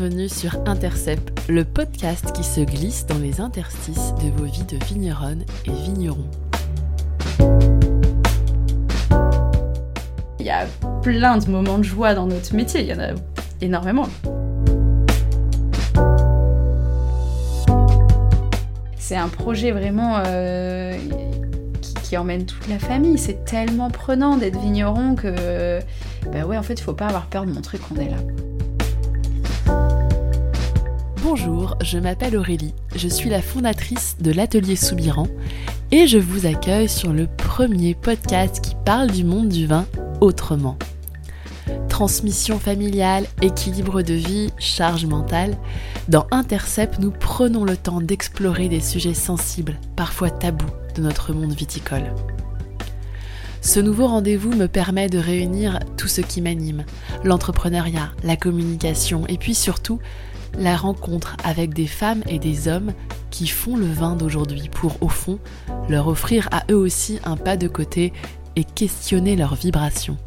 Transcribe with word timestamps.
bienvenue 0.00 0.30
sur 0.30 0.56
Intercept, 0.66 1.42
le 1.50 1.62
podcast 1.62 2.32
qui 2.32 2.42
se 2.42 2.62
glisse 2.62 3.04
dans 3.04 3.18
les 3.18 3.42
interstices 3.42 4.14
de 4.14 4.30
vos 4.30 4.46
vies 4.46 4.64
de 4.64 4.82
vigneronne 4.86 5.44
et 5.66 5.70
vignerons. 5.70 6.30
Il 10.38 10.46
y 10.46 10.48
a 10.48 10.64
plein 11.02 11.36
de 11.36 11.50
moments 11.50 11.76
de 11.76 11.82
joie 11.82 12.14
dans 12.14 12.24
notre 12.24 12.54
métier, 12.54 12.80
il 12.80 12.86
y 12.86 12.94
en 12.94 12.98
a 12.98 13.08
énormément. 13.60 14.08
C'est 18.96 19.16
un 19.16 19.28
projet 19.28 19.70
vraiment 19.70 20.22
euh, 20.24 20.96
qui, 22.04 22.16
emmène 22.16 22.46
toute 22.46 22.68
la 22.68 22.78
famille. 22.78 23.18
C'est 23.18 23.44
tellement 23.44 23.90
prenant 23.90 24.38
d'être 24.38 24.58
vigneron 24.60 25.14
que, 25.14 25.78
bah 26.32 26.46
ouais, 26.46 26.56
en 26.56 26.62
fait, 26.62 26.74
il 26.74 26.82
faut 26.82 26.94
pas 26.94 27.08
avoir 27.08 27.26
peur 27.26 27.44
de 27.44 27.52
montrer 27.52 27.76
qu'on 27.76 27.96
est 27.96 28.08
là. 28.08 28.16
Bonjour, 31.32 31.76
je 31.80 31.96
m'appelle 31.96 32.36
Aurélie, 32.36 32.74
je 32.96 33.06
suis 33.06 33.30
la 33.30 33.40
fondatrice 33.40 34.16
de 34.18 34.32
l'atelier 34.32 34.74
Soubiran 34.74 35.28
et 35.92 36.08
je 36.08 36.18
vous 36.18 36.44
accueille 36.44 36.88
sur 36.88 37.12
le 37.12 37.28
premier 37.28 37.94
podcast 37.94 38.60
qui 38.60 38.74
parle 38.84 39.12
du 39.12 39.22
monde 39.22 39.48
du 39.48 39.64
vin 39.64 39.86
autrement. 40.20 40.76
Transmission 41.88 42.58
familiale, 42.58 43.26
équilibre 43.42 44.02
de 44.02 44.14
vie, 44.14 44.50
charge 44.58 45.06
mentale, 45.06 45.56
dans 46.08 46.26
Intercept, 46.32 46.98
nous 46.98 47.12
prenons 47.12 47.62
le 47.62 47.76
temps 47.76 48.00
d'explorer 48.00 48.68
des 48.68 48.80
sujets 48.80 49.14
sensibles, 49.14 49.78
parfois 49.94 50.30
tabous, 50.30 50.66
de 50.96 51.00
notre 51.00 51.32
monde 51.32 51.52
viticole. 51.52 52.12
Ce 53.60 53.78
nouveau 53.78 54.08
rendez-vous 54.08 54.52
me 54.52 54.66
permet 54.66 55.08
de 55.08 55.18
réunir 55.18 55.78
tout 55.96 56.08
ce 56.08 56.22
qui 56.22 56.40
m'anime, 56.40 56.84
l'entrepreneuriat, 57.22 58.10
la 58.24 58.36
communication 58.36 59.28
et 59.28 59.36
puis 59.38 59.54
surtout 59.54 60.00
la 60.58 60.76
rencontre 60.76 61.36
avec 61.44 61.74
des 61.74 61.86
femmes 61.86 62.22
et 62.28 62.38
des 62.38 62.68
hommes 62.68 62.92
qui 63.30 63.46
font 63.46 63.76
le 63.76 63.86
vin 63.86 64.16
d'aujourd'hui 64.16 64.68
pour, 64.68 65.02
au 65.02 65.08
fond, 65.08 65.38
leur 65.88 66.08
offrir 66.08 66.48
à 66.52 66.64
eux 66.70 66.76
aussi 66.76 67.18
un 67.24 67.36
pas 67.36 67.56
de 67.56 67.68
côté 67.68 68.12
et 68.56 68.64
questionner 68.64 69.36
leurs 69.36 69.54
vibrations. 69.54 70.18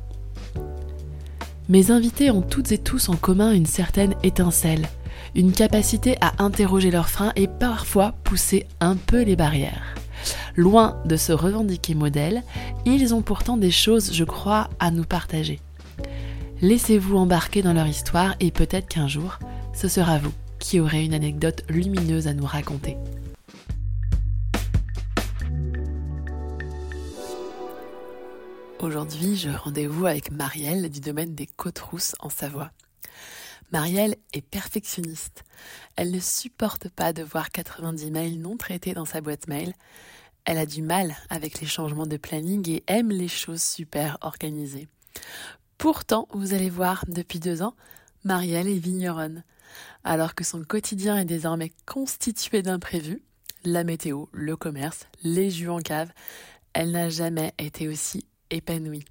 Mes 1.69 1.91
invités 1.91 2.31
ont 2.31 2.41
toutes 2.41 2.71
et 2.71 2.77
tous 2.77 3.09
en 3.09 3.15
commun 3.15 3.53
une 3.53 3.65
certaine 3.65 4.15
étincelle, 4.23 4.88
une 5.35 5.52
capacité 5.52 6.17
à 6.21 6.43
interroger 6.43 6.91
leurs 6.91 7.09
freins 7.09 7.31
et 7.35 7.47
parfois 7.47 8.13
pousser 8.23 8.67
un 8.80 8.95
peu 8.95 9.23
les 9.23 9.35
barrières. 9.35 9.95
Loin 10.55 11.02
de 11.05 11.15
se 11.15 11.31
revendiquer 11.31 11.95
modèle, 11.95 12.43
ils 12.85 13.13
ont 13.13 13.21
pourtant 13.21 13.58
des 13.58 13.71
choses, 13.71 14.13
je 14.13 14.23
crois, 14.23 14.69
à 14.80 14.91
nous 14.91 15.05
partager. 15.05 15.59
Laissez-vous 16.61 17.17
embarquer 17.17 17.61
dans 17.61 17.73
leur 17.73 17.87
histoire 17.87 18.35
et 18.39 18.52
peut-être 18.52 18.87
qu'un 18.87 19.08
jour, 19.08 19.39
ce 19.73 19.88
sera 19.88 20.19
vous 20.19 20.33
qui 20.59 20.79
aurez 20.79 21.03
une 21.03 21.13
anecdote 21.13 21.63
lumineuse 21.69 22.27
à 22.27 22.33
nous 22.33 22.45
raconter. 22.45 22.97
Aujourd'hui, 28.80 29.35
je 29.35 29.49
rendez-vous 29.49 30.05
avec 30.05 30.31
Marielle 30.31 30.89
du 30.89 30.99
domaine 30.99 31.35
des 31.35 31.47
Côtes-Rousses 31.47 32.15
en 32.19 32.30
Savoie. 32.30 32.71
Marielle 33.71 34.15
est 34.33 34.45
perfectionniste. 34.45 35.43
Elle 35.95 36.11
ne 36.11 36.19
supporte 36.19 36.89
pas 36.89 37.11
de 37.11 37.23
voir 37.23 37.49
90 37.49 38.11
mails 38.11 38.39
non 38.39 38.58
traités 38.58 38.93
dans 38.93 39.05
sa 39.05 39.21
boîte 39.21 39.47
mail. 39.47 39.73
Elle 40.45 40.58
a 40.58 40.65
du 40.65 40.81
mal 40.81 41.15
avec 41.30 41.59
les 41.61 41.67
changements 41.67 42.05
de 42.05 42.17
planning 42.17 42.69
et 42.69 42.83
aime 42.87 43.09
les 43.09 43.27
choses 43.27 43.61
super 43.61 44.17
organisées. 44.21 44.87
Pourtant, 45.77 46.27
vous 46.33 46.53
allez 46.53 46.69
voir, 46.69 47.05
depuis 47.08 47.39
deux 47.39 47.61
ans, 47.61 47.75
Marielle 48.23 48.67
est 48.67 48.77
vigneronne. 48.77 49.43
Alors 50.04 50.36
que 50.36 50.44
son 50.44 50.64
quotidien 50.64 51.17
est 51.17 51.26
désormais 51.26 51.72
constitué 51.86 52.61
d'imprévus, 52.61 53.22
la 53.66 53.84
météo, 53.84 54.26
le 54.32 54.56
commerce, 54.56 55.08
les 55.23 55.50
jus 55.50 55.70
en 55.70 55.80
cave, 55.80 56.11
elle 56.73 56.92
n'a 56.92 57.10
jamais 57.10 57.54
été 57.58 57.88
aussi 57.88 58.26
épanouie. 58.50 59.06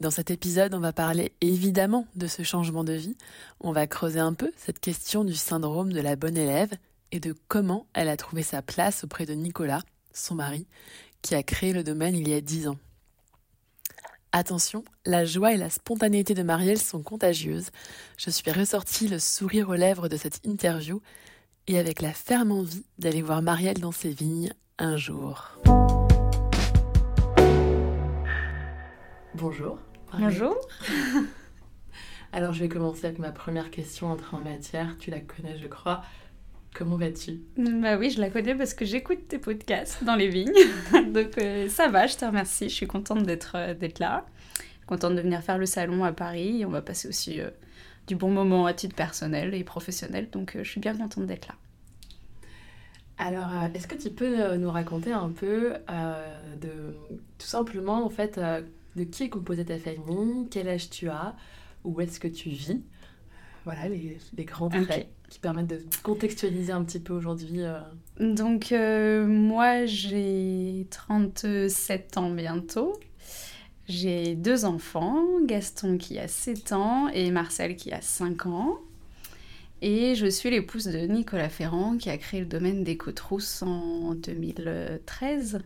Dans 0.00 0.12
cet 0.12 0.30
épisode, 0.30 0.74
on 0.74 0.80
va 0.80 0.92
parler 0.92 1.32
évidemment 1.40 2.06
de 2.14 2.28
ce 2.28 2.44
changement 2.44 2.84
de 2.84 2.92
vie, 2.92 3.16
on 3.60 3.72
va 3.72 3.88
creuser 3.88 4.20
un 4.20 4.32
peu 4.32 4.52
cette 4.56 4.78
question 4.78 5.24
du 5.24 5.34
syndrome 5.34 5.92
de 5.92 6.00
la 6.00 6.14
bonne 6.14 6.36
élève 6.36 6.72
et 7.10 7.18
de 7.18 7.34
comment 7.48 7.86
elle 7.94 8.08
a 8.08 8.16
trouvé 8.16 8.42
sa 8.42 8.62
place 8.62 9.02
auprès 9.02 9.26
de 9.26 9.34
Nicolas, 9.34 9.82
son 10.12 10.36
mari, 10.36 10.68
qui 11.20 11.34
a 11.34 11.42
créé 11.42 11.72
le 11.72 11.82
domaine 11.82 12.14
il 12.14 12.28
y 12.28 12.34
a 12.34 12.40
dix 12.40 12.68
ans. 12.68 12.78
Attention, 14.32 14.84
la 15.06 15.24
joie 15.24 15.54
et 15.54 15.56
la 15.56 15.70
spontanéité 15.70 16.34
de 16.34 16.42
Marielle 16.42 16.78
sont 16.78 17.02
contagieuses. 17.02 17.70
Je 18.18 18.28
suis 18.28 18.50
ressortie 18.50 19.08
le 19.08 19.18
sourire 19.18 19.70
aux 19.70 19.74
lèvres 19.74 20.08
de 20.08 20.18
cette 20.18 20.44
interview 20.44 21.00
et 21.66 21.78
avec 21.78 22.02
la 22.02 22.12
ferme 22.12 22.52
envie 22.52 22.84
d'aller 22.98 23.22
voir 23.22 23.40
Marielle 23.40 23.80
dans 23.80 23.92
ses 23.92 24.10
vignes 24.10 24.52
un 24.78 24.98
jour. 24.98 25.58
Bonjour. 29.34 29.78
Bonjour. 30.12 30.56
Alors 32.32 32.52
je 32.52 32.60
vais 32.60 32.68
commencer 32.68 33.06
avec 33.06 33.18
ma 33.18 33.32
première 33.32 33.70
question 33.70 34.12
entrée 34.12 34.36
en 34.36 34.40
matière. 34.40 34.98
Tu 34.98 35.10
la 35.10 35.20
connais, 35.20 35.56
je 35.56 35.68
crois. 35.68 36.02
Comment 36.78 36.96
vas-tu? 36.96 37.40
Bah 37.56 37.96
oui, 37.98 38.08
je 38.10 38.20
la 38.20 38.30
connais 38.30 38.54
parce 38.54 38.72
que 38.72 38.84
j'écoute 38.84 39.26
tes 39.26 39.38
podcasts 39.38 40.04
dans 40.04 40.14
les 40.14 40.28
vignes. 40.28 40.52
Donc 41.12 41.36
euh, 41.38 41.68
ça 41.68 41.88
va, 41.88 42.06
je 42.06 42.16
te 42.16 42.24
remercie. 42.24 42.68
Je 42.68 42.74
suis 42.74 42.86
contente 42.86 43.24
d'être 43.24 43.56
euh, 43.56 43.74
d'être 43.74 43.98
là. 43.98 44.24
Contente 44.86 45.16
de 45.16 45.20
venir 45.20 45.42
faire 45.42 45.58
le 45.58 45.66
salon 45.66 46.04
à 46.04 46.12
Paris. 46.12 46.64
On 46.64 46.70
va 46.70 46.80
passer 46.80 47.08
aussi 47.08 47.40
euh, 47.40 47.50
du 48.06 48.14
bon 48.14 48.30
moment 48.30 48.64
à 48.64 48.74
titre 48.74 48.94
personnel 48.94 49.54
et 49.54 49.64
professionnel. 49.64 50.30
Donc 50.30 50.54
euh, 50.54 50.62
je 50.62 50.70
suis 50.70 50.78
bien 50.78 50.96
contente 50.96 51.26
d'être 51.26 51.48
là. 51.48 51.56
Alors, 53.18 53.50
est-ce 53.74 53.88
que 53.88 53.96
tu 53.96 54.10
peux 54.10 54.54
nous 54.58 54.70
raconter 54.70 55.10
un 55.10 55.30
peu 55.30 55.72
de 56.60 56.94
tout 57.36 57.46
simplement 57.48 58.04
en 58.04 58.10
fait 58.10 58.38
de 58.94 59.02
qui 59.02 59.24
est 59.24 59.28
composée 59.28 59.64
ta 59.64 59.76
famille, 59.76 60.46
quel 60.52 60.68
âge 60.68 60.88
tu 60.88 61.08
as, 61.08 61.34
où 61.82 62.00
est-ce 62.00 62.20
que 62.20 62.28
tu 62.28 62.50
vis? 62.50 62.80
Voilà 63.64 63.88
les, 63.88 64.18
les 64.36 64.44
grands 64.44 64.68
traits. 64.68 65.08
Qui 65.28 65.38
permettent 65.38 65.66
de 65.68 65.82
contextualiser 66.02 66.72
un 66.72 66.84
petit 66.84 67.00
peu 67.00 67.12
aujourd'hui. 67.12 67.62
euh. 67.62 67.80
Donc 68.20 68.72
euh, 68.72 69.26
moi 69.26 69.86
j'ai 69.86 70.86
37 70.90 72.16
ans 72.16 72.30
bientôt. 72.30 72.98
J'ai 73.88 74.34
deux 74.34 74.64
enfants, 74.64 75.24
Gaston 75.44 75.96
qui 75.96 76.18
a 76.18 76.28
7 76.28 76.72
ans 76.72 77.08
et 77.08 77.30
Marcel 77.30 77.74
qui 77.76 77.90
a 77.92 78.02
5 78.02 78.46
ans. 78.46 78.78
Et 79.80 80.14
je 80.14 80.26
suis 80.26 80.50
l'épouse 80.50 80.84
de 80.86 80.98
Nicolas 81.06 81.48
Ferrand 81.48 81.96
qui 81.96 82.10
a 82.10 82.18
créé 82.18 82.40
le 82.40 82.46
domaine 82.46 82.84
des 82.84 82.96
Côtes-Rousses 82.96 83.62
en 83.62 84.14
2013. 84.14 85.60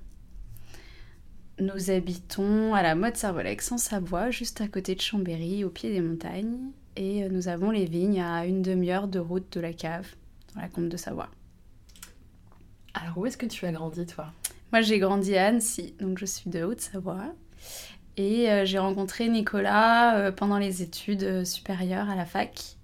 Nous 1.61 1.91
habitons 1.91 2.75
à 2.75 2.83
la 2.83 2.95
Motte 2.95 3.17
Servolex 3.17 3.72
en 3.72 3.78
Savoie, 3.78 4.31
juste 4.31 4.61
à 4.61 4.69
côté 4.69 4.95
de 4.95 5.01
Chambéry, 5.01 5.65
au 5.65 5.71
pied 5.71 5.91
des 5.93 6.01
montagnes. 6.01 6.71
Et 6.97 7.25
euh, 7.25 7.28
nous 7.30 7.48
avons 7.48 7.70
les 7.70 7.86
vignes 7.86 8.20
à 8.20 8.47
une 8.47 8.62
demi-heure 8.62 9.08
de 9.08 9.19
route 9.19 9.53
de 9.53 9.60
la 9.60 9.72
cave, 9.72 10.08
dans 10.54 10.60
la 10.60 10.69
Combe 10.69 10.88
de 10.88 10.97
Savoie. 10.97 11.28
Alors 12.94 13.19
où 13.19 13.26
est-ce 13.26 13.36
que 13.36 13.47
tu 13.47 13.64
as 13.66 13.72
grandi 13.72 14.06
toi? 14.06 14.32
Moi, 14.72 14.80
j'ai 14.80 14.98
grandi 14.98 15.36
à 15.36 15.47
Annecy, 15.48 15.94
donc 16.00 16.19
je 16.19 16.25
suis 16.25 16.48
de 16.48 16.62
Haute-Savoie. 16.62 17.34
Et 18.16 18.50
euh, 18.50 18.64
j'ai 18.64 18.78
rencontré 18.78 19.28
Nicolas 19.28 20.16
euh, 20.16 20.32
pendant 20.32 20.58
les 20.58 20.82
études 20.82 21.25
euh, 21.25 21.44
supérieures 21.44 22.10
à 22.10 22.14
la 22.14 22.25
fac. 22.25 22.76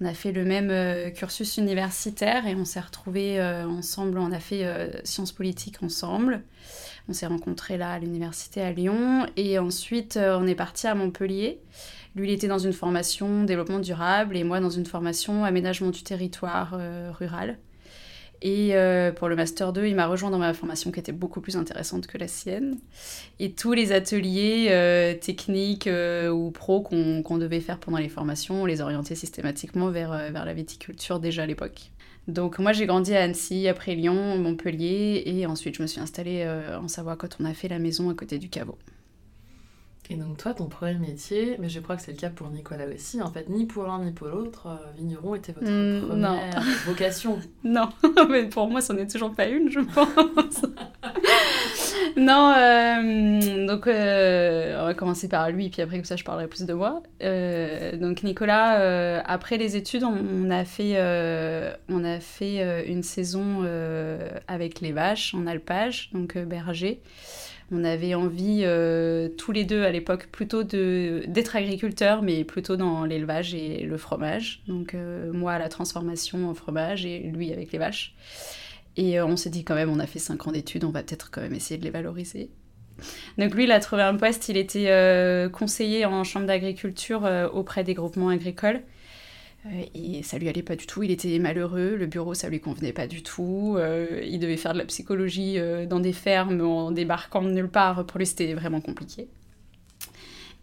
On 0.00 0.06
a 0.06 0.14
fait 0.14 0.30
le 0.30 0.44
même 0.44 1.12
cursus 1.12 1.56
universitaire 1.56 2.46
et 2.46 2.54
on 2.54 2.64
s'est 2.64 2.78
retrouvés 2.78 3.42
ensemble. 3.42 4.20
On 4.20 4.30
a 4.30 4.38
fait 4.38 4.64
sciences 5.02 5.32
politiques 5.32 5.82
ensemble. 5.82 6.44
On 7.08 7.12
s'est 7.12 7.26
rencontrés 7.26 7.76
là 7.76 7.94
à 7.94 7.98
l'université 7.98 8.62
à 8.62 8.70
Lyon. 8.70 9.26
Et 9.36 9.58
ensuite, 9.58 10.16
on 10.16 10.46
est 10.46 10.54
parti 10.54 10.86
à 10.86 10.94
Montpellier. 10.94 11.60
Lui, 12.14 12.28
il 12.28 12.32
était 12.32 12.48
dans 12.48 12.58
une 12.58 12.72
formation 12.72 13.44
développement 13.44 13.78
durable 13.78 14.36
et 14.36 14.44
moi 14.44 14.60
dans 14.60 14.70
une 14.70 14.86
formation 14.86 15.44
aménagement 15.44 15.90
du 15.90 16.02
territoire 16.02 16.74
euh, 16.74 17.10
rural. 17.12 17.58
Et 18.40 18.76
euh, 18.76 19.10
pour 19.10 19.28
le 19.28 19.34
Master 19.34 19.72
2, 19.72 19.86
il 19.86 19.96
m'a 19.96 20.06
rejoint 20.06 20.30
dans 20.30 20.38
ma 20.38 20.54
formation 20.54 20.92
qui 20.92 21.00
était 21.00 21.12
beaucoup 21.12 21.40
plus 21.40 21.56
intéressante 21.56 22.06
que 22.06 22.16
la 22.18 22.28
sienne. 22.28 22.78
Et 23.40 23.50
tous 23.50 23.72
les 23.72 23.90
ateliers 23.90 24.68
euh, 24.70 25.14
techniques 25.14 25.88
ou 26.32 26.50
pros 26.52 26.80
qu'on 26.80 27.38
devait 27.38 27.60
faire 27.60 27.78
pendant 27.78 27.98
les 27.98 28.08
formations, 28.08 28.62
on 28.62 28.66
les 28.66 28.80
orientait 28.80 29.16
systématiquement 29.16 29.90
vers, 29.90 30.10
vers 30.32 30.44
la 30.44 30.54
viticulture 30.54 31.18
déjà 31.18 31.42
à 31.42 31.46
l'époque. 31.46 31.90
Donc 32.28 32.58
moi 32.58 32.72
j'ai 32.72 32.86
grandi 32.86 33.14
à 33.14 33.22
Annecy, 33.22 33.66
après 33.68 33.94
Lyon, 33.94 34.38
Montpellier, 34.38 35.22
et 35.26 35.46
ensuite 35.46 35.76
je 35.76 35.82
me 35.82 35.86
suis 35.88 36.00
installée 36.00 36.46
en 36.80 36.86
Savoie 36.86 37.16
quand 37.16 37.38
on 37.40 37.44
a 37.44 37.54
fait 37.54 37.68
la 37.68 37.78
maison 37.78 38.10
à 38.10 38.14
côté 38.14 38.38
du 38.38 38.50
caveau. 38.50 38.76
Et 40.10 40.16
donc 40.16 40.38
toi, 40.38 40.54
ton 40.54 40.66
premier 40.66 40.94
métier, 40.94 41.56
mais 41.58 41.68
je 41.68 41.80
crois 41.80 41.96
que 41.96 42.02
c'est 42.02 42.12
le 42.12 42.16
cas 42.16 42.30
pour 42.30 42.48
Nicolas 42.48 42.86
aussi, 42.86 43.20
en 43.20 43.30
fait, 43.30 43.50
ni 43.50 43.66
pour 43.66 43.84
l'un 43.84 44.02
ni 44.02 44.10
pour 44.12 44.28
l'autre, 44.28 44.68
euh, 44.68 44.76
vigneron 44.96 45.34
était 45.34 45.52
votre 45.52 45.70
Mm, 45.70 46.06
première 46.08 46.62
vocation. 46.86 47.38
Non, 47.64 47.90
mais 48.30 48.44
pour 48.44 48.68
moi, 48.68 48.80
c'en 48.80 48.96
est 48.96 49.10
toujours 49.10 49.34
pas 49.34 49.46
une, 49.46 49.70
je 49.70 49.80
pense. 49.80 50.64
non, 52.16 52.54
euh, 52.56 53.66
donc, 53.66 53.86
on 53.86 54.86
va 54.86 54.94
commencer 54.94 55.28
par 55.28 55.50
lui, 55.50 55.68
puis 55.68 55.82
après, 55.82 55.96
comme 55.96 56.04
ça, 56.06 56.16
je 56.16 56.24
parlerai 56.24 56.46
plus 56.46 56.64
de 56.64 56.72
moi. 56.72 57.02
donc, 57.20 58.22
Nicolas, 58.22 59.20
après 59.26 59.58
les 59.58 59.76
études, 59.76 60.04
on, 60.04 60.50
a 60.50 60.64
fait, 60.64 60.96
on 61.90 62.04
a 62.04 62.20
fait 62.20 62.86
une 62.88 63.02
saison 63.02 63.66
avec 64.46 64.80
les 64.80 64.92
vaches 64.92 65.34
en 65.34 65.46
alpage, 65.46 66.08
donc 66.14 66.38
berger. 66.38 67.02
On 67.70 67.84
avait 67.84 68.14
envie, 68.14 68.62
euh, 68.62 69.28
tous 69.28 69.52
les 69.52 69.64
deux 69.64 69.82
à 69.82 69.90
l'époque, 69.90 70.28
plutôt 70.32 70.62
d'être 70.62 71.54
agriculteurs, 71.54 72.22
mais 72.22 72.44
plutôt 72.44 72.76
dans 72.76 73.04
l'élevage 73.04 73.54
et 73.54 73.82
le 73.82 73.98
fromage. 73.98 74.62
Donc 74.66 74.94
euh, 74.94 75.32
moi, 75.32 75.58
la 75.58 75.68
transformation 75.68 76.48
en 76.48 76.54
fromage 76.54 77.04
et 77.04 77.18
lui 77.18 77.52
avec 77.52 77.72
les 77.72 77.78
vaches. 77.78 78.14
Et 78.96 79.20
euh, 79.20 79.26
on 79.26 79.36
s'est 79.36 79.50
dit 79.50 79.64
quand 79.64 79.74
même, 79.74 79.90
on 79.90 79.98
a 79.98 80.06
fait 80.06 80.18
5 80.18 80.46
ans 80.46 80.52
d'études, 80.52 80.84
on 80.84 80.90
va 80.90 81.02
peut-être 81.02 81.30
quand 81.30 81.42
même 81.42 81.54
essayer 81.54 81.78
de 81.78 81.84
les 81.84 81.90
valoriser. 81.90 82.50
Donc 83.36 83.54
lui, 83.54 83.64
il 83.64 83.70
a 83.70 83.80
trouvé 83.80 84.02
un 84.02 84.16
poste, 84.16 84.48
il 84.48 84.56
était 84.56 85.48
conseiller 85.52 86.04
en 86.04 86.24
chambre 86.24 86.46
d'agriculture 86.46 87.28
auprès 87.52 87.84
des 87.84 87.94
groupements 87.94 88.30
agricoles. 88.30 88.80
Euh, 89.68 89.84
et 89.94 90.22
ça 90.22 90.38
lui 90.38 90.48
allait 90.48 90.62
pas 90.62 90.76
du 90.76 90.86
tout, 90.86 91.02
il 91.02 91.10
était 91.10 91.38
malheureux, 91.38 91.96
le 91.96 92.06
bureau 92.06 92.34
ça 92.34 92.48
lui 92.48 92.60
convenait 92.60 92.92
pas 92.92 93.06
du 93.06 93.22
tout, 93.22 93.76
euh, 93.78 94.20
il 94.24 94.38
devait 94.38 94.56
faire 94.56 94.72
de 94.72 94.78
la 94.78 94.84
psychologie 94.84 95.58
euh, 95.58 95.86
dans 95.86 96.00
des 96.00 96.12
fermes 96.12 96.60
en 96.60 96.90
débarquant 96.90 97.42
de 97.42 97.50
nulle 97.50 97.68
part, 97.68 98.06
pour 98.06 98.18
lui 98.18 98.26
c'était 98.26 98.54
vraiment 98.54 98.80
compliqué. 98.80 99.28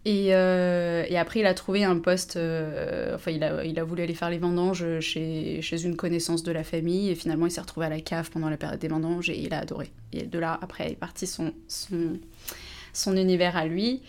Et, 0.08 0.26
et, 0.28 1.18
après, 1.18 1.40
il 1.40 1.46
a 1.46 1.54
trouvé 1.54 1.82
un 1.82 1.98
poste, 1.98 2.38
enfin, 3.12 3.32
il 3.32 3.42
a, 3.42 3.64
il 3.64 3.76
a, 3.76 3.82
voulu 3.82 4.02
aller 4.02 4.14
faire 4.14 4.30
les 4.30 4.38
vendanges 4.38 5.00
chez, 5.00 5.60
chez, 5.62 5.84
une 5.84 5.96
connaissance 5.96 6.44
de 6.44 6.52
la 6.52 6.62
famille, 6.62 7.10
et 7.10 7.16
finalement, 7.16 7.46
il 7.46 7.50
s'est 7.50 7.60
retrouvé 7.60 7.86
à 7.86 7.88
la 7.88 8.00
cave 8.00 8.30
pendant 8.30 8.48
la 8.48 8.56
période 8.56 8.78
des 8.78 8.86
vendanges, 8.86 9.30
et 9.30 9.36
il 9.36 9.52
a 9.52 9.58
adoré. 9.58 9.90
Et 10.12 10.22
de 10.22 10.38
là, 10.38 10.60
après, 10.62 10.86
il 10.86 10.92
est 10.92 10.94
parti 10.94 11.26
son, 11.26 11.52
son, 11.66 12.20
son 12.96 13.16
univers 13.16 13.56
à 13.56 13.66
lui. 13.66 14.02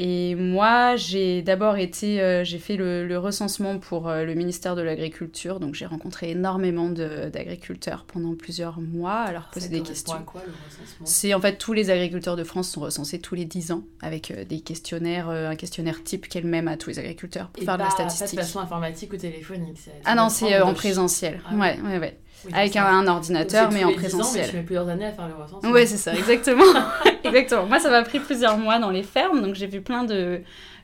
Et 0.00 0.34
moi, 0.34 0.96
j'ai 0.96 1.42
d'abord 1.42 1.76
été, 1.76 2.20
euh, 2.20 2.42
j'ai 2.42 2.58
fait 2.58 2.76
le, 2.76 3.16
recensement 3.16 3.78
pour 3.78 4.08
euh, 4.08 4.24
le 4.24 4.34
ministère 4.34 4.74
de 4.74 4.82
l'Agriculture, 4.82 5.60
donc 5.60 5.76
j'ai 5.76 5.86
rencontré 5.86 6.32
énormément 6.32 6.88
d'agriculteurs 6.88 8.04
pendant 8.04 8.34
plusieurs 8.34 8.80
mois 8.80 9.20
à 9.20 9.32
leur 9.32 9.50
poser 9.50 9.68
des 9.68 9.82
questions. 9.82 10.24
quoi 10.26 10.42
le 10.44 10.52
recensement? 10.52 11.06
C'est 11.06 11.32
en 11.32 11.40
fait 11.40 11.58
tous 11.58 11.72
les 11.72 11.90
agriculteurs 11.90 12.34
de 12.34 12.42
France 12.42 12.70
sont 12.70 12.80
recensés 12.80 13.20
tous 13.20 13.36
les 13.36 13.44
10 13.44 13.70
ans 13.70 13.84
avec 14.00 14.32
euh, 14.32 14.44
des 14.44 14.60
questionnaires, 14.60 15.28
un 15.28 15.54
questionnaire 15.54 16.02
type 16.02 16.28
qu'elle-même 16.28 16.66
à 16.66 16.76
tous 16.76 16.90
les 16.90 16.98
agriculteurs 16.98 17.50
pour 17.50 17.62
faire 17.62 17.78
de 17.78 17.82
la 17.84 17.90
statistique. 17.90 18.30
Pas 18.30 18.42
de 18.42 18.46
façon 18.46 18.58
informatique 18.58 19.12
ou 19.12 19.16
téléphonique. 19.16 19.78
Ah 20.04 20.16
non, 20.16 20.28
c'est 20.28 20.60
en 20.60 20.74
présentiel. 20.74 21.40
Ah, 21.48 21.54
ouais, 21.54 21.78
ouais, 21.80 21.98
ouais 21.98 22.18
avec 22.52 22.76
un, 22.76 23.06
ordinateur, 23.06 23.70
mais 23.70 23.84
en 23.84 23.92
présentiel. 23.92 24.22
Ans, 24.22 24.46
mais 24.46 24.50
tu 24.50 24.56
mets 24.56 24.62
plusieurs 24.62 24.88
années 24.88 25.06
à 25.06 25.12
faire 25.12 25.28
le 25.28 25.34
recensement. 25.34 25.70
Oui, 25.70 25.86
c'est 25.86 25.96
ça, 25.96 26.14
exactement. 26.14 26.64
exactement. 27.24 27.66
Moi, 27.66 27.80
ça 27.80 27.90
m'a 27.90 28.02
pris 28.02 28.20
plusieurs 28.20 28.58
mois 28.58 28.78
dans 28.78 28.90
les 28.90 29.02
fermes, 29.02 29.42
donc 29.42 29.54
j'ai 29.54 29.66
vu 29.66 29.80
plein 29.80 30.04
de, 30.04 30.40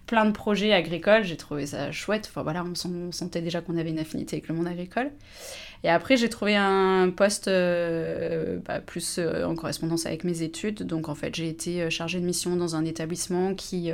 plein 0.06 0.24
de 0.24 0.32
projets 0.32 0.72
agricoles. 0.72 1.24
J'ai 1.24 1.36
trouvé 1.36 1.66
ça 1.66 1.92
chouette. 1.92 2.28
Enfin 2.30 2.42
voilà, 2.42 2.64
on, 2.64 3.12
sentait 3.12 3.40
déjà 3.40 3.60
qu'on 3.60 3.78
avait 3.78 3.90
une 3.90 3.98
affinité 3.98 4.36
avec 4.36 4.48
le 4.48 4.54
monde 4.54 4.66
agricole. 4.66 5.10
Et 5.82 5.88
après, 5.88 6.16
j'ai 6.16 6.28
trouvé 6.28 6.56
un 6.56 7.10
poste 7.10 7.48
euh, 7.48 8.58
bah, 8.66 8.80
plus 8.80 9.16
euh, 9.18 9.44
en 9.44 9.54
correspondance 9.54 10.04
avec 10.04 10.24
mes 10.24 10.42
études. 10.42 10.82
Donc, 10.82 11.08
en 11.08 11.14
fait, 11.14 11.34
j'ai 11.34 11.48
été 11.48 11.82
euh, 11.82 11.90
chargée 11.90 12.20
de 12.20 12.24
mission 12.26 12.56
dans 12.56 12.76
un 12.76 12.84
établissement 12.84 13.54
qui 13.54 13.92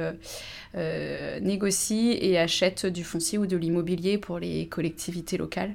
négocie 1.42 2.16
et 2.20 2.38
achète 2.38 2.86
du 2.86 3.04
foncier 3.04 3.38
ou 3.38 3.46
de 3.46 3.56
l'immobilier 3.56 4.18
pour 4.18 4.38
les 4.38 4.68
collectivités 4.68 5.36
locales 5.36 5.74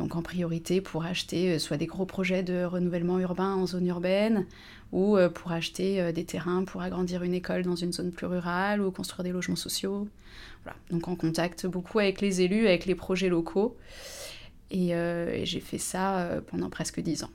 donc 0.00 0.16
en 0.16 0.22
priorité 0.22 0.80
pour 0.80 1.04
acheter 1.04 1.52
euh, 1.52 1.58
soit 1.58 1.76
des 1.76 1.84
gros 1.84 2.06
projets 2.06 2.42
de 2.42 2.64
renouvellement 2.64 3.18
urbain 3.18 3.52
en 3.52 3.66
zone 3.66 3.86
urbaine, 3.86 4.46
ou 4.92 5.18
euh, 5.18 5.28
pour 5.28 5.52
acheter 5.52 6.00
euh, 6.00 6.10
des 6.10 6.24
terrains 6.24 6.64
pour 6.64 6.80
agrandir 6.80 7.22
une 7.22 7.34
école 7.34 7.64
dans 7.64 7.76
une 7.76 7.92
zone 7.92 8.10
plus 8.10 8.24
rurale, 8.24 8.80
ou 8.80 8.90
construire 8.90 9.24
des 9.24 9.30
logements 9.30 9.56
sociaux. 9.56 10.08
Voilà. 10.64 10.78
Donc 10.90 11.06
en 11.06 11.16
contact 11.16 11.66
beaucoup 11.66 11.98
avec 11.98 12.22
les 12.22 12.40
élus, 12.40 12.66
avec 12.66 12.86
les 12.86 12.94
projets 12.94 13.28
locaux. 13.28 13.76
Et, 14.70 14.94
j'ai 15.44 15.58
fait 15.58 15.78
ça 15.78 16.30
pendant 16.46 16.70
presque 16.70 17.00
dix 17.00 17.24
ans. 17.24 17.30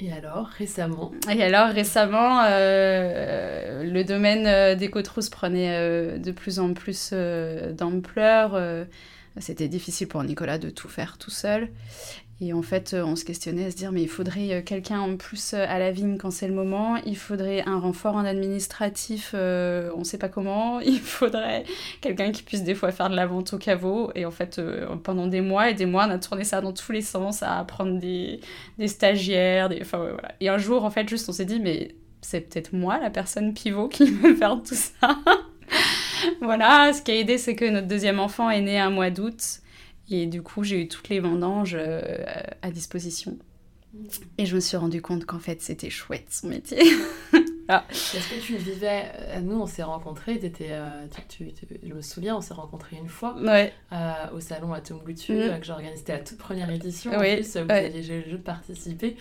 Et 0.00 0.10
alors, 0.12 0.46
récemment? 0.48 1.12
Et 1.32 1.40
alors, 1.40 1.68
récemment, 1.68 2.42
le 2.42 4.02
domaine 4.02 4.76
des 4.76 4.90
côtes 4.90 5.08
prenait 5.30 6.18
de 6.18 6.32
plus 6.32 6.58
en 6.58 6.74
plus 6.74 7.12
d'ampleur. 7.12 8.86
C'était 9.38 9.68
difficile 9.68 10.08
pour 10.08 10.22
Nicolas 10.24 10.58
de 10.58 10.70
tout 10.70 10.88
faire 10.88 11.18
tout 11.18 11.30
seul. 11.30 11.68
Et 12.40 12.52
en 12.52 12.60
fait, 12.60 12.92
euh, 12.92 13.02
on 13.02 13.16
se 13.16 13.24
questionnait 13.24 13.64
à 13.64 13.70
se 13.70 13.76
dire, 13.76 13.92
mais 13.92 14.02
il 14.02 14.08
faudrait 14.08 14.52
euh, 14.52 14.62
quelqu'un 14.62 15.00
en 15.00 15.16
plus 15.16 15.54
euh, 15.54 15.64
à 15.66 15.78
la 15.78 15.90
vigne 15.90 16.18
quand 16.18 16.30
c'est 16.30 16.46
le 16.46 16.52
moment, 16.52 16.96
il 17.06 17.16
faudrait 17.16 17.62
un 17.64 17.78
renfort 17.78 18.14
en 18.14 18.26
administratif, 18.26 19.30
on 19.32 19.98
ne 19.98 20.04
sait 20.04 20.18
pas 20.18 20.28
comment, 20.28 20.80
il 20.84 21.00
faudrait 21.00 21.64
quelqu'un 22.02 22.32
qui 22.32 22.42
puisse 22.42 22.62
des 22.62 22.74
fois 22.74 22.92
faire 22.92 23.08
de 23.08 23.16
la 23.16 23.26
vente 23.26 23.54
au 23.54 23.58
caveau. 23.58 24.10
Et 24.14 24.26
en 24.26 24.30
fait, 24.30 24.60
pendant 25.02 25.26
des 25.26 25.40
mois 25.40 25.70
et 25.70 25.74
des 25.74 25.86
mois, 25.86 26.06
on 26.06 26.10
a 26.10 26.18
tourné 26.18 26.44
ça 26.44 26.60
dans 26.60 26.72
tous 26.72 26.92
les 26.92 27.00
sens, 27.00 27.42
à 27.42 27.58
apprendre 27.58 27.98
des, 27.98 28.40
stagiaires. 28.86 29.70
Enfin, 29.80 29.98
voilà. 29.98 30.34
Et 30.40 30.50
un 30.50 30.58
jour, 30.58 30.84
en 30.84 30.90
fait, 30.90 31.08
juste 31.08 31.28
on 31.30 31.32
s'est 31.32 31.46
dit, 31.46 31.60
mais 31.60 31.94
c'est 32.20 32.40
peut-être 32.42 32.74
moi 32.74 32.98
la 32.98 33.08
personne 33.08 33.54
pivot 33.54 33.88
qui 33.88 34.10
veut 34.10 34.34
faire 34.34 34.60
tout 34.62 34.74
ça. 34.74 35.18
voilà, 36.40 36.92
ce 36.92 37.02
qui 37.02 37.10
a 37.10 37.14
aidé, 37.14 37.38
c'est 37.38 37.54
que 37.54 37.64
notre 37.64 37.86
deuxième 37.86 38.20
enfant 38.20 38.50
est 38.50 38.60
né 38.60 38.78
un 38.78 38.90
mois 38.90 39.10
d'août. 39.10 39.60
Et 40.08 40.26
du 40.26 40.42
coup, 40.42 40.62
j'ai 40.62 40.82
eu 40.82 40.88
toutes 40.88 41.08
les 41.08 41.20
vendanges 41.20 41.76
euh, 41.78 42.00
à 42.62 42.70
disposition. 42.70 43.36
Et 44.38 44.46
je 44.46 44.54
me 44.54 44.60
suis 44.60 44.76
rendu 44.76 45.00
compte 45.00 45.24
qu'en 45.24 45.38
fait, 45.38 45.62
c'était 45.62 45.90
chouette 45.90 46.26
son 46.30 46.48
métier. 46.48 46.78
ah. 47.68 47.84
Est-ce 47.90 48.28
que 48.28 48.40
tu 48.40 48.56
vivais. 48.56 49.04
Euh, 49.18 49.40
nous, 49.40 49.58
on 49.58 49.66
s'est 49.66 49.82
rencontrés, 49.82 50.34
étais, 50.34 50.68
euh, 50.70 51.06
tu, 51.28 51.50
je 51.82 51.94
me 51.94 52.02
souviens, 52.02 52.36
on 52.36 52.40
s'est 52.40 52.54
rencontrés 52.54 52.96
une 52.96 53.08
fois 53.08 53.36
au 54.32 54.40
salon 54.40 54.72
à 54.74 54.80
Tomboutu, 54.80 55.32
mm. 55.32 55.58
que 55.58 55.64
j'ai 55.64 55.72
organisé. 55.72 55.98
C'était 55.98 56.12
la 56.12 56.20
toute 56.20 56.38
première 56.38 56.70
édition. 56.70 57.12
En 57.12 57.18
plus, 57.18 57.56
vous 57.56 57.66
ouais. 57.66 57.86
aviez 57.86 58.02
le 58.02 58.30
jeu 58.30 58.36
de 58.36 58.42
participer. 58.42 59.16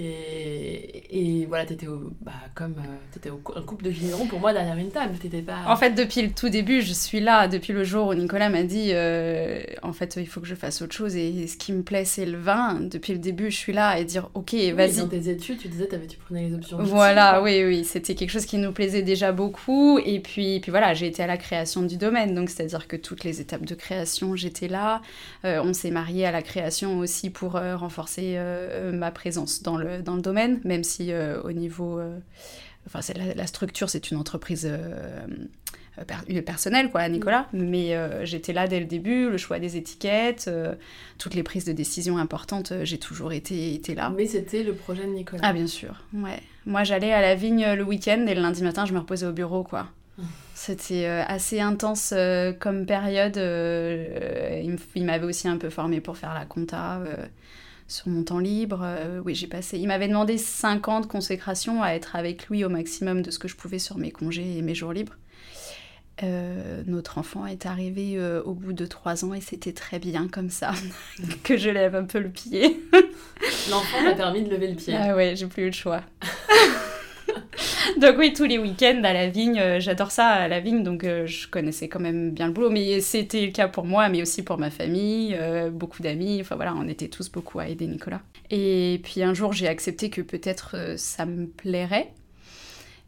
Et, 0.00 1.40
et 1.42 1.46
voilà, 1.46 1.66
t'étais 1.66 1.86
bah, 2.22 2.32
comme 2.54 2.76
euh, 2.78 3.16
étais 3.16 3.28
au, 3.28 3.42
un 3.54 3.60
couple 3.60 3.84
de 3.84 3.90
vignerons 3.90 4.26
pour 4.26 4.40
moi 4.40 4.54
derrière 4.54 4.76
une 4.76 4.90
table. 4.90 5.18
T'étais 5.20 5.42
pas. 5.42 5.58
En 5.66 5.76
fait, 5.76 5.90
depuis 5.90 6.22
le 6.22 6.30
tout 6.30 6.48
début, 6.48 6.80
je 6.80 6.94
suis 6.94 7.20
là. 7.20 7.46
Depuis 7.46 7.74
le 7.74 7.84
jour 7.84 8.08
où 8.08 8.14
Nicolas 8.14 8.48
m'a 8.48 8.62
dit, 8.62 8.90
euh, 8.92 9.62
en 9.82 9.92
fait, 9.92 10.16
il 10.16 10.26
faut 10.26 10.40
que 10.40 10.46
je 10.46 10.54
fasse 10.54 10.80
autre 10.80 10.94
chose 10.94 11.14
et 11.14 11.46
ce 11.46 11.58
qui 11.58 11.72
me 11.72 11.82
plaît, 11.82 12.06
c'est 12.06 12.24
le 12.24 12.38
vin. 12.38 12.80
Depuis 12.80 13.12
le 13.12 13.18
début, 13.18 13.50
je 13.50 13.56
suis 13.56 13.74
là 13.74 13.88
à 13.90 14.02
dire, 14.02 14.30
ok, 14.32 14.54
vas-y. 14.74 14.96
Dans 14.96 15.08
tes 15.08 15.28
études, 15.28 15.58
tu 15.58 15.68
disais, 15.68 15.92
avais, 15.94 16.06
tu 16.06 16.16
prenais 16.16 16.48
les 16.48 16.54
options. 16.54 16.78
Voilà, 16.80 17.42
oui, 17.42 17.62
oui, 17.62 17.84
c'était 17.84 18.14
quelque 18.14 18.30
chose 18.30 18.46
qui 18.46 18.56
nous 18.56 18.72
plaisait 18.72 19.02
déjà 19.02 19.30
beaucoup. 19.30 19.98
Et 19.98 20.20
puis, 20.20 20.60
puis 20.60 20.70
voilà, 20.70 20.94
j'ai 20.94 21.06
été 21.06 21.22
à 21.22 21.26
la 21.26 21.36
création 21.36 21.82
du 21.82 21.98
domaine, 21.98 22.34
donc 22.34 22.48
c'est-à-dire 22.48 22.88
que 22.88 22.96
toutes 22.96 23.24
les 23.24 23.42
étapes 23.42 23.66
de 23.66 23.74
création, 23.74 24.36
j'étais 24.36 24.68
là. 24.68 25.02
Euh, 25.44 25.60
on 25.62 25.74
s'est 25.74 25.90
marié 25.90 26.24
à 26.24 26.32
la 26.32 26.40
création 26.40 26.98
aussi 26.98 27.28
pour 27.28 27.52
renforcer 27.52 28.38
ma 28.92 29.10
présence 29.10 29.62
dans 29.62 29.76
le 29.76 29.81
dans 30.02 30.16
le 30.16 30.22
domaine, 30.22 30.60
même 30.64 30.84
si 30.84 31.12
euh, 31.12 31.40
au 31.42 31.52
niveau... 31.52 31.98
Euh, 31.98 32.18
enfin, 32.86 33.00
la, 33.14 33.34
la, 33.34 33.46
structure, 33.46 33.88
c'est 33.88 34.10
une 34.10 34.16
entreprise 34.16 34.68
euh, 34.68 36.42
personnelle, 36.44 36.90
quoi, 36.90 37.08
Nicolas. 37.08 37.48
Mm. 37.52 37.64
Mais 37.64 38.26
j'étais 38.26 38.52
là 38.52 38.66
dès 38.66 38.80
le 38.80 38.86
début, 38.86 39.30
le 39.30 39.38
choix 39.38 39.58
des 39.58 39.76
étiquettes, 39.76 40.50
toutes 41.18 41.34
les 41.34 41.42
prises 41.42 41.64
de 41.64 41.72
décision 41.72 42.18
importantes, 42.18 42.72
j'ai 42.82 42.98
toujours 42.98 43.32
été, 43.32 43.74
été 43.74 43.94
là. 43.94 44.12
Mais 44.16 44.26
c'était 44.26 44.62
le 44.62 44.74
projet 44.74 45.04
de 45.04 45.12
Nicolas. 45.12 45.42
Ah, 45.44 45.52
bien 45.52 45.66
sûr, 45.66 46.02
ouais. 46.14 46.40
Moi, 46.64 46.84
j'allais 46.84 47.12
à 47.12 47.20
la 47.20 47.34
vigne 47.34 47.72
le 47.74 47.82
week-end 47.82 48.24
et 48.28 48.34
le 48.34 48.40
lundi 48.40 48.62
matin, 48.62 48.86
je 48.86 48.92
me 48.94 49.00
reposais 49.00 49.26
au 49.26 49.32
bureau, 49.32 49.64
quoi. 49.64 49.88
Mm. 50.18 50.22
C'était 50.54 51.06
assez 51.06 51.60
intense 51.60 52.14
comme 52.60 52.86
période. 52.86 53.36
il 53.36 55.04
m'avait 55.04 55.26
aussi 55.26 55.48
un 55.48 55.56
peu 55.56 55.70
formé 55.70 56.00
pour 56.00 56.16
faire 56.16 56.34
la 56.34 56.44
compta 56.44 57.00
sur 57.88 58.08
mon 58.08 58.22
temps 58.24 58.38
libre. 58.38 58.80
Euh, 58.82 59.20
oui, 59.24 59.34
j'ai 59.34 59.46
passé. 59.46 59.78
Il 59.78 59.86
m'avait 59.86 60.08
demandé 60.08 60.38
5 60.38 60.88
ans 60.88 61.00
de 61.00 61.06
consécration 61.06 61.82
à 61.82 61.90
être 61.90 62.16
avec 62.16 62.48
lui 62.48 62.64
au 62.64 62.68
maximum 62.68 63.22
de 63.22 63.30
ce 63.30 63.38
que 63.38 63.48
je 63.48 63.56
pouvais 63.56 63.78
sur 63.78 63.98
mes 63.98 64.10
congés 64.10 64.58
et 64.58 64.62
mes 64.62 64.74
jours 64.74 64.92
libres. 64.92 65.16
Euh, 66.22 66.82
notre 66.86 67.18
enfant 67.18 67.46
est 67.46 67.66
arrivé 67.66 68.14
euh, 68.16 68.42
au 68.42 68.52
bout 68.52 68.72
de 68.72 68.86
3 68.86 69.24
ans 69.24 69.34
et 69.34 69.40
c'était 69.40 69.72
très 69.72 69.98
bien 69.98 70.28
comme 70.28 70.50
ça 70.50 70.72
que 71.42 71.56
je 71.56 71.70
lève 71.70 71.94
un 71.94 72.04
peu 72.04 72.18
le 72.18 72.28
pied. 72.28 72.82
L'enfant 73.70 74.02
m'a 74.02 74.12
permis 74.12 74.42
de 74.42 74.50
lever 74.50 74.68
le 74.68 74.76
pied. 74.76 74.94
Ah 74.96 75.16
ouais, 75.16 75.34
j'ai 75.36 75.46
plus 75.46 75.62
eu 75.62 75.66
le 75.66 75.72
choix. 75.72 76.02
donc 78.00 78.16
oui, 78.18 78.32
tous 78.32 78.44
les 78.44 78.58
week-ends 78.58 79.02
à 79.04 79.12
la 79.12 79.28
vigne, 79.28 79.58
euh, 79.58 79.80
j'adore 79.80 80.10
ça 80.10 80.26
à 80.26 80.48
la 80.48 80.60
vigne, 80.60 80.82
donc 80.82 81.04
euh, 81.04 81.26
je 81.26 81.48
connaissais 81.48 81.88
quand 81.88 82.00
même 82.00 82.30
bien 82.30 82.46
le 82.46 82.52
boulot. 82.52 82.70
Mais 82.70 83.00
c'était 83.00 83.46
le 83.46 83.52
cas 83.52 83.68
pour 83.68 83.84
moi, 83.84 84.08
mais 84.08 84.22
aussi 84.22 84.42
pour 84.42 84.58
ma 84.58 84.70
famille, 84.70 85.36
euh, 85.38 85.70
beaucoup 85.70 86.02
d'amis. 86.02 86.38
Enfin 86.40 86.56
voilà, 86.56 86.74
on 86.74 86.88
était 86.88 87.08
tous 87.08 87.30
beaucoup 87.30 87.58
à 87.58 87.68
aider 87.68 87.86
Nicolas. 87.86 88.22
Et 88.50 89.00
puis 89.04 89.22
un 89.22 89.34
jour, 89.34 89.52
j'ai 89.52 89.68
accepté 89.68 90.10
que 90.10 90.20
peut-être 90.20 90.94
ça 90.96 91.26
me 91.26 91.46
plairait. 91.46 92.12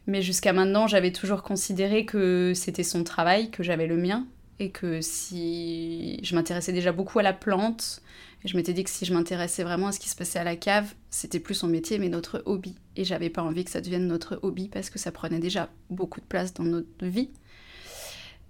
Mais 0.07 0.21
jusqu'à 0.21 0.53
maintenant, 0.53 0.85
j'avais 0.85 1.11
toujours 1.11 1.41
considéré 1.41 2.05
que 2.05 2.53
c'était 2.53 2.83
son 2.83 3.03
travail, 3.03 3.49
que 3.49 3.63
j'avais 3.63 3.87
le 3.87 3.97
mien, 3.97 4.27
et 4.59 4.69
que 4.69 5.01
si 5.01 6.19
je 6.23 6.35
m'intéressais 6.35 6.73
déjà 6.73 6.91
beaucoup 6.91 7.17
à 7.17 7.23
la 7.23 7.33
plante 7.33 8.01
Et 8.45 8.47
je 8.47 8.55
m'étais 8.55 8.73
dit 8.73 8.83
que 8.83 8.91
si 8.91 9.05
je 9.05 9.13
m'intéressais 9.13 9.63
vraiment 9.63 9.87
à 9.87 9.91
ce 9.91 9.99
qui 9.99 10.07
se 10.07 10.15
passait 10.15 10.37
à 10.37 10.43
la 10.43 10.55
cave, 10.55 10.93
c'était 11.09 11.39
plus 11.39 11.55
son 11.55 11.67
métier, 11.67 11.97
mais 11.97 12.09
notre 12.09 12.43
hobby. 12.45 12.75
Et 12.95 13.03
j'avais 13.03 13.31
pas 13.31 13.41
envie 13.41 13.65
que 13.65 13.71
ça 13.71 13.81
devienne 13.81 14.05
notre 14.05 14.39
hobby 14.43 14.69
parce 14.69 14.91
que 14.91 14.99
ça 14.99 15.11
prenait 15.11 15.39
déjà 15.39 15.69
beaucoup 15.89 16.21
de 16.21 16.25
place 16.25 16.53
dans 16.53 16.63
notre 16.63 17.05
vie. 17.07 17.31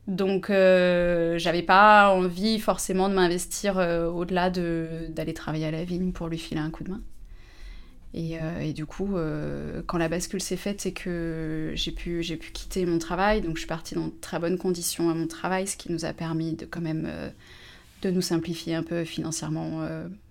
Donc, 0.08 0.50
euh, 0.50 1.38
j'avais 1.38 1.64
pas 1.64 2.14
envie 2.14 2.60
forcément 2.60 3.08
de 3.08 3.14
m'investir 3.14 3.80
euh, 3.80 4.08
au-delà 4.10 4.50
d'aller 4.50 5.34
travailler 5.34 5.66
à 5.66 5.72
la 5.72 5.86
vigne 5.86 6.12
pour 6.12 6.28
lui 6.28 6.40
filer 6.40 6.60
un 6.60 6.72
coup 6.72 6.84
de 6.84 6.92
main. 6.92 7.02
Et, 8.14 8.38
euh, 8.42 8.74
du 8.74 8.86
coup, 8.86 9.16
quand 9.88 9.98
la 9.98 10.10
bascule 10.10 10.42
s'est 10.42 10.58
faite, 10.58 10.82
c'est 10.82 10.92
que 10.92 11.72
j'ai 11.74 11.92
pu, 11.94 12.22
pu 12.22 12.52
quitter 12.52 12.86
mon 12.86 13.00
travail. 13.00 13.40
Donc, 13.40 13.56
je 13.56 13.60
suis 13.60 13.68
partie 13.68 13.96
dans 13.96 14.08
de 14.08 14.14
très 14.20 14.40
bonnes 14.40 14.58
conditions 14.58 15.10
à 15.10 15.14
mon 15.14 15.28
travail, 15.28 15.68
ce 15.68 15.78
qui 15.78 15.90
nous 15.90 16.04
a 16.04 16.12
permis 16.12 16.54
de 16.54 16.66
quand 16.66 16.82
même 16.82 17.10
de 18.08 18.16
nous 18.16 18.22
simplifier 18.22 18.76
un 18.76 18.84
peu 18.84 19.04
financièrement 19.04 19.88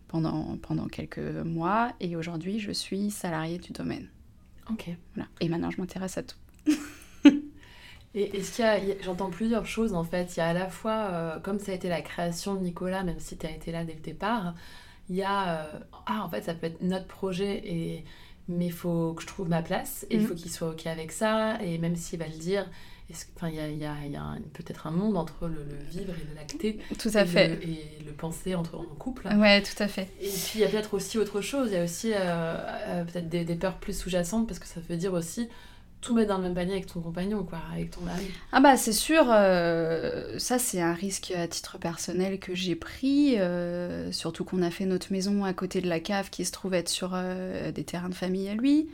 pendant, 0.08 0.56
pendant 0.58 0.86
quelques 0.86 1.18
mois. 1.18 1.92
Et 2.00 2.16
aujourd'hui, 2.16 2.60
je 2.60 2.72
suis 2.72 3.10
salariée 3.10 3.58
du 3.58 3.72
domaine. 3.72 4.08
Ok. 4.70 4.90
Voilà. 5.14 5.28
Et 5.40 5.48
maintenant, 5.48 5.70
je 5.70 5.80
m'intéresse 5.80 6.18
à 6.18 6.22
tout. 6.22 6.36
Et 8.14 8.36
est-ce 8.36 8.54
qu'il 8.56 8.64
y 8.64 8.92
a, 8.92 9.02
j'entends 9.02 9.30
plusieurs 9.30 9.66
choses 9.66 9.92
en 9.92 10.04
fait. 10.04 10.36
Il 10.36 10.38
y 10.38 10.42
a 10.42 10.46
à 10.46 10.52
la 10.52 10.68
fois, 10.68 11.08
euh, 11.10 11.40
comme 11.40 11.58
ça 11.58 11.72
a 11.72 11.74
été 11.74 11.88
la 11.88 12.00
création 12.00 12.54
de 12.54 12.60
Nicolas, 12.60 13.02
même 13.02 13.18
si 13.18 13.36
tu 13.36 13.46
as 13.46 13.50
été 13.50 13.72
là 13.72 13.84
dès 13.84 13.94
le 13.94 14.00
départ, 14.00 14.54
il 15.08 15.16
y 15.16 15.22
a, 15.22 15.64
euh, 15.64 15.78
ah 16.06 16.22
en 16.24 16.28
fait 16.28 16.42
ça 16.42 16.54
peut 16.54 16.68
être 16.68 16.80
notre 16.80 17.08
projet, 17.08 17.60
et, 17.64 18.04
mais 18.46 18.66
il 18.66 18.72
faut 18.72 19.14
que 19.14 19.22
je 19.22 19.26
trouve 19.26 19.48
ma 19.48 19.62
place, 19.62 20.06
et 20.10 20.16
il 20.16 20.22
mm. 20.22 20.26
faut 20.26 20.34
qu'il 20.34 20.50
soit 20.50 20.70
OK 20.70 20.86
avec 20.86 21.10
ça, 21.10 21.60
et 21.60 21.76
même 21.78 21.96
s'il 21.96 22.20
va 22.20 22.28
le 22.28 22.38
dire, 22.38 22.70
enfin 23.36 23.48
il 23.48 23.56
y 23.56 23.60
a, 23.60 23.68
y 23.68 23.84
a, 23.84 24.06
y 24.06 24.16
a 24.16 24.36
peut-être 24.52 24.86
un 24.86 24.90
monde 24.90 25.16
entre 25.16 25.46
le, 25.46 25.66
vivre 25.90 26.14
et 26.14 26.28
le 26.28 26.34
lacter. 26.34 26.78
Tout 26.98 27.10
à 27.14 27.24
fait. 27.24 27.58
et 27.62 28.04
le 28.04 28.12
penser 28.12 28.54
entre, 28.54 28.76
en 28.76 28.84
couple. 28.84 29.28
Ouais, 29.36 29.62
tout 29.62 29.82
à 29.82 29.88
fait. 29.88 30.08
Et 30.20 30.28
puis 30.28 30.52
il 30.56 30.60
y 30.60 30.64
a 30.64 30.68
peut-être 30.68 30.94
aussi 30.94 31.18
autre 31.18 31.40
chose, 31.40 31.68
il 31.70 31.74
y 31.74 31.78
a 31.78 31.84
aussi 31.84 32.12
euh, 32.14 33.04
peut-être 33.04 33.28
des, 33.28 33.44
des 33.44 33.56
peurs 33.56 33.78
plus 33.78 33.96
sous-jacentes, 33.96 34.46
parce 34.46 34.58
que 34.58 34.66
ça 34.66 34.80
veut 34.80 34.96
dire 34.96 35.12
aussi 35.12 35.48
tout 36.04 36.14
mettre 36.14 36.28
dans 36.28 36.36
le 36.36 36.42
même 36.44 36.54
panier 36.54 36.72
avec 36.72 36.86
ton 36.86 37.00
compagnon, 37.00 37.44
quoi, 37.44 37.60
avec 37.72 37.90
ton 37.90 38.02
mari. 38.02 38.26
Ah 38.52 38.60
bah 38.60 38.76
c'est 38.76 38.92
sûr, 38.92 39.24
euh, 39.30 40.38
ça 40.38 40.58
c'est 40.58 40.80
un 40.80 40.92
risque 40.92 41.32
à 41.34 41.48
titre 41.48 41.78
personnel 41.78 42.38
que 42.38 42.54
j'ai 42.54 42.74
pris, 42.74 43.38
euh, 43.38 44.12
surtout 44.12 44.44
qu'on 44.44 44.62
a 44.62 44.70
fait 44.70 44.84
notre 44.84 45.10
maison 45.12 45.44
à 45.44 45.54
côté 45.54 45.80
de 45.80 45.88
la 45.88 46.00
cave 46.00 46.28
qui 46.28 46.44
se 46.44 46.52
trouve 46.52 46.74
être 46.74 46.90
sur 46.90 47.12
euh, 47.14 47.72
des 47.72 47.84
terrains 47.84 48.10
de 48.10 48.14
famille 48.14 48.48
à 48.48 48.54
lui. 48.54 48.88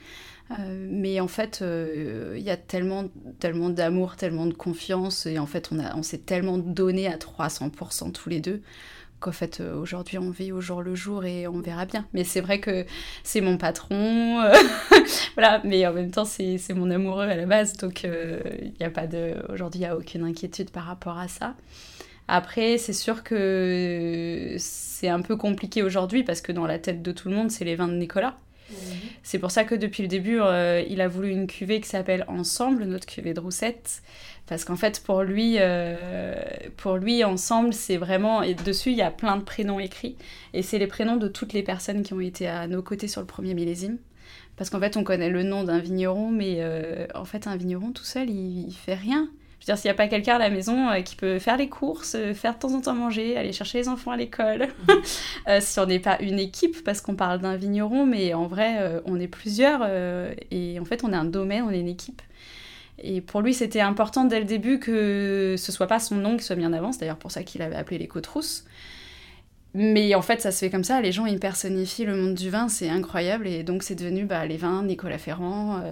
Mais 0.59 1.21
en 1.21 1.29
fait, 1.29 1.63
il 1.63 2.43
y 2.43 2.51
a 2.51 2.57
tellement, 2.57 3.05
tellement 3.39 3.71
d'amour, 3.71 4.17
tellement 4.17 4.47
de 4.47 4.55
confiance, 4.55 5.27
et 5.27 5.39
en 5.39 5.47
fait 5.47 5.71
on, 5.73 5.79
on 5.97 6.03
s'est 6.03 6.19
tellement 6.19 6.59
donné 6.59 7.07
à 7.07 7.17
300% 7.17 8.13
tous 8.13 8.29
les 8.29 8.41
deux 8.41 8.63
qu'en 9.21 9.33
fait 9.33 9.61
euh, 9.61 9.77
aujourd'hui 9.77 10.19
on 10.19 10.31
vit 10.31 10.51
au 10.51 10.61
jour 10.61 10.83
le 10.83 10.95
jour 10.95 11.25
et 11.25 11.47
on 11.47 11.61
verra 11.61 11.87
bien. 11.87 12.07
Mais 12.13 12.25
c'est 12.25 12.41
vrai 12.41 12.59
que 12.59 12.85
c'est 13.23 13.41
mon 13.41 13.57
patron, 13.57 14.41
euh, 14.41 14.55
voilà, 15.35 15.61
mais 15.65 15.87
en 15.87 15.93
même 15.93 16.11
temps 16.11 16.25
c'est 16.25 16.59
mon 16.75 16.91
amoureux 16.91 17.25
à 17.25 17.37
la 17.37 17.47
base, 17.47 17.77
donc 17.77 18.03
il 18.03 18.11
euh, 18.13 18.41
n'y 18.81 18.87
a 18.87 18.91
pas 18.91 19.07
de. 19.07 19.35
Aujourd'hui 19.53 19.81
il 19.81 19.85
n'y 19.85 19.89
a 19.89 19.97
aucune 19.97 20.25
inquiétude 20.25 20.71
par 20.71 20.85
rapport 20.85 21.19
à 21.19 21.29
ça. 21.29 21.55
Après, 22.27 22.79
c'est 22.79 22.93
sûr 22.93 23.25
que 23.25 24.55
c'est 24.59 25.09
un 25.09 25.21
peu 25.21 25.37
compliqué 25.37 25.83
aujourd'hui 25.83 26.23
parce 26.23 26.41
que 26.41 26.53
dans 26.53 26.67
la 26.67 26.79
tête 26.79 27.03
de 27.03 27.11
tout 27.11 27.29
le 27.29 27.35
monde, 27.35 27.51
c'est 27.51 27.65
les 27.65 27.75
vins 27.75 27.89
de 27.89 27.95
Nicolas. 27.95 28.37
Mhm. 28.71 28.77
C'est 29.23 29.39
pour 29.39 29.51
ça 29.51 29.65
que 29.65 29.75
depuis 29.75 30.03
le 30.03 30.09
début, 30.09 30.41
il 30.89 31.01
a 31.01 31.09
voulu 31.09 31.31
une 31.31 31.47
cuvée 31.47 31.81
qui 31.81 31.89
s'appelle 31.89 32.25
Ensemble, 32.29 32.85
notre 32.85 33.07
cuvée 33.07 33.35
de 33.35 33.41
roussette, 33.41 34.03
parce 34.51 34.65
qu'en 34.65 34.75
fait, 34.75 35.01
pour 35.05 35.23
lui, 35.23 35.59
euh, 35.61 36.35
pour 36.77 36.97
lui, 36.97 37.23
ensemble, 37.23 37.73
c'est 37.73 37.97
vraiment. 37.97 38.43
Et 38.43 38.55
dessus, 38.55 38.91
il 38.91 38.97
y 38.97 39.03
a 39.03 39.13
plein 39.13 39.37
de 39.37 39.45
prénoms 39.45 39.79
écrits. 39.79 40.17
Et 40.55 40.63
c'est 40.63 40.79
les 40.81 40.89
prénoms 40.89 41.17
de 41.17 41.29
toutes 41.29 41.53
les 41.53 41.63
personnes 41.63 42.03
qui 42.03 42.15
ont 42.15 42.21
été 42.21 42.49
à 42.49 42.67
nos 42.67 42.83
côtés 42.83 43.07
sur 43.07 43.21
le 43.21 43.29
premier 43.29 43.55
millésime. 43.55 43.99
Parce 44.57 44.69
qu'en 44.69 44.81
fait, 44.81 44.97
on 44.97 45.05
connaît 45.05 45.31
le 45.31 45.45
nom 45.45 45.63
d'un 45.63 45.79
vigneron, 45.79 46.31
mais 46.31 46.57
euh, 46.59 47.07
en 47.15 47.25
fait, 47.25 47.47
un 47.47 47.57
vigneron 47.57 47.93
tout 47.93 48.03
seul, 48.03 48.29
il, 48.29 48.67
il 48.67 48.75
fait 48.75 48.97
rien. 48.97 49.31
Je 49.61 49.67
veux 49.67 49.75
dire, 49.75 49.79
s'il 49.79 49.89
n'y 49.89 49.93
a 49.93 49.95
pas 49.95 50.09
quelqu'un 50.09 50.37
à 50.37 50.39
la 50.39 50.51
maison 50.51 50.89
euh, 50.89 51.03
qui 51.03 51.17
peut 51.17 51.39
faire 51.39 51.59
les 51.59 51.69
courses, 51.69 52.17
faire 52.35 52.55
de 52.55 52.59
temps 52.59 52.75
en 52.75 52.81
temps 52.81 52.95
manger, 52.95 53.37
aller 53.37 53.53
chercher 53.53 53.79
les 53.79 53.89
enfants 53.89 54.11
à 54.11 54.17
l'école, 54.17 54.69
mmh. 54.89 55.61
si 55.61 55.79
on 55.79 55.87
n'est 55.87 55.99
pas 55.99 56.19
une 56.21 56.39
équipe, 56.39 56.83
parce 56.83 57.01
qu'on 57.01 57.15
parle 57.15 57.41
d'un 57.41 57.57
vigneron, 57.57 58.07
mais 58.07 58.33
en 58.35 58.47
vrai, 58.47 59.01
on 59.05 59.21
est 59.21 59.29
plusieurs, 59.29 59.87
et 60.51 60.81
en 60.81 60.85
fait, 60.85 61.05
on 61.05 61.13
est 61.13 61.17
un 61.17 61.25
domaine, 61.25 61.65
on 61.65 61.71
est 61.71 61.81
une 61.81 61.89
équipe. 61.89 62.23
Et 63.03 63.21
pour 63.21 63.41
lui, 63.41 63.55
c'était 63.55 63.81
important 63.81 64.25
dès 64.25 64.39
le 64.39 64.45
début 64.45 64.79
que 64.79 65.55
ce 65.59 65.73
soit 65.73 65.87
pas 65.87 65.99
son 65.99 66.17
nom 66.17 66.37
qui 66.37 66.45
soit 66.45 66.57
mis 66.57 66.67
en 66.67 66.73
avant. 66.73 66.93
C'est 66.93 67.01
d'ailleurs 67.01 67.17
pour 67.17 67.31
ça 67.31 67.43
qu'il 67.43 67.63
avait 67.63 67.77
appelé 67.77 67.99
les 67.99 68.07
Côtes 68.07 68.29
Mais 69.75 70.15
en 70.15 70.23
fait, 70.23 70.41
ça 70.41 70.53
se 70.53 70.59
fait 70.59 70.71
comme 70.71 70.85
ça. 70.85 71.01
Les 71.01 71.13
gens, 71.13 71.27
ils 71.27 71.41
personnifient 71.41 72.05
le 72.05 72.17
monde 72.17 72.35
du 72.35 72.51
vin. 72.51 72.69
C'est 72.69 72.91
incroyable. 72.91 73.47
Et 73.47 73.63
donc, 73.63 73.83
c'est 73.83 73.95
devenu 73.95 74.25
bah, 74.25 74.45
les 74.45 74.59
vins 74.59 74.83
Nicolas 74.83 75.19
Ferrand. 75.19 75.83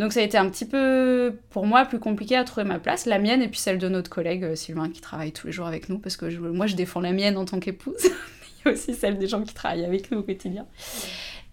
Donc, 0.00 0.12
ça 0.12 0.20
a 0.20 0.22
été 0.22 0.36
un 0.36 0.48
petit 0.48 0.64
peu, 0.64 1.34
pour 1.50 1.66
moi, 1.66 1.84
plus 1.84 2.00
compliqué 2.00 2.34
à 2.34 2.42
trouver 2.42 2.64
ma 2.64 2.78
place. 2.80 3.06
La 3.06 3.18
mienne 3.18 3.42
et 3.42 3.48
puis 3.48 3.60
celle 3.60 3.78
de 3.78 3.88
notre 3.88 4.10
collègue 4.10 4.42
euh, 4.42 4.56
Sylvain 4.56 4.88
qui 4.88 5.00
travaille 5.00 5.30
tous 5.30 5.46
les 5.46 5.52
jours 5.52 5.66
avec 5.66 5.88
nous. 5.88 5.98
Parce 5.98 6.16
que 6.16 6.26
moi, 6.38 6.66
je 6.66 6.74
défends 6.74 7.00
la 7.00 7.12
mienne 7.12 7.36
en 7.36 7.44
tant 7.44 7.60
qu'épouse. 7.60 7.94
Il 8.04 8.66
y 8.66 8.68
a 8.68 8.72
aussi 8.72 8.94
celle 8.94 9.18
des 9.18 9.28
gens 9.28 9.42
qui 9.42 9.54
travaillent 9.54 9.84
avec 9.84 10.10
nous 10.10 10.18
au 10.18 10.22
quotidien. 10.22 10.66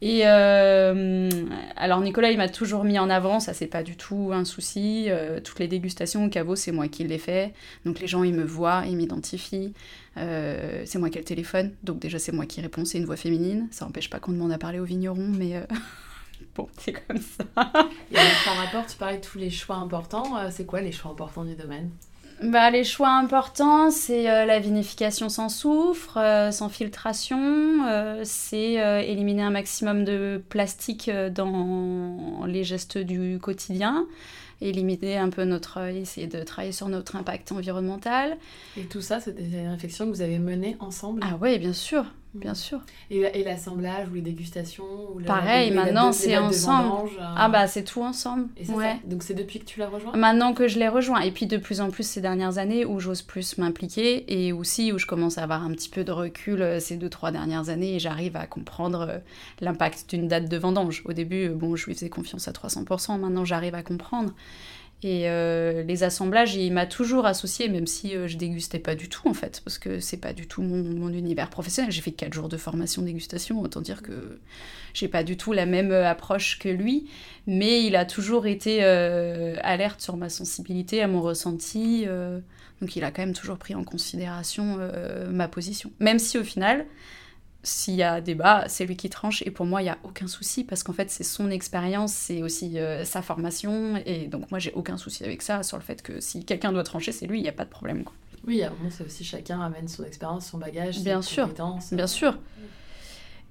Et 0.01 0.21
euh, 0.25 1.29
alors 1.75 2.01
Nicolas, 2.01 2.29
il 2.29 2.37
m'a 2.37 2.49
toujours 2.49 2.83
mis 2.83 2.99
en 2.99 3.09
avant, 3.09 3.39
ça 3.39 3.53
c'est 3.53 3.67
pas 3.67 3.81
du 3.81 3.95
tout 3.95 4.29
un 4.31 4.45
souci. 4.45 5.05
Euh, 5.07 5.39
toutes 5.43 5.57
les 5.59 5.67
dégustations 5.67 6.25
au 6.25 6.29
caveau, 6.29 6.55
c'est 6.55 6.71
moi 6.71 6.87
qui 6.87 7.03
les 7.03 7.17
fais. 7.17 7.53
Donc 7.83 7.99
les 7.99 8.07
gens, 8.07 8.23
ils 8.23 8.33
me 8.33 8.43
voient, 8.43 8.83
ils 8.85 8.95
m'identifient. 8.95 9.73
Euh, 10.17 10.83
c'est 10.85 10.99
moi 10.99 11.09
qui 11.09 11.17
ai 11.17 11.21
le 11.21 11.25
téléphone, 11.25 11.73
donc 11.83 11.99
déjà 11.99 12.19
c'est 12.19 12.31
moi 12.31 12.45
qui 12.45 12.61
réponds, 12.61 12.85
c'est 12.85 12.99
une 12.99 13.05
voix 13.05 13.17
féminine. 13.17 13.67
Ça 13.71 13.85
n'empêche 13.85 14.09
pas 14.09 14.19
qu'on 14.19 14.33
demande 14.33 14.51
à 14.51 14.59
parler 14.59 14.79
au 14.79 14.85
vigneron, 14.85 15.31
mais 15.35 15.53
bon, 16.57 16.67
c'est 16.77 16.93
comme 16.93 17.17
ça. 17.17 17.43
Et 18.11 18.15
par 18.43 18.57
rapport, 18.57 18.85
tu 18.85 18.97
parlais 18.97 19.17
de 19.17 19.25
tous 19.25 19.37
les 19.37 19.49
choix 19.49 19.77
importants. 19.77 20.49
c'est 20.51 20.65
quoi 20.65 20.81
les 20.81 20.91
choix 20.91 21.11
importants 21.11 21.45
du 21.45 21.55
domaine? 21.55 21.89
Bah, 22.43 22.69
les 22.69 22.83
choix 22.83 23.09
importants, 23.09 23.89
c'est 23.89 24.29
euh, 24.29 24.45
la 24.45 24.59
vinification 24.59 25.27
sans 25.27 25.49
soufre, 25.49 26.17
euh, 26.17 26.51
sans 26.51 26.69
filtration, 26.69 27.87
euh, 27.87 28.21
c'est 28.23 28.73
éliminer 29.07 29.41
un 29.41 29.49
maximum 29.49 30.05
de 30.05 30.41
plastique 30.49 31.09
dans 31.31 32.45
les 32.45 32.63
gestes 32.63 32.99
du 32.99 33.39
quotidien 33.41 34.05
et 34.61 34.71
limiter 34.71 35.17
un 35.17 35.29
peu 35.29 35.45
notre, 35.45 35.79
essayer 35.87 36.27
de 36.27 36.43
travailler 36.43 36.71
sur 36.71 36.89
notre 36.89 37.15
impact 37.15 37.51
environnemental. 37.51 38.37
Et 38.75 38.83
tout 38.83 39.01
ça, 39.01 39.19
c'est 39.19 39.33
des 39.33 39.67
réflexions 39.67 40.05
que 40.05 40.11
vous 40.11 40.21
avez 40.21 40.39
menées 40.39 40.77
ensemble? 40.79 41.21
Ah 41.23 41.37
oui, 41.41 41.57
bien 41.57 41.73
sûr, 41.73 42.05
bien 42.39 42.53
sûr. 42.53 42.79
Et, 43.09 43.43
l'assemblage 43.43 44.07
ou 44.09 44.15
les 44.15 44.21
dégustations 44.21 44.83
ou 45.13 45.21
Pareil, 45.21 45.71
maintenant 45.71 46.11
c'est 46.11 46.37
ensemble. 46.37 47.09
Euh. 47.19 47.23
Ah 47.35 47.49
bah 47.49 47.67
c'est 47.67 47.83
tout 47.83 48.01
ensemble. 48.01 48.47
Et 48.57 48.69
ouais. 48.71 48.97
Donc 49.05 49.23
c'est 49.23 49.33
depuis 49.33 49.59
que 49.59 49.65
tu 49.65 49.79
l'as 49.79 49.87
rejoint? 49.87 50.15
Maintenant 50.15 50.53
que 50.53 50.67
je 50.67 50.79
l'ai 50.79 50.87
rejoint. 50.87 51.21
Et 51.21 51.31
puis 51.31 51.45
de 51.47 51.57
plus 51.57 51.81
en 51.81 51.89
plus 51.89 52.07
ces 52.07 52.21
dernières 52.21 52.57
années 52.57 52.85
où 52.85 52.99
j'ose 52.99 53.21
plus 53.21 53.57
m'impliquer 53.57 54.25
et 54.27 54.53
aussi 54.53 54.91
où 54.91 54.97
je 54.97 55.05
commence 55.05 55.37
à 55.37 55.43
avoir 55.43 55.63
un 55.63 55.71
petit 55.71 55.89
peu 55.89 56.03
de 56.03 56.11
recul 56.11 56.61
euh, 56.61 56.79
ces 56.79 56.97
deux, 56.97 57.09
trois 57.09 57.31
dernières 57.31 57.69
années 57.69 57.95
et 57.95 57.99
j'arrive 57.99 58.35
à 58.35 58.45
comprendre 58.47 59.07
euh, 59.09 59.17
l'impact 59.61 60.09
d'une 60.09 60.27
date 60.27 60.49
de 60.49 60.57
vendange. 60.57 61.03
Au 61.05 61.13
début, 61.13 61.49
bon, 61.49 61.75
je 61.75 61.85
lui 61.85 61.93
faisais 61.93 62.09
confiance 62.09 62.47
à 62.47 62.51
300%, 62.51 63.19
maintenant 63.19 63.45
j'arrive 63.45 63.75
à 63.75 63.83
comprendre. 63.83 64.33
Et 65.03 65.29
euh, 65.29 65.83
les 65.83 66.03
assemblages, 66.03 66.55
il 66.55 66.73
m'a 66.73 66.87
toujours 66.87 67.27
associé, 67.27 67.69
même 67.69 67.85
si 67.85 68.15
euh, 68.15 68.27
je 68.27 68.35
dégustais 68.35 68.79
pas 68.79 68.95
du 68.95 69.09
tout 69.09 69.29
en 69.29 69.35
fait, 69.35 69.61
parce 69.63 69.77
que 69.77 69.99
c'est 69.99 70.17
pas 70.17 70.33
du 70.33 70.47
tout 70.47 70.63
mon, 70.63 71.09
univers 71.13 71.51
professionnel. 71.51 71.91
J'ai 71.91 72.01
fait 72.01 72.11
4 72.11 72.33
jours 72.33 72.49
de 72.49 72.57
formation 72.57 73.03
dégustation, 73.03 73.61
autant 73.61 73.81
dire 73.81 74.01
que 74.01 74.39
j'ai 74.95 75.07
pas 75.07 75.23
du 75.23 75.37
tout 75.37 75.53
la 75.53 75.67
même 75.67 75.91
euh, 75.91 76.09
approche 76.09 76.57
que 76.57 76.69
lui, 76.69 77.07
mais 77.45 77.83
il 77.85 77.95
a 77.95 78.05
toujours 78.05 78.47
été 78.47 78.83
alerte 78.83 80.01
sur 80.01 80.17
ma 80.17 80.29
sensibilité, 80.29 81.01
à 81.03 81.07
mon 81.07 81.21
ressenti, 81.21 82.05
donc 82.81 82.95
il 82.95 83.03
a 83.03 83.11
quand 83.11 83.21
même 83.21 83.33
toujours 83.33 83.57
pris 83.57 83.73
en 83.73 83.83
considération 83.83 84.77
ma 85.31 85.47
position. 85.47 85.91
Même 85.99 86.19
si 86.19 86.37
au 86.37 86.43
final, 86.43 86.85
s'il 87.67 87.95
y 87.95 88.03
a 88.03 88.21
débat, 88.21 88.65
c'est 88.67 88.85
lui 88.85 88.95
qui 88.95 89.09
tranche. 89.09 89.43
Et 89.45 89.51
pour 89.51 89.65
moi, 89.65 89.81
il 89.81 89.85
n'y 89.85 89.89
a 89.89 89.97
aucun 90.03 90.27
souci 90.27 90.63
parce 90.63 90.83
qu'en 90.83 90.93
fait, 90.93 91.11
c'est 91.11 91.23
son 91.23 91.49
expérience, 91.49 92.13
c'est 92.13 92.41
aussi 92.41 92.79
euh, 92.79 93.03
sa 93.03 93.21
formation. 93.21 94.01
Et 94.05 94.27
donc, 94.27 94.49
moi, 94.51 94.59
j'ai 94.59 94.71
aucun 94.73 94.97
souci 94.97 95.23
avec 95.23 95.41
ça, 95.41 95.63
sur 95.63 95.77
le 95.77 95.83
fait 95.83 96.01
que 96.01 96.19
si 96.19 96.45
quelqu'un 96.45 96.71
doit 96.71 96.83
trancher, 96.83 97.11
c'est 97.11 97.27
lui, 97.27 97.39
il 97.39 97.43
n'y 97.43 97.49
a 97.49 97.53
pas 97.53 97.65
de 97.65 97.69
problème. 97.69 98.03
Quoi. 98.03 98.13
Oui, 98.47 98.63
à 98.63 98.67
un 98.67 98.69
moment, 98.71 98.89
c'est 98.89 99.05
aussi 99.05 99.23
chacun 99.23 99.59
amène 99.59 99.87
son 99.87 100.05
expérience, 100.05 100.47
son 100.47 100.57
bagage, 100.57 100.99
bien 100.99 101.21
ses 101.21 101.33
sûr, 101.33 101.43
compétences. 101.43 101.93
Bien 101.93 102.07
sûr. 102.07 102.37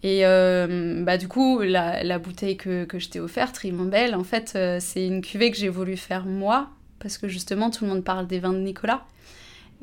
Et 0.02 0.24
euh, 0.24 1.02
bah, 1.04 1.18
du 1.18 1.28
coup, 1.28 1.60
la, 1.60 2.18
bouteille 2.18 2.56
que, 2.56 2.84
que 2.84 2.98
je 2.98 3.10
t'ai 3.10 3.20
offerte, 3.20 3.58
Rimambelle, 3.58 4.14
en 4.14 4.24
fait, 4.24 4.54
euh, 4.56 4.78
c'est 4.80 5.06
une 5.06 5.20
cuvée 5.20 5.50
que 5.50 5.56
j'ai 5.56 5.68
voulu 5.68 5.96
faire 5.96 6.24
moi 6.24 6.70
parce 6.98 7.18
que 7.18 7.28
justement, 7.28 7.70
tout 7.70 7.84
le 7.84 7.90
monde 7.90 8.04
parle 8.04 8.26
des 8.26 8.38
vins 8.38 8.52
de 8.52 8.60
Nicolas. 8.60 9.04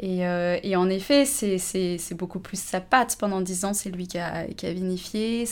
Euh, 0.01 0.59
et, 0.63 0.75
en 0.75 0.89
effet, 0.89 1.25
c'est 1.25 2.15
beaucoup 2.15 2.39
plus 2.39 2.59
sa 2.59 2.81
patte. 2.81 3.15
Pendant 3.19 3.41
dix 3.41 3.65
ans, 3.65 3.73
c'est 3.73 3.89
lui 3.89 4.07
qui 4.07 4.17
a, 4.17 4.47
qui 4.47 4.65
a 4.65 4.73
vinifié. 4.73 5.45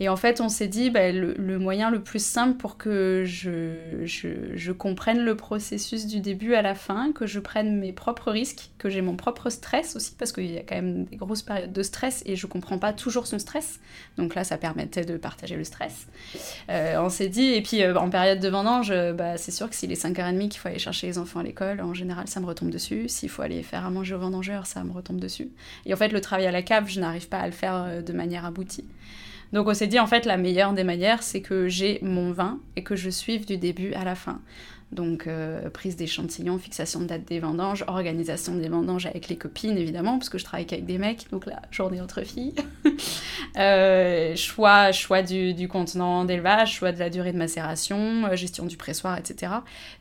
Et 0.00 0.08
en 0.08 0.16
fait, 0.16 0.40
on 0.40 0.48
s'est 0.48 0.66
dit, 0.66 0.90
bah, 0.90 1.12
le, 1.12 1.58
moyen 1.58 1.90
le 1.90 2.02
plus 2.02 2.24
simple 2.24 2.56
pour 2.56 2.76
que 2.76 3.22
je, 3.24 4.72
comprenne 4.72 5.24
le 5.24 5.36
processus 5.36 6.06
du 6.06 6.20
début 6.20 6.54
à 6.54 6.62
la 6.62 6.74
fin, 6.74 7.12
que 7.12 7.26
je 7.26 7.38
prenne 7.38 7.78
mes 7.78 7.92
propres 7.92 8.32
risques, 8.32 8.70
que 8.78 8.88
j'ai 8.88 9.02
mon 9.02 9.14
propre 9.14 9.50
stress 9.50 9.94
aussi, 9.94 10.14
parce 10.18 10.32
qu'il 10.32 10.50
y 10.50 10.58
a 10.58 10.62
quand 10.62 10.74
même 10.74 11.04
des 11.04 11.16
grosses 11.16 11.42
périodes 11.42 11.72
de 11.72 11.82
stress 11.82 12.22
et 12.26 12.34
je 12.34 12.46
comprends 12.46 12.78
pas 12.78 12.92
toujours 12.92 13.28
son 13.28 13.38
stress. 13.38 13.78
Donc 14.16 14.34
là, 14.34 14.42
ça 14.42 14.58
permettait 14.58 15.04
de 15.04 15.16
partager 15.16 15.56
le 15.56 15.64
stress. 15.64 16.08
Euh, 16.70 16.96
on 16.98 17.08
s'est 17.08 17.28
dit, 17.28 17.54
et 17.54 17.62
puis 17.62 17.82
euh, 17.82 17.94
en 17.94 18.10
période 18.10 18.40
de 18.40 18.48
vendange, 18.48 18.90
euh, 18.90 19.12
bah, 19.12 19.36
c'est 19.36 19.52
sûr 19.52 19.70
que 19.70 19.76
s'il 19.76 19.92
est 19.92 20.02
5h30 20.02 20.48
qu'il 20.48 20.60
faut 20.60 20.68
aller 20.68 20.80
chercher 20.80 21.06
les 21.06 21.18
enfants 21.18 21.38
à 21.38 21.44
l'école, 21.44 21.80
en 21.80 21.94
général, 21.94 22.26
ça 22.26 22.40
me 22.40 22.46
retombe 22.46 22.70
dessus. 22.70 23.08
S'il 23.08 23.28
faut 23.28 23.42
aller 23.42 23.62
faire 23.62 23.86
à 23.86 23.90
manger 23.90 24.16
aux 24.16 24.18
vendangeurs, 24.18 24.66
ça 24.66 24.82
me 24.82 24.90
retombe 24.90 25.20
dessus. 25.20 25.50
Et 25.86 25.94
en 25.94 25.96
fait, 25.96 26.08
le 26.08 26.20
travail 26.20 26.46
à 26.46 26.52
la 26.52 26.62
cave, 26.62 26.88
je 26.88 26.98
n'arrive 26.98 27.28
pas 27.28 27.38
à 27.38 27.46
le 27.46 27.52
faire 27.52 28.02
de 28.02 28.12
manière 28.12 28.44
aboutie. 28.44 28.84
Donc 29.54 29.68
on 29.68 29.74
s'est 29.74 29.86
dit 29.86 30.00
en 30.00 30.08
fait 30.08 30.26
la 30.26 30.36
meilleure 30.36 30.72
des 30.72 30.82
manières 30.82 31.22
c'est 31.22 31.40
que 31.40 31.68
j'ai 31.68 32.00
mon 32.02 32.32
vin 32.32 32.58
et 32.74 32.82
que 32.82 32.96
je 32.96 33.08
suive 33.08 33.46
du 33.46 33.56
début 33.56 33.94
à 33.94 34.04
la 34.04 34.16
fin. 34.16 34.40
Donc 34.94 35.26
euh, 35.26 35.68
prise 35.70 35.96
d'échantillons, 35.96 36.56
fixation 36.58 37.00
de 37.00 37.06
date 37.06 37.24
des 37.24 37.40
vendanges, 37.40 37.84
organisation 37.88 38.54
des 38.54 38.68
vendanges 38.68 39.06
avec 39.06 39.28
les 39.28 39.36
copines 39.36 39.76
évidemment, 39.76 40.18
parce 40.18 40.28
que 40.28 40.38
je 40.38 40.44
travaille 40.44 40.66
avec 40.70 40.86
des 40.86 40.98
mecs, 40.98 41.26
donc 41.32 41.46
la 41.46 41.60
journée 41.70 42.00
entre 42.00 42.22
filles. 42.22 42.54
Euh, 43.56 44.34
choix 44.34 44.90
choix 44.90 45.22
du, 45.22 45.68
contenant 45.68 46.24
d'élevage, 46.24 46.74
choix 46.74 46.90
de 46.90 46.98
la 46.98 47.08
durée 47.08 47.32
de 47.32 47.38
macération, 47.38 48.24
euh, 48.24 48.34
gestion 48.34 48.64
du 48.64 48.76
pressoir, 48.76 49.16
etc. 49.16 49.52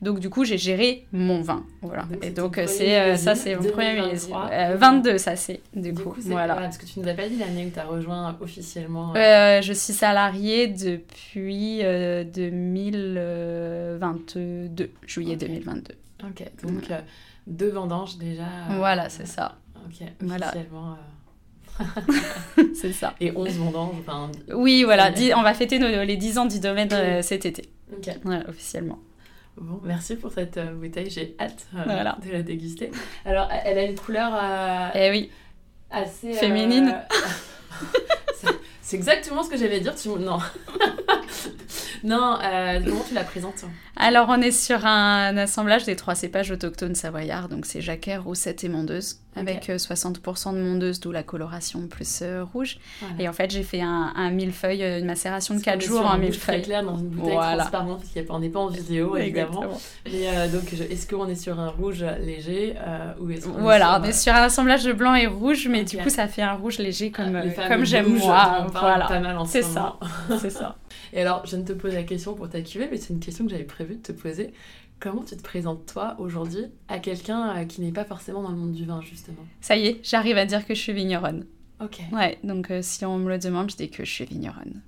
Donc 0.01 0.19
du 0.19 0.31
coup 0.31 0.43
j'ai 0.43 0.57
géré 0.57 1.05
mon 1.12 1.41
vin. 1.41 1.63
Voilà. 1.83 2.07
Et 2.23 2.31
donc 2.31 2.59
c'est 2.65 3.15
ça 3.15 3.35
c'est 3.35 3.55
mon 3.55 3.69
premier 3.69 4.01
millésime. 4.01 4.35
22 4.75 5.19
ça 5.19 5.35
c'est 5.35 5.62
du, 5.75 5.93
coup. 5.93 6.15
voilà. 6.21 6.55
Parce 6.55 6.79
que 6.79 6.88
tu 6.88 7.00
nous 7.00 7.07
as 7.07 7.13
pas 7.13 7.27
dit 7.27 7.38
l'année 7.38 7.67
où 7.67 7.69
tu 7.69 7.79
as 7.79 7.85
rejoint 7.85 8.35
officiellement. 8.41 9.13
je 9.13 9.73
suis 9.73 9.93
salariée 9.93 10.67
depuis 10.67 11.83
2022 12.33 14.83
juillet 15.06 15.36
2022. 15.36 15.96
Ok, 16.24 16.44
donc 16.63 16.90
euh, 16.92 17.00
deux 17.48 17.70
vendanges 17.70 18.18
déjà. 18.18 18.44
Euh, 18.44 18.78
voilà, 18.78 19.10
c'est 19.10 19.28
ça. 19.28 19.58
Ok, 19.86 20.08
officiellement. 20.22 20.96
Euh, 21.80 21.84
c'est 22.75 22.94
ça. 22.94 23.16
Et 23.20 23.36
11 23.36 23.58
vendanges. 23.58 23.96
Enfin, 24.00 24.32
oui, 24.54 24.84
voilà, 24.84 25.12
on 25.36 25.42
va 25.42 25.54
fêter 25.54 25.80
les 25.80 26.18
10 26.18 26.38
ans 26.38 26.46
du 26.46 26.60
domaine 26.60 26.90
cet 27.22 27.46
été. 27.46 27.70
Ok. 27.92 28.10
officiellement. 28.48 29.00
Bon, 29.56 29.80
merci 29.84 30.16
pour 30.16 30.32
cette 30.32 30.60
bouteille, 30.75 31.10
j'ai 31.10 31.36
hâte 31.40 31.68
de 31.74 32.32
la 32.32 32.42
déguster. 32.42 32.92
Alors, 33.25 33.50
elle 33.66 33.78
a 33.78 33.84
une 33.84 33.96
couleur 33.96 34.92
eh 34.96 35.12
oui. 35.12 35.30
assez 35.92 36.34
féminine. 36.34 36.96
C'est 38.84 38.98
exactement 38.98 39.44
ce 39.44 39.50
que 39.50 39.58
j'allais 39.58 39.80
dire. 39.80 39.96
Tu... 39.96 40.10
Non. 40.10 40.38
non, 42.03 42.38
euh, 42.43 42.79
comment 42.83 43.03
tu 43.07 43.13
la 43.13 43.23
présentes 43.23 43.65
Alors, 43.95 44.27
on 44.29 44.41
est 44.41 44.51
sur 44.51 44.85
un 44.85 45.35
assemblage 45.38 45.85
des 45.85 45.95
trois 45.95 46.15
cépages 46.15 46.51
autochtones 46.51 46.95
savoyards. 46.95 47.50
Donc, 47.50 47.65
c'est 47.65 47.81
Jacquet, 47.81 48.17
Roussette 48.17 48.63
et 48.63 48.69
Mondeuse 48.69 49.23
avec 49.36 49.70
60% 49.70 50.50
euh, 50.50 50.52
de 50.52 50.63
mondeuse, 50.63 51.00
d'où 51.00 51.12
la 51.12 51.24
coloration 51.24 51.88
plus 51.88 52.20
euh, 52.22 52.44
rouge. 52.44 52.78
Et 53.20 53.28
en 53.28 53.34
fait, 53.34 53.52
j'ai 53.52 53.63
fait 53.63 53.82
un, 53.82 54.13
un, 54.16 54.32
millefeuille, 54.32 54.84
euh, 54.84 55.00
une 55.00 55.06
macération 55.06 55.56
de 55.56 55.62
4 55.62 55.82
jours 55.82 56.06
en 56.06 56.18
millefeuille. 56.18 56.58
très 56.58 56.62
clair 56.62 56.84
dans 56.84 56.98
une 56.98 57.08
bouteille 57.08 57.34
voilà. 57.34 57.63
transparente, 57.63 58.02
parce 58.02 58.28
qu'on 58.28 58.40
n'est 58.40 58.50
pas 58.50 58.60
en 58.60 58.68
vidéo, 58.68 59.16
évidemment. 59.18 59.62
Donc, 59.62 60.74
est-ce 60.74 61.08
qu'on 61.08 61.28
est 61.28 61.36
sur 61.36 61.60
un 61.60 61.70
rouge 61.70 62.06
léger 62.22 62.75
ou 63.20 63.30
est-ce 63.30 63.48
Voilà, 63.48 64.00
on 64.00 64.04
est 64.04 64.13
sur 64.13 64.34
un 64.34 64.44
assemblage 64.44 64.84
de 64.84 64.94
blanc 64.94 65.16
et 65.16 65.28
rouge, 65.28 65.68
mais 65.68 65.84
du 65.84 65.98
coup, 65.98 66.10
ça 66.10 66.28
fait 66.28 66.42
un 66.42 66.54
rouge 66.54 66.78
léger 66.78 67.12
comme, 67.12 67.42
comme 67.68 67.86
j'aime 67.86 68.13
moi. 68.18 68.68
Voilà, 68.74 69.08
pas 69.08 69.20
mal 69.20 69.38
en 69.38 69.46
C'est 69.46 69.62
ça, 69.62 69.98
c'est 70.40 70.50
ça. 70.50 70.78
Et 71.12 71.22
alors, 71.22 71.46
je 71.46 71.56
ne 71.56 71.63
te 71.63 71.74
pose 71.74 71.94
la 71.94 72.04
question 72.04 72.34
pour 72.34 72.50
ta 72.50 72.62
cuvée, 72.62 72.88
mais 72.90 72.98
c'est 72.98 73.13
une 73.13 73.20
question 73.20 73.46
que 73.46 73.52
j'avais 73.52 73.63
prévu 73.63 73.96
de 73.96 74.02
te 74.02 74.12
poser. 74.12 74.54
Comment 75.03 75.24
tu 75.24 75.36
te 75.36 75.43
présentes 75.43 75.86
toi 75.86 76.15
aujourd'hui 76.17 76.67
à 76.88 76.98
quelqu'un 76.98 77.57
euh, 77.57 77.65
qui 77.65 77.81
n'est 77.81 77.91
pas 77.91 78.05
forcément 78.05 78.41
dans 78.41 78.51
le 78.51 78.55
monde 78.55 78.72
du 78.72 78.86
vin 78.86 79.01
justement? 79.01 79.45
Ça 79.60 79.75
y 79.75 79.88
est, 79.88 80.00
j'arrive 80.01 80.38
à 80.38 80.45
dire 80.45 80.65
que 80.65 80.74
je 80.74 80.79
suis 80.79 80.93
vigneronne. 80.93 81.45
Ok. 81.81 82.00
Ouais, 82.13 82.39
donc 82.45 82.72
euh, 82.72 82.79
si 82.81 83.03
on 83.03 83.17
me 83.17 83.27
le 83.27 83.38
demande, 83.38 83.69
je 83.69 83.75
dis 83.75 83.89
que 83.89 84.05
je 84.05 84.10
suis 84.10 84.24
vigneronne. 84.24 84.81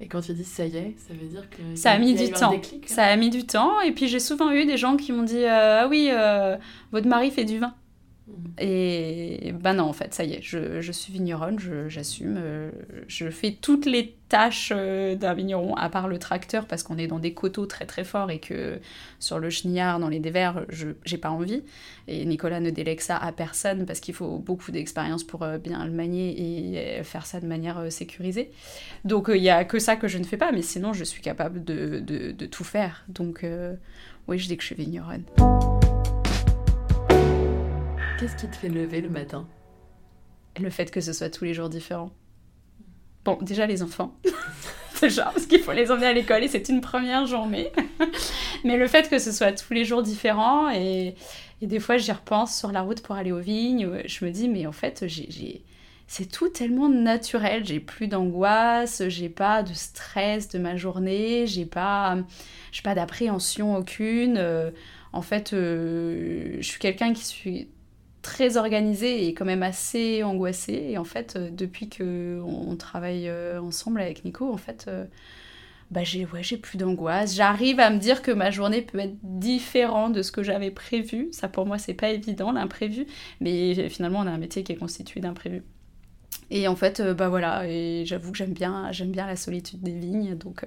Et 0.00 0.06
quand 0.06 0.20
tu 0.20 0.34
dis 0.34 0.44
ça 0.44 0.66
y 0.66 0.76
est, 0.76 0.94
ça 0.98 1.14
veut 1.14 1.26
dire 1.26 1.48
que 1.48 1.62
ça 1.76 1.92
a, 1.92 1.98
mis 1.98 2.14
du 2.14 2.30
temps. 2.30 2.60
ça 2.84 3.04
a 3.04 3.16
mis 3.16 3.30
du 3.30 3.46
temps. 3.46 3.80
Et 3.80 3.92
puis 3.92 4.06
j'ai 4.06 4.20
souvent 4.20 4.50
eu 4.50 4.66
des 4.66 4.76
gens 4.76 4.98
qui 4.98 5.12
m'ont 5.12 5.22
dit 5.22 5.42
euh, 5.44 5.84
ah 5.84 5.88
oui, 5.88 6.10
votre 6.92 7.08
mari 7.08 7.30
fait 7.30 7.46
du 7.46 7.58
vin. 7.58 7.74
Et 8.58 9.52
ben 9.52 9.74
non, 9.74 9.84
en 9.84 9.92
fait, 9.92 10.14
ça 10.14 10.24
y 10.24 10.34
est, 10.34 10.42
je, 10.42 10.80
je 10.80 10.92
suis 10.92 11.12
vigneronne, 11.12 11.58
j'assume. 11.88 12.36
Euh, 12.38 12.70
je, 13.06 13.30
fais 13.30 13.52
toutes 13.52 13.86
les 13.86 14.16
tâches 14.28 14.72
euh, 14.74 15.14
d'un 15.14 15.34
vigneron, 15.34 15.74
à 15.76 15.88
part 15.88 16.08
le 16.08 16.18
tracteur, 16.18 16.66
parce 16.66 16.82
qu'on 16.82 16.98
est 16.98 17.06
dans 17.06 17.18
des 17.18 17.34
coteaux 17.34 17.66
très 17.66 17.86
très 17.86 18.04
forts 18.04 18.30
et 18.30 18.40
que 18.40 18.80
sur 19.20 19.38
le 19.38 19.50
chenillard, 19.50 20.00
dans 20.00 20.08
les 20.08 20.18
dévers, 20.18 20.64
je 20.68 20.88
j'ai 21.04 21.18
pas 21.18 21.30
envie. 21.30 21.62
Et 22.08 22.24
Nicolas 22.24 22.60
ne 22.60 22.70
délègue 22.70 23.00
ça 23.00 23.16
à 23.16 23.32
personne 23.32 23.86
parce 23.86 24.00
qu'il 24.00 24.14
faut 24.14 24.38
beaucoup 24.38 24.72
d'expérience 24.72 25.24
pour 25.24 25.42
euh, 25.42 25.58
bien 25.58 25.84
le 25.84 25.92
manier 25.92 26.98
et 26.98 27.02
faire 27.04 27.26
ça 27.26 27.40
de 27.40 27.46
manière 27.46 27.90
sécurisée. 27.92 28.50
Donc 29.04 29.30
il 29.32 29.40
n'y 29.40 29.50
a 29.50 29.64
que 29.64 29.78
ça 29.78 29.96
que 29.96 30.08
je 30.08 30.18
ne 30.18 30.24
fais 30.24 30.36
pas, 30.36 30.52
mais 30.52 30.62
sinon 30.62 30.92
je 30.92 31.04
suis 31.04 31.22
capable 31.22 31.64
de, 31.64 32.00
de, 32.00 32.32
de 32.32 32.46
tout 32.46 32.64
faire. 32.64 33.04
Donc 33.08 33.44
oui, 34.26 34.38
je 34.38 34.46
dis 34.46 34.56
que 34.56 34.62
je 34.62 34.66
suis 34.66 34.76
vigneronne. 34.76 35.24
Qu'est-ce 38.18 38.34
qui 38.34 38.48
te 38.48 38.56
fait 38.56 38.68
lever 38.68 39.00
le 39.00 39.08
matin? 39.08 39.46
Le 40.58 40.70
fait 40.70 40.90
que 40.90 41.00
ce 41.00 41.12
soit 41.12 41.30
tous 41.30 41.44
les 41.44 41.54
jours 41.54 41.68
différents. 41.68 42.10
Bon, 43.24 43.38
déjà 43.40 43.64
les 43.64 43.80
enfants. 43.80 44.16
déjà, 45.00 45.26
parce 45.26 45.46
qu'il 45.46 45.60
faut 45.60 45.70
les 45.70 45.92
emmener 45.92 46.06
à 46.06 46.12
l'école 46.12 46.42
et 46.42 46.48
c'est 46.48 46.68
une 46.68 46.80
première 46.80 47.26
journée. 47.26 47.70
Mais 48.64 48.76
le 48.76 48.88
fait 48.88 49.08
que 49.08 49.20
ce 49.20 49.30
soit 49.30 49.52
tous 49.52 49.72
les 49.72 49.84
jours 49.84 50.02
différents 50.02 50.68
et, 50.68 51.14
des 51.62 51.78
fois 51.78 51.96
j'y 51.96 52.10
repense 52.10 52.58
sur 52.58 52.72
la 52.72 52.82
route 52.82 53.02
pour 53.02 53.14
aller 53.14 53.30
aux 53.30 53.38
vignes, 53.38 53.88
je 54.06 54.24
me 54.24 54.32
dis 54.32 54.48
mais 54.48 54.66
en 54.66 54.72
fait 54.72 55.04
c'est 56.08 56.26
tout 56.26 56.48
tellement 56.48 56.88
naturel. 56.88 57.64
J'ai 57.64 57.78
plus 57.78 58.08
d'angoisse, 58.08 59.04
j'ai 59.06 59.28
pas 59.28 59.62
de 59.62 59.74
stress 59.74 60.48
de 60.48 60.58
ma 60.58 60.76
journée, 60.76 61.46
j'ai 61.46 61.66
pas, 61.66 62.16
pas 62.82 62.94
d'appréhension 62.96 63.76
aucune. 63.76 64.38
Euh, 64.38 64.72
en 65.12 65.22
fait, 65.22 65.52
euh, 65.52 66.56
je 66.58 66.66
suis 66.66 66.80
quelqu'un 66.80 67.12
qui 67.12 67.24
suis 67.24 67.68
très 68.28 68.58
organisée 68.58 69.26
et 69.26 69.32
quand 69.32 69.46
même 69.46 69.62
assez 69.62 70.22
angoissée. 70.22 70.88
Et 70.90 70.98
en 70.98 71.04
fait, 71.04 71.36
euh, 71.36 71.48
depuis 71.50 71.88
que 71.88 72.42
on 72.44 72.76
travaille 72.76 73.26
euh, 73.28 73.58
ensemble 73.58 74.02
avec 74.02 74.22
Nico, 74.22 74.52
en 74.52 74.58
fait, 74.58 74.84
euh, 74.86 75.06
bah 75.90 76.04
j'ai 76.04 76.26
ouais, 76.26 76.42
j'ai 76.42 76.58
plus 76.58 76.76
d'angoisse. 76.76 77.34
J'arrive 77.34 77.80
à 77.80 77.88
me 77.88 77.98
dire 77.98 78.20
que 78.20 78.30
ma 78.30 78.50
journée 78.50 78.82
peut 78.82 78.98
être 78.98 79.16
différente 79.22 80.12
de 80.12 80.20
ce 80.20 80.30
que 80.30 80.42
j'avais 80.42 80.70
prévu. 80.70 81.28
Ça 81.32 81.48
pour 81.48 81.64
moi 81.64 81.78
c'est 81.78 81.94
pas 81.94 82.10
évident 82.10 82.52
l'imprévu, 82.52 83.06
mais 83.40 83.88
finalement 83.88 84.18
on 84.20 84.26
a 84.26 84.30
un 84.30 84.38
métier 84.38 84.62
qui 84.62 84.72
est 84.72 84.76
constitué 84.76 85.20
d'imprévu. 85.20 85.62
Et 86.50 86.68
en 86.68 86.76
fait, 86.76 87.00
bah 87.00 87.28
voilà, 87.30 87.66
et 87.66 88.04
j'avoue 88.06 88.32
que 88.32 88.38
j'aime 88.38 88.52
bien, 88.52 88.92
j'aime 88.92 89.10
bien 89.10 89.26
la 89.26 89.36
solitude 89.36 89.80
des 89.80 89.98
vignes, 89.98 90.36
donc 90.36 90.66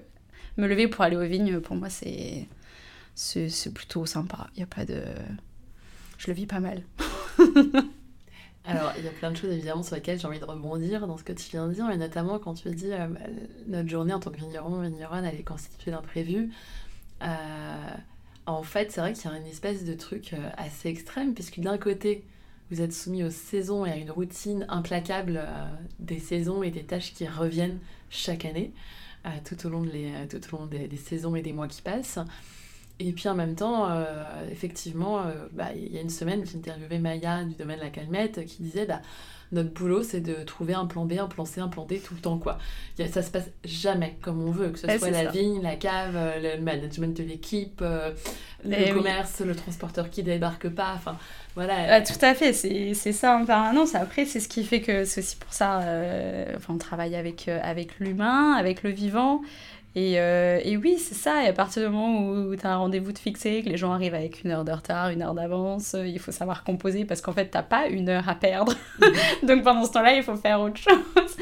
me 0.57 0.67
lever 0.67 0.87
pour 0.87 1.03
aller 1.03 1.17
aux 1.17 1.27
vignes, 1.27 1.59
pour 1.59 1.75
moi 1.75 1.89
c'est 1.89 2.47
c'est 3.13 3.73
plutôt 3.73 4.07
sympa. 4.07 4.47
Y 4.57 4.63
a 4.63 4.67
pas 4.67 4.85
de 4.85 5.03
je 6.17 6.27
le 6.27 6.33
vis 6.33 6.47
pas 6.47 6.59
mal. 6.59 6.81
Alors, 8.63 8.93
il 8.97 9.03
y 9.03 9.07
a 9.07 9.11
plein 9.11 9.31
de 9.31 9.37
choses 9.37 9.51
évidemment 9.51 9.81
sur 9.81 9.95
lesquelles 9.95 10.19
j'ai 10.19 10.27
envie 10.27 10.39
de 10.39 10.45
rebondir 10.45 11.07
dans 11.07 11.17
ce 11.17 11.23
que 11.23 11.33
tu 11.33 11.49
viens 11.49 11.67
de 11.67 11.73
dire, 11.73 11.85
mais 11.87 11.97
notamment 11.97 12.37
quand 12.37 12.53
tu 12.53 12.69
dis 12.69 12.91
euh, 12.91 13.07
bah, 13.07 13.19
notre 13.67 13.89
journée 13.89 14.13
en 14.13 14.19
tant 14.19 14.29
que 14.29 14.37
vigneron, 14.37 14.81
vigneronne, 14.81 15.25
elle 15.25 15.39
est 15.39 15.43
constituée 15.43 15.91
d'imprévus. 15.91 16.51
Euh, 17.23 17.25
en 18.45 18.61
fait, 18.61 18.91
c'est 18.91 19.01
vrai 19.01 19.13
qu'il 19.13 19.29
y 19.29 19.33
a 19.33 19.37
une 19.37 19.47
espèce 19.47 19.83
de 19.83 19.93
truc 19.93 20.33
euh, 20.33 20.49
assez 20.57 20.89
extrême, 20.89 21.33
puisque 21.33 21.59
d'un 21.59 21.79
côté, 21.79 22.23
vous 22.69 22.81
êtes 22.81 22.93
soumis 22.93 23.23
aux 23.23 23.31
saisons 23.31 23.85
et 23.85 23.91
à 23.91 23.95
une 23.97 24.11
routine 24.11 24.65
implacable 24.69 25.41
des 25.99 26.19
saisons 26.19 26.63
et 26.63 26.71
des 26.71 26.83
tâches 26.83 27.13
qui 27.13 27.27
reviennent 27.27 27.79
chaque 28.09 28.45
année, 28.45 28.71
tout 29.43 29.65
au 29.65 29.69
long, 29.69 29.81
de 29.81 29.89
les, 29.89 30.13
tout 30.29 30.39
au 30.55 30.57
long 30.57 30.65
des, 30.67 30.87
saisons 30.95 31.35
et 31.35 31.41
des 31.41 31.51
mois 31.51 31.67
qui 31.67 31.81
passent. 31.81 32.17
Et 32.99 33.11
puis 33.13 33.27
en 33.29 33.35
même 33.35 33.55
temps, 33.55 33.89
euh, 33.89 34.03
effectivement, 34.51 35.19
euh, 35.19 35.31
bah, 35.53 35.69
il 35.75 35.91
y 35.91 35.97
a 35.97 36.01
une 36.01 36.09
semaine, 36.09 36.43
j'ai 36.45 36.57
interviewé 36.57 36.99
Maya 36.99 37.43
du 37.43 37.55
domaine 37.55 37.79
de 37.79 37.83
la 37.83 37.89
calmette 37.89 38.45
qui 38.45 38.61
disait 38.61 38.85
bah, 38.85 39.01
notre 39.51 39.71
boulot, 39.71 40.03
c'est 40.03 40.21
de 40.21 40.35
trouver 40.43 40.75
un 40.75 40.85
plan 40.85 41.05
B, 41.05 41.13
un 41.13 41.27
plan 41.27 41.43
C, 41.43 41.61
un 41.61 41.67
plan 41.67 41.85
D 41.85 41.99
tout 41.99 42.13
le 42.13 42.21
temps. 42.21 42.37
quoi. 42.37 42.59
Y 42.99 43.03
a, 43.03 43.07
ça 43.07 43.23
se 43.23 43.31
passe 43.31 43.49
jamais 43.65 44.17
comme 44.21 44.41
on 44.41 44.51
veut, 44.51 44.69
que 44.69 44.77
ce 44.77 44.87
soit 44.97 45.09
la 45.09 45.31
vigne, 45.31 45.61
la 45.61 45.75
cave, 45.75 46.13
euh, 46.15 46.55
le 46.57 46.61
management 46.61 47.17
de 47.17 47.23
l'équipe, 47.23 47.81
le 47.81 48.13
eh 48.71 48.91
commerce, 48.91 49.41
le 49.41 49.55
transporteur 49.55 50.09
qui 50.09 50.21
débarque 50.21 50.69
pas. 50.69 50.93
Enfin, 50.95 51.17
voilà. 51.55 52.01
tout 52.01 52.13
à 52.21 52.35
fait, 52.35 52.53
c'est 52.53 52.93
ça 52.93 53.35
en 53.35 53.45
permanence. 53.45 53.95
Après, 53.95 54.25
c'est 54.25 54.39
ce 54.39 54.47
qui 54.47 54.63
fait 54.63 54.81
que 54.81 55.05
c'est 55.05 55.21
aussi 55.21 55.35
pour 55.37 55.53
ça, 55.53 55.79
enfin, 56.55 56.73
on 56.75 56.77
travaille 56.77 57.15
avec, 57.15 57.47
avec 57.47 57.99
l'humain, 57.99 58.53
avec 58.53 58.83
le 58.83 58.91
vivant. 58.91 59.41
Et, 59.93 60.19
euh, 60.19 60.59
et, 60.63 60.77
oui, 60.77 60.97
c'est 60.97 61.15
ça. 61.15 61.43
Et 61.43 61.47
à 61.47 61.53
partir 61.53 61.83
du 61.83 61.89
moment 61.89 62.29
où 62.29 62.55
tu 62.55 62.65
as 62.65 62.71
un 62.71 62.77
rendez-vous 62.77 63.11
de 63.11 63.17
fixé, 63.17 63.61
que 63.61 63.67
les 63.69 63.75
gens 63.75 63.91
arrivent 63.91 64.13
avec 64.13 64.43
une 64.43 64.51
heure 64.51 64.63
de 64.63 64.71
retard, 64.71 65.09
une 65.09 65.21
heure 65.21 65.33
d'avance, 65.33 65.97
il 65.99 66.17
faut 66.19 66.31
savoir 66.31 66.63
composer 66.63 67.03
parce 67.03 67.19
qu'en 67.21 67.33
fait, 67.33 67.47
t'as 67.47 67.63
pas 67.63 67.87
une 67.87 68.07
heure 68.07 68.29
à 68.29 68.35
perdre. 68.35 68.73
Donc 69.43 69.63
pendant 69.63 69.83
ce 69.83 69.91
temps-là, 69.91 70.13
il 70.15 70.23
faut 70.23 70.37
faire 70.37 70.61
autre 70.61 70.77
chose. 70.77 71.35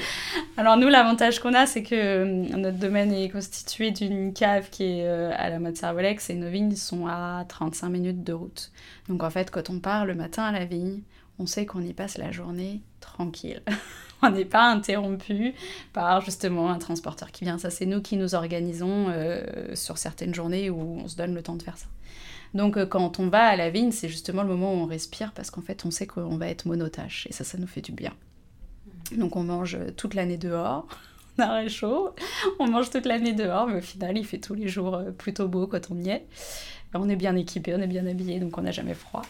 Alors 0.57 0.77
nous, 0.77 0.87
l'avantage 0.87 1.39
qu'on 1.39 1.53
a, 1.53 1.67
c'est 1.67 1.83
que 1.83 1.95
euh, 1.95 2.25
notre 2.25 2.79
domaine 2.79 3.13
est 3.13 3.29
constitué 3.29 3.91
d'une 3.91 4.33
cave 4.33 4.69
qui 4.71 4.83
est 4.83 5.07
euh, 5.07 5.31
à 5.37 5.49
la 5.49 5.59
mode 5.59 5.77
Servolex 5.77 6.29
et 6.31 6.33
nos 6.33 6.49
vignes 6.49 6.75
sont 6.75 7.07
à 7.07 7.45
35 7.47 7.89
minutes 7.89 8.23
de 8.23 8.33
route. 8.33 8.71
Donc 9.07 9.23
en 9.23 9.29
fait, 9.29 9.51
quand 9.51 9.69
on 9.69 9.79
part 9.79 10.05
le 10.05 10.15
matin 10.15 10.43
à 10.43 10.51
la 10.51 10.65
vigne, 10.65 11.01
on 11.37 11.45
sait 11.45 11.65
qu'on 11.65 11.81
y 11.81 11.93
passe 11.93 12.17
la 12.17 12.31
journée 12.31 12.81
tranquille. 12.99 13.61
on 14.23 14.29
n'est 14.31 14.45
pas 14.45 14.69
interrompu 14.69 15.53
par 15.93 16.21
justement 16.21 16.69
un 16.69 16.77
transporteur 16.77 17.31
qui 17.31 17.45
vient. 17.45 17.57
Ça, 17.57 17.69
c'est 17.69 17.85
nous 17.85 18.01
qui 18.01 18.17
nous 18.17 18.35
organisons 18.35 19.07
euh, 19.09 19.75
sur 19.75 19.97
certaines 19.97 20.33
journées 20.33 20.69
où 20.69 20.99
on 21.03 21.07
se 21.07 21.15
donne 21.15 21.33
le 21.33 21.41
temps 21.41 21.55
de 21.55 21.63
faire 21.63 21.77
ça. 21.77 21.87
Donc 22.53 22.77
euh, 22.77 22.85
quand 22.85 23.19
on 23.19 23.27
va 23.27 23.43
à 23.43 23.55
la 23.55 23.69
vigne, 23.69 23.91
c'est 23.91 24.09
justement 24.09 24.43
le 24.43 24.49
moment 24.49 24.73
où 24.73 24.77
on 24.77 24.85
respire 24.85 25.31
parce 25.33 25.51
qu'en 25.51 25.61
fait, 25.61 25.85
on 25.85 25.91
sait 25.91 26.07
qu'on 26.07 26.37
va 26.37 26.47
être 26.47 26.65
monotache 26.65 27.27
et 27.29 27.33
ça, 27.33 27.43
ça 27.43 27.57
nous 27.57 27.67
fait 27.67 27.81
du 27.81 27.91
bien. 27.91 28.13
Donc 29.15 29.35
on 29.35 29.43
mange 29.43 29.77
toute 29.95 30.13
l'année 30.13 30.37
dehors. 30.37 30.87
On 31.37 31.43
a 31.43 31.65
chaud, 31.69 32.09
on 32.59 32.67
mange 32.67 32.89
toute 32.89 33.05
l'année 33.05 33.31
dehors, 33.31 33.65
mais 33.65 33.77
au 33.77 33.81
final, 33.81 34.17
il 34.17 34.25
fait 34.25 34.39
tous 34.39 34.55
les 34.55 34.67
jours 34.67 34.95
euh, 34.95 35.11
plutôt 35.11 35.47
beau 35.47 35.67
quand 35.67 35.89
on 35.89 35.97
y 35.97 36.09
est. 36.09 36.25
On 36.93 37.07
est 37.07 37.15
bien 37.15 37.33
équipé, 37.37 37.73
on 37.73 37.79
est 37.79 37.87
bien 37.87 38.05
habillé, 38.07 38.41
donc 38.41 38.57
on 38.57 38.61
n'a 38.61 38.71
jamais 38.71 38.93
froid. 38.93 39.21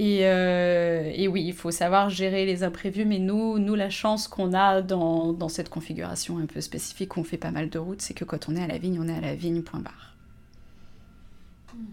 Euh, 0.00 1.10
et, 1.14 1.28
oui, 1.28 1.44
il 1.44 1.52
faut 1.52 1.70
savoir 1.70 2.08
gérer 2.08 2.46
les 2.46 2.62
imprévus, 2.62 3.04
mais 3.04 3.18
nous, 3.18 3.58
nous 3.58 3.74
la 3.74 3.90
chance 3.90 4.26
qu'on 4.26 4.54
a 4.54 4.80
dans, 4.80 5.48
cette 5.48 5.68
configuration 5.68 6.38
un 6.38 6.46
peu 6.46 6.60
spécifique, 6.60 7.16
où 7.16 7.20
on 7.20 7.24
fait 7.24 7.36
pas 7.36 7.50
mal 7.50 7.68
de 7.68 7.78
routes, 7.78 8.02
c'est 8.02 8.14
que 8.14 8.24
quand 8.24 8.48
on 8.48 8.56
est 8.56 8.62
à 8.62 8.66
la 8.66 8.78
vigne, 8.78 8.98
on 9.00 9.08
est 9.08 9.16
à 9.16 9.20
la 9.20 9.34
vigne, 9.34 9.62
point 9.62 9.80
barre. 9.80 10.16
Hmm. 11.74 11.84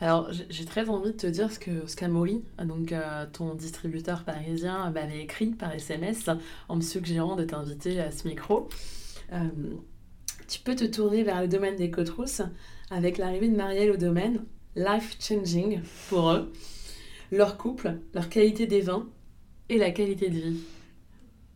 Alors, 0.00 0.30
j'ai 0.50 0.64
très 0.64 0.88
envie 0.88 1.12
de 1.12 1.16
te 1.16 1.26
dire 1.28 1.52
ce 1.52 1.60
que 1.60 1.86
ce 1.86 1.94
qu'Amaury, 1.94 2.42
donc 2.64 2.90
euh, 2.90 3.24
ton 3.32 3.54
distributeur 3.54 4.24
parisien, 4.24 4.90
m'avait 4.90 5.20
écrit 5.20 5.50
par 5.50 5.72
SMS 5.72 6.28
en 6.68 6.76
me 6.76 6.80
suggérant 6.80 7.36
de 7.36 7.44
t'inviter 7.44 8.00
à 8.00 8.10
ce 8.10 8.26
micro. 8.26 8.68
Euh, 9.32 9.46
tu 10.48 10.58
peux 10.58 10.74
te 10.74 10.84
tourner 10.84 11.22
vers 11.22 11.40
le 11.40 11.46
domaine 11.46 11.76
des 11.76 11.92
côtes 11.92 12.10
avec 12.90 13.16
l'arrivée 13.16 13.48
de 13.48 13.56
Marielle 13.56 13.92
au 13.92 13.96
domaine, 13.96 14.42
life 14.74 15.16
changing 15.20 15.80
pour 16.08 16.32
eux 16.32 16.52
leur 17.32 17.56
couple, 17.56 17.94
leur 18.14 18.28
qualité 18.28 18.66
des 18.66 18.82
vins 18.82 19.08
et 19.68 19.78
la 19.78 19.90
qualité 19.90 20.28
de 20.28 20.38
vie. 20.38 20.60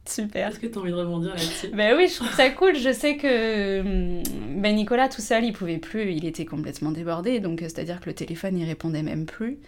Super. 0.08 0.48
Est-ce 0.48 0.58
que 0.58 0.66
tu 0.66 0.78
as 0.78 0.80
envie 0.80 0.90
de 0.90 0.96
rebondir 0.96 1.30
là-dessus? 1.30 1.68
Ben 1.74 1.96
oui, 1.96 2.08
je 2.08 2.16
trouve 2.16 2.32
ça 2.32 2.48
cool. 2.50 2.76
Je 2.76 2.92
sais 2.92 3.16
que 3.16 3.80
hum, 3.80 4.22
ben 4.62 4.74
Nicolas 4.74 5.08
tout 5.08 5.20
seul, 5.20 5.44
il 5.44 5.52
pouvait 5.52 5.78
plus, 5.78 6.12
il 6.12 6.24
était 6.24 6.44
complètement 6.44 6.92
débordé, 6.92 7.40
donc 7.40 7.62
euh, 7.62 7.66
c'est-à-dire 7.68 8.00
que 8.00 8.06
le 8.06 8.14
téléphone, 8.14 8.56
il 8.56 8.64
répondait 8.64 9.02
même 9.02 9.26
plus. 9.26 9.58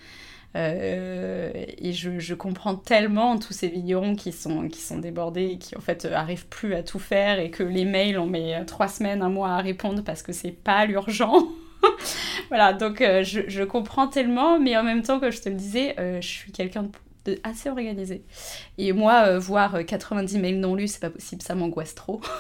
Euh, 0.57 1.51
et 1.55 1.93
je, 1.93 2.19
je, 2.19 2.35
comprends 2.35 2.75
tellement 2.75 3.39
tous 3.39 3.53
ces 3.53 3.69
vignerons 3.69 4.15
qui 4.17 4.33
sont, 4.33 4.69
qui 4.69 4.81
sont 4.81 4.99
débordés 4.99 5.45
et 5.45 5.59
qui 5.59 5.77
en 5.77 5.81
fait 5.81 6.07
arrivent 6.07 6.47
plus 6.47 6.75
à 6.75 6.83
tout 6.83 6.99
faire 6.99 7.39
et 7.39 7.51
que 7.51 7.63
les 7.63 7.85
mails 7.85 8.19
on 8.19 8.25
met 8.25 8.65
trois 8.65 8.89
semaines, 8.89 9.21
un 9.21 9.29
mois 9.29 9.51
à 9.51 9.59
répondre 9.59 10.03
parce 10.03 10.23
que 10.23 10.33
c'est 10.33 10.53
pas 10.53 10.87
l'urgent. 10.87 11.49
voilà, 12.49 12.73
donc 12.73 13.01
euh, 13.01 13.23
je, 13.25 13.65
comprends 13.65 14.09
tellement, 14.09 14.59
mais 14.59 14.77
en 14.77 14.83
même 14.83 15.03
temps, 15.03 15.21
que 15.21 15.31
je 15.31 15.41
te 15.41 15.49
le 15.49 15.55
disais, 15.55 15.95
euh, 15.99 16.21
je 16.21 16.27
suis 16.27 16.53
quelqu'un 16.53 16.91
de, 17.25 17.39
assez 17.43 17.69
organisé. 17.69 18.25
Et 18.79 18.93
moi, 18.93 19.25
euh, 19.27 19.39
voir 19.39 19.85
90 19.85 20.39
mails 20.39 20.61
non 20.61 20.75
lus, 20.75 20.89
c'est 20.89 21.01
pas 21.01 21.11
possible, 21.11 21.43
ça 21.43 21.55
m'angoisse 21.55 21.95
trop. 21.95 22.21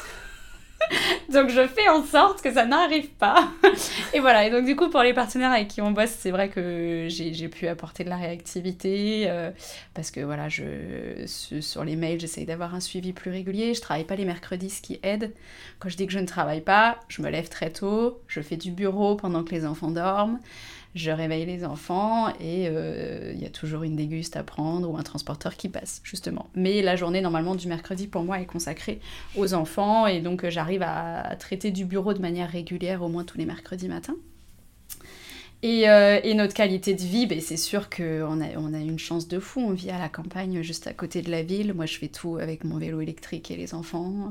donc 1.32 1.50
je 1.50 1.66
fais 1.66 1.88
en 1.88 2.04
sorte 2.04 2.42
que 2.42 2.52
ça 2.52 2.64
n'arrive 2.64 3.08
pas. 3.10 3.50
et 4.14 4.20
voilà, 4.20 4.46
et 4.46 4.50
donc 4.50 4.64
du 4.64 4.76
coup 4.76 4.88
pour 4.88 5.02
les 5.02 5.12
partenaires 5.12 5.52
avec 5.52 5.68
qui 5.68 5.80
on 5.80 5.90
bosse, 5.90 6.14
c'est 6.18 6.30
vrai 6.30 6.48
que 6.48 7.06
j'ai 7.08 7.48
pu 7.48 7.68
apporter 7.68 8.04
de 8.04 8.08
la 8.08 8.16
réactivité 8.16 9.26
euh, 9.28 9.50
parce 9.94 10.10
que 10.10 10.20
voilà, 10.20 10.48
je, 10.48 11.26
sur 11.26 11.84
les 11.84 11.96
mails, 11.96 12.20
j'essaye 12.20 12.46
d'avoir 12.46 12.74
un 12.74 12.80
suivi 12.80 13.12
plus 13.12 13.30
régulier. 13.30 13.74
Je 13.74 13.80
travaille 13.80 14.04
pas 14.04 14.16
les 14.16 14.24
mercredis, 14.24 14.70
ce 14.70 14.82
qui 14.82 14.98
aide. 15.02 15.34
Quand 15.78 15.88
je 15.88 15.96
dis 15.96 16.06
que 16.06 16.12
je 16.12 16.18
ne 16.18 16.26
travaille 16.26 16.60
pas, 16.62 17.00
je 17.08 17.22
me 17.22 17.30
lève 17.30 17.48
très 17.48 17.70
tôt, 17.70 18.20
je 18.26 18.40
fais 18.40 18.56
du 18.56 18.70
bureau 18.70 19.16
pendant 19.16 19.44
que 19.44 19.54
les 19.54 19.66
enfants 19.66 19.90
dorment 19.90 20.38
je 20.98 21.10
réveille 21.10 21.46
les 21.46 21.64
enfants 21.64 22.28
et 22.40 22.68
euh, 22.68 23.32
il 23.34 23.40
y 23.40 23.46
a 23.46 23.50
toujours 23.50 23.84
une 23.84 23.96
déguste 23.96 24.36
à 24.36 24.42
prendre 24.42 24.90
ou 24.90 24.96
un 24.96 25.02
transporteur 25.02 25.56
qui 25.56 25.68
passe, 25.68 26.00
justement. 26.04 26.48
Mais 26.54 26.82
la 26.82 26.96
journée, 26.96 27.20
normalement, 27.20 27.54
du 27.54 27.68
mercredi, 27.68 28.06
pour 28.06 28.22
moi, 28.22 28.40
est 28.40 28.46
consacrée 28.46 29.00
aux 29.36 29.54
enfants 29.54 30.06
et 30.06 30.20
donc 30.20 30.44
euh, 30.44 30.50
j'arrive 30.50 30.82
à, 30.82 31.36
traiter 31.38 31.70
du 31.70 31.84
bureau 31.84 32.14
de 32.14 32.20
manière 32.20 32.50
régulière, 32.50 33.02
au 33.02 33.08
moins 33.08 33.24
tous 33.24 33.38
les 33.38 33.46
mercredis 33.46 33.88
matins. 33.88 34.16
Et, 35.62 35.90
euh, 35.90 36.20
et, 36.22 36.34
notre 36.34 36.54
qualité 36.54 36.94
de 36.94 37.02
vie, 37.02 37.26
ben, 37.26 37.40
c'est 37.40 37.56
sûr 37.56 37.90
qu'on 37.90 38.40
a, 38.40 38.56
on 38.56 38.72
a 38.72 38.78
une 38.78 38.98
chance 38.98 39.26
de 39.26 39.40
fou. 39.40 39.60
On 39.60 39.72
vit 39.72 39.90
à 39.90 39.98
la 39.98 40.08
campagne, 40.08 40.62
juste 40.62 40.86
à 40.86 40.92
côté 40.92 41.20
de 41.20 41.30
la 41.32 41.42
ville. 41.42 41.74
Moi, 41.74 41.86
je 41.86 41.98
fais 41.98 42.06
tout 42.06 42.36
avec 42.36 42.62
mon 42.62 42.78
vélo 42.78 43.00
électrique 43.00 43.50
et 43.50 43.56
les 43.56 43.74
enfants. 43.74 44.30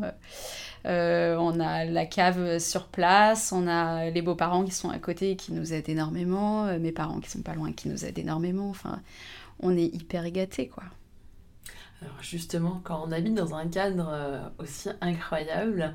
Euh, 0.85 1.35
on 1.37 1.59
a 1.59 1.83
la 1.83 2.05
cave 2.05 2.59
sur 2.59 2.87
place, 2.87 3.51
on 3.51 3.67
a 3.67 4.09
les 4.09 4.21
beaux-parents 4.21 4.63
qui 4.63 4.71
sont 4.71 4.89
à 4.89 4.99
côté 4.99 5.31
et 5.31 5.35
qui 5.35 5.51
nous 5.51 5.73
aident 5.73 5.89
énormément, 5.89 6.65
euh, 6.65 6.79
mes 6.79 6.93
parents 6.93 7.19
qui 7.19 7.29
sont 7.29 7.41
pas 7.41 7.55
loin 7.55 7.73
qui 7.73 7.89
nous 7.89 8.05
aident 8.05 8.19
énormément. 8.19 8.69
Enfin, 8.69 9.01
on 9.59 9.75
est 9.75 9.93
hyper 9.93 10.29
gâtés, 10.31 10.67
quoi. 10.67 10.83
Alors 12.01 12.21
justement, 12.21 12.81
quand 12.83 13.03
on 13.07 13.11
habite 13.11 13.33
dans 13.33 13.55
un 13.55 13.67
cadre 13.67 14.09
euh, 14.11 14.41
aussi 14.59 14.89
incroyable, 15.01 15.93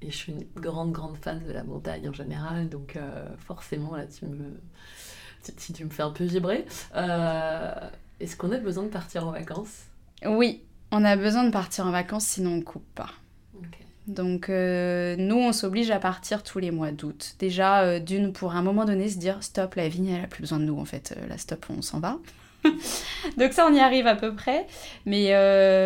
et 0.00 0.10
je 0.10 0.16
suis 0.16 0.32
une 0.32 0.44
grande, 0.56 0.92
grande 0.92 1.16
fan 1.16 1.42
de 1.46 1.52
la 1.52 1.62
montagne 1.62 2.08
en 2.08 2.12
général, 2.12 2.68
donc 2.68 2.98
forcément, 3.38 3.94
là, 3.94 4.06
tu 4.06 4.26
me, 4.26 4.60
tu, 5.44 5.72
tu, 5.72 5.84
me 5.84 5.90
fais 5.90 6.02
un 6.02 6.10
peu 6.10 6.24
vibrer. 6.24 6.64
Est-ce 8.18 8.36
qu'on 8.36 8.50
a 8.50 8.58
besoin 8.58 8.82
de 8.84 8.88
partir 8.88 9.28
en 9.28 9.30
vacances? 9.30 9.84
Oui, 10.24 10.62
on 10.90 11.04
a 11.04 11.16
besoin 11.16 11.44
de 11.44 11.50
partir 11.50 11.86
en 11.86 11.92
vacances, 11.92 12.24
sinon 12.24 12.54
on 12.54 12.62
coupe 12.62 12.86
pas. 12.94 13.10
Donc 14.06 14.48
euh, 14.48 15.14
nous, 15.16 15.36
on 15.36 15.52
s'oblige 15.52 15.90
à 15.90 15.98
partir 15.98 16.42
tous 16.42 16.58
les 16.58 16.70
mois 16.70 16.90
d'août. 16.90 17.36
Déjà, 17.38 17.82
euh, 17.82 18.00
d'une, 18.00 18.32
pour 18.32 18.54
un 18.54 18.62
moment 18.62 18.84
donné, 18.84 19.08
se 19.08 19.18
dire, 19.18 19.42
stop, 19.42 19.76
la 19.76 19.88
vigne, 19.88 20.08
elle 20.08 20.24
a 20.24 20.26
plus 20.26 20.42
besoin 20.42 20.58
de 20.58 20.64
nous, 20.64 20.78
en 20.78 20.84
fait. 20.84 21.14
Euh, 21.16 21.26
la 21.28 21.38
stop, 21.38 21.66
on 21.70 21.82
s'en 21.82 22.00
va. 22.00 22.18
Donc 23.38 23.52
ça, 23.52 23.66
on 23.68 23.74
y 23.74 23.80
arrive 23.80 24.06
à 24.06 24.14
peu 24.14 24.34
près. 24.34 24.66
Mais 25.06 25.32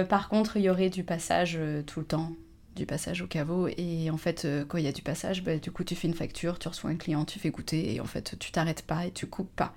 par 0.09 0.29
contre, 0.29 0.57
il 0.57 0.63
y 0.63 0.71
aurait 0.71 0.91
du 0.91 1.05
passage 1.05 1.59
tout 1.87 2.01
le 2.01 2.07
temps, 2.07 2.33
du 2.75 2.87
passage 2.87 3.23
au 3.23 3.27
caveau. 3.27 3.69
Et 3.77 4.11
en 4.11 4.17
fait, 4.17 4.47
quand 4.69 4.79
il 4.79 4.85
y 4.85 4.89
a 4.89 4.93
du 4.93 5.03
passage, 5.03 5.43
bah, 5.43 5.57
du 5.57 5.71
coup, 5.71 5.85
tu 5.85 5.95
fais 5.95 6.09
une 6.09 6.15
facture, 6.15 6.59
tu 6.59 6.69
reçois 6.69 6.91
un 6.91 6.97
client, 6.97 7.25
tu 7.25 7.39
fais 7.39 7.51
goûter, 7.51 7.95
et 7.95 8.01
en 8.01 8.07
fait, 8.07 8.37
tu 8.39 8.53
t'arrêtes 8.53 8.83
pas 8.83 9.07
et 9.07 9.11
tu 9.11 9.27
coupes 9.27 9.55
pas. 9.55 9.75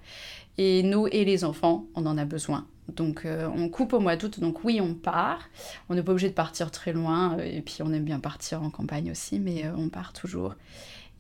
Et 0.57 0.83
nous 0.83 1.07
et 1.07 1.23
les 1.23 1.45
enfants, 1.45 1.85
on 1.95 2.05
en 2.05 2.17
a 2.17 2.25
besoin. 2.25 2.65
Donc 2.95 3.25
euh, 3.25 3.47
on 3.55 3.69
coupe 3.69 3.93
au 3.93 3.99
mois 3.99 4.15
d'août, 4.15 4.39
donc 4.39 4.63
oui, 4.63 4.81
on 4.81 4.93
part. 4.93 5.49
On 5.89 5.95
n'est 5.95 6.03
pas 6.03 6.12
obligé 6.12 6.29
de 6.29 6.33
partir 6.33 6.71
très 6.71 6.93
loin, 6.93 7.38
euh, 7.38 7.43
et 7.43 7.62
puis 7.62 7.77
on 7.81 7.93
aime 7.93 8.03
bien 8.03 8.19
partir 8.19 8.62
en 8.63 8.69
campagne 8.69 9.12
aussi, 9.12 9.39
mais 9.39 9.65
euh, 9.65 9.71
on 9.77 9.89
part 9.89 10.13
toujours. 10.13 10.55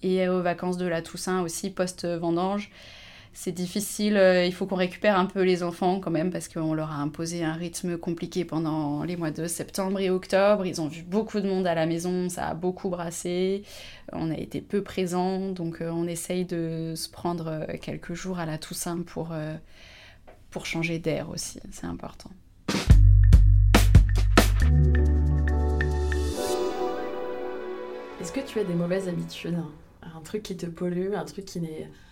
Et 0.01 0.27
aux 0.29 0.41
vacances 0.41 0.77
de 0.77 0.87
la 0.87 1.01
Toussaint 1.01 1.41
aussi, 1.41 1.69
post-vendange, 1.69 2.71
c'est 3.33 3.51
difficile, 3.51 4.19
il 4.45 4.53
faut 4.53 4.65
qu'on 4.65 4.75
récupère 4.75 5.17
un 5.17 5.25
peu 5.25 5.41
les 5.43 5.63
enfants 5.63 5.99
quand 5.99 6.11
même, 6.11 6.31
parce 6.31 6.47
qu'on 6.47 6.73
leur 6.73 6.91
a 6.91 6.95
imposé 6.95 7.43
un 7.43 7.53
rythme 7.53 7.97
compliqué 7.97 8.45
pendant 8.45 9.03
les 9.03 9.15
mois 9.15 9.31
de 9.31 9.47
septembre 9.47 9.99
et 9.99 10.09
octobre. 10.09 10.65
Ils 10.65 10.81
ont 10.81 10.87
vu 10.87 11.03
beaucoup 11.03 11.39
de 11.39 11.47
monde 11.47 11.65
à 11.67 11.75
la 11.75 11.85
maison, 11.85 12.29
ça 12.29 12.47
a 12.47 12.53
beaucoup 12.53 12.89
brassé, 12.89 13.63
on 14.11 14.29
a 14.31 14.37
été 14.37 14.61
peu 14.61 14.83
présents, 14.83 15.49
donc 15.49 15.77
on 15.81 16.07
essaye 16.07 16.45
de 16.45 16.93
se 16.95 17.09
prendre 17.09 17.65
quelques 17.81 18.13
jours 18.13 18.39
à 18.39 18.45
la 18.45 18.57
Toussaint 18.57 19.01
pour 19.01 19.33
pour 20.49 20.65
changer 20.65 20.99
d'air 20.99 21.29
aussi, 21.29 21.59
c'est 21.71 21.85
important. 21.85 22.31
Est-ce 28.19 28.31
que 28.33 28.41
tu 28.41 28.59
as 28.59 28.63
des 28.63 28.73
mauvaises 28.73 29.07
habitudes? 29.07 29.57
Un 30.01 30.21
truc 30.21 30.43
qui 30.43 30.57
te 30.57 30.65
pollue, 30.65 31.13
un 31.13 31.23
truc 31.23 31.45
qui 31.45 31.61
n'est 31.61 31.83
euh, 31.83 32.08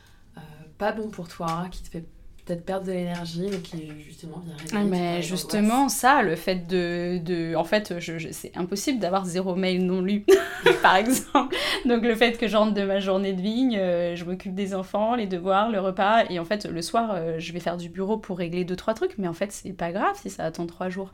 pas 0.78 0.92
bon 0.92 1.10
pour 1.10 1.28
toi, 1.28 1.68
qui 1.72 1.84
te 1.84 1.90
fait 1.90 2.06
peut-être 2.48 2.66
perdre 2.66 2.88
de 2.88 2.92
l'énergie, 2.94 3.48
mais 3.52 3.60
qui 3.60 3.92
justement 4.00 4.42
vient 4.46 4.56
ah, 4.80 4.84
Mais 4.84 5.22
justement, 5.22 5.90
ça, 5.90 6.22
le 6.22 6.36
fait 6.36 6.68
de. 6.68 7.20
de 7.20 7.56
en 7.56 7.64
fait, 7.64 8.00
je, 8.00 8.30
c'est 8.32 8.56
impossible 8.56 9.00
d'avoir 9.00 9.26
zéro 9.26 9.56
mail 9.56 9.86
non 9.86 10.02
lu, 10.02 10.26
par 10.82 10.96
exemple. 10.96 11.56
Donc, 11.86 12.04
le 12.04 12.16
fait 12.16 12.38
que 12.38 12.48
j'entre 12.48 12.74
de 12.74 12.84
ma 12.84 13.00
journée 13.00 13.34
de 13.34 13.42
vigne, 13.42 13.78
euh, 13.78 14.16
je 14.16 14.24
m'occupe 14.24 14.56
des 14.56 14.74
enfants, 14.74 15.16
les 15.16 15.28
devoirs, 15.28 15.70
le 15.70 15.80
repas, 15.80 16.24
et 16.30 16.40
en 16.40 16.46
fait, 16.46 16.66
le 16.66 16.82
soir, 16.82 17.12
euh, 17.14 17.36
je 17.40 17.52
vais 17.52 17.60
faire 17.60 17.78
du 17.78 17.90
bureau 17.90 18.18
pour 18.18 18.38
régler 18.38 18.64
deux, 18.64 18.76
trois 18.76 18.94
trucs, 18.94 19.18
mais 19.18 19.28
en 19.28 19.34
fait, 19.34 19.52
c'est 19.52 19.74
pas 19.74 19.92
grave 19.92 20.16
si 20.16 20.30
ça 20.30 20.46
attend 20.46 20.66
trois 20.68 20.90
jours. 20.90 21.14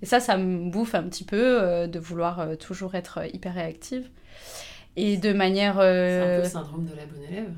Et 0.00 0.06
ça, 0.06 0.20
ça 0.20 0.36
me 0.36 0.70
bouffe 0.70 0.94
un 0.94 1.02
petit 1.02 1.24
peu 1.24 1.60
euh, 1.60 1.88
de 1.88 1.98
vouloir 1.98 2.56
toujours 2.58 2.94
être 2.94 3.18
hyper 3.34 3.54
réactive. 3.54 4.08
Et 4.96 5.16
de 5.16 5.32
manière. 5.32 5.74
C'est 5.74 6.20
un 6.20 6.36
peu 6.36 6.42
le 6.42 6.48
syndrome 6.48 6.84
de 6.84 6.96
la 6.96 7.06
bonne 7.06 7.22
élève. 7.22 7.50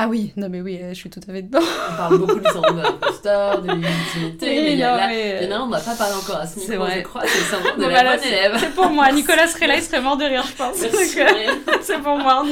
Ah 0.00 0.06
oui, 0.06 0.32
non 0.36 0.48
mais 0.48 0.60
oui, 0.60 0.78
je 0.90 0.94
suis 0.94 1.10
tout 1.10 1.18
à 1.28 1.32
fait 1.32 1.42
dedans. 1.42 1.58
On 1.58 1.96
parle 1.96 2.18
beaucoup 2.18 2.38
du 2.38 2.44
syndrome 2.44 2.76
de 2.76 2.82
l'imposteur, 2.82 3.60
de 3.60 3.66
légitimité, 3.66 4.46
mais, 4.46 4.72
il 4.74 4.78
y, 4.78 4.82
a, 4.84 5.08
mais... 5.08 5.52
on 5.52 5.66
n'a 5.66 5.80
pas 5.80 5.96
parlé 5.96 6.14
encore 6.14 6.36
à 6.36 6.46
ce 6.46 6.60
niveau, 6.60 6.86
je 6.86 7.00
crois, 7.00 7.22
c'est 7.26 7.38
le 7.38 7.44
syndrome 7.44 7.80
de 7.84 7.90
la 7.90 8.16
bonne 8.16 8.24
élève. 8.24 8.56
C'est 8.60 8.74
pour 8.76 8.90
moi, 8.90 9.10
Nicolas 9.10 9.48
serait 9.48 9.66
là, 9.66 9.74
il 9.74 9.82
serait 9.82 10.00
mort 10.00 10.16
de 10.16 10.22
rire, 10.22 10.44
je 10.46 10.54
pense. 10.54 10.76
c'est 11.82 11.98
pour 11.98 12.16
moi. 12.16 12.46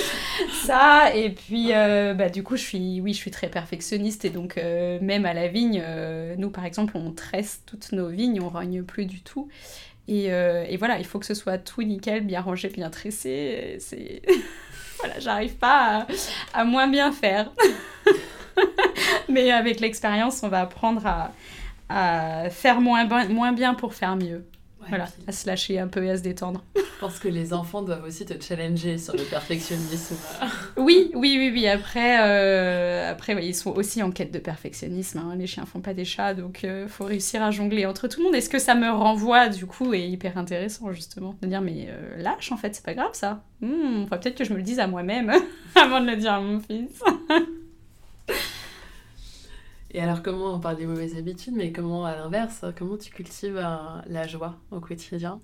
Ça, 0.64 1.14
et 1.14 1.28
puis, 1.28 1.74
euh, 1.74 2.14
bah, 2.14 2.30
du 2.30 2.42
coup, 2.42 2.56
je 2.56 2.62
suis, 2.62 3.02
oui, 3.02 3.12
je 3.12 3.18
suis 3.18 3.30
très 3.30 3.48
perfectionniste, 3.48 4.24
et 4.24 4.30
donc, 4.30 4.56
euh, 4.56 4.98
même 5.02 5.26
à 5.26 5.34
la 5.34 5.48
vigne, 5.48 5.82
euh, 5.84 6.34
nous, 6.38 6.48
par 6.48 6.64
exemple, 6.64 6.94
on 6.96 7.12
tresse 7.12 7.60
toutes 7.66 7.92
nos 7.92 8.08
vignes, 8.08 8.40
on 8.40 8.48
rogne 8.48 8.82
plus 8.82 9.04
du 9.04 9.20
tout. 9.20 9.50
Et, 10.08 10.28
et, 10.28 10.76
voilà, 10.78 10.98
il 10.98 11.04
faut 11.04 11.18
que 11.18 11.26
ce 11.26 11.34
soit 11.34 11.58
tout 11.58 11.82
nickel, 11.82 12.24
bien 12.24 12.40
rangé, 12.40 12.68
bien 12.68 12.90
tressé. 12.90 13.76
C'est 13.80 14.22
voilà, 14.98 15.18
j'arrive 15.18 15.56
pas 15.56 16.06
à, 16.52 16.64
moins 16.64 16.88
bien 16.88 17.12
faire. 17.12 17.50
Mais 19.28 19.50
avec 19.50 19.80
l'expérience, 19.80 20.42
on 20.42 20.48
va 20.48 20.62
apprendre 20.62 21.02
à, 21.88 22.50
faire 22.50 22.80
moins, 22.80 23.04
moins 23.28 23.52
bien 23.52 23.74
pour 23.74 23.94
faire 23.94 24.16
mieux. 24.16 24.44
Voilà, 24.88 25.08
à 25.26 25.32
se 25.32 25.46
lâcher 25.46 25.78
un 25.78 25.88
peu 25.88 26.04
et 26.04 26.10
à 26.10 26.16
se 26.16 26.22
détendre. 26.22 26.62
Je 26.96 27.00
pense 27.00 27.18
que 27.18 27.28
les 27.28 27.52
enfants 27.52 27.82
doivent 27.82 28.04
aussi 28.04 28.24
te 28.24 28.42
challenger 28.42 28.96
sur 28.96 29.14
le 29.14 29.22
perfectionnisme. 29.22 30.16
oui, 30.78 31.10
oui, 31.14 31.36
oui, 31.38 31.50
oui. 31.52 31.68
Après, 31.68 32.18
euh, 32.20 33.10
après 33.10 33.34
ils 33.46 33.54
sont 33.54 33.72
aussi 33.72 34.02
en 34.02 34.10
quête 34.10 34.32
de 34.32 34.38
perfectionnisme. 34.38 35.18
Hein. 35.18 35.36
Les 35.36 35.46
chiens 35.46 35.66
font 35.66 35.80
pas 35.80 35.92
des 35.92 36.06
chats, 36.06 36.32
donc 36.32 36.62
il 36.62 36.68
euh, 36.70 36.88
faut 36.88 37.04
réussir 37.04 37.42
à 37.42 37.50
jongler 37.50 37.84
entre 37.84 38.08
tout 38.08 38.20
le 38.20 38.24
monde. 38.24 38.34
Est-ce 38.34 38.48
que 38.48 38.58
ça 38.58 38.74
me 38.74 38.90
renvoie, 38.90 39.48
du 39.48 39.66
coup, 39.66 39.92
est 39.92 40.08
hyper 40.08 40.38
intéressant, 40.38 40.90
justement, 40.92 41.34
de 41.42 41.48
dire, 41.48 41.60
mais 41.60 41.88
euh, 41.90 42.22
lâche, 42.22 42.50
en 42.50 42.56
fait, 42.56 42.74
c'est 42.74 42.84
pas 42.84 42.94
grave, 42.94 43.10
ça. 43.12 43.42
Hmm, 43.60 44.06
peut-être 44.06 44.36
que 44.36 44.44
je 44.44 44.52
me 44.52 44.56
le 44.56 44.62
dise 44.62 44.80
à 44.80 44.86
moi-même 44.86 45.32
avant 45.74 46.00
de 46.00 46.06
le 46.06 46.16
dire 46.16 46.32
à 46.32 46.40
mon 46.40 46.60
fils. 46.60 47.02
Et 49.92 50.00
alors, 50.00 50.22
comment 50.22 50.54
on 50.54 50.60
parle 50.60 50.76
des 50.76 50.86
mauvaises 50.86 51.16
habitudes, 51.16 51.54
mais 51.56 51.72
comment, 51.72 52.04
à 52.04 52.16
l'inverse, 52.16 52.64
comment 52.76 52.96
tu 52.96 53.10
cultives 53.10 53.56
euh, 53.56 53.76
la 54.06 54.26
joie 54.26 54.56
au 54.70 54.80
quotidien? 54.80 55.40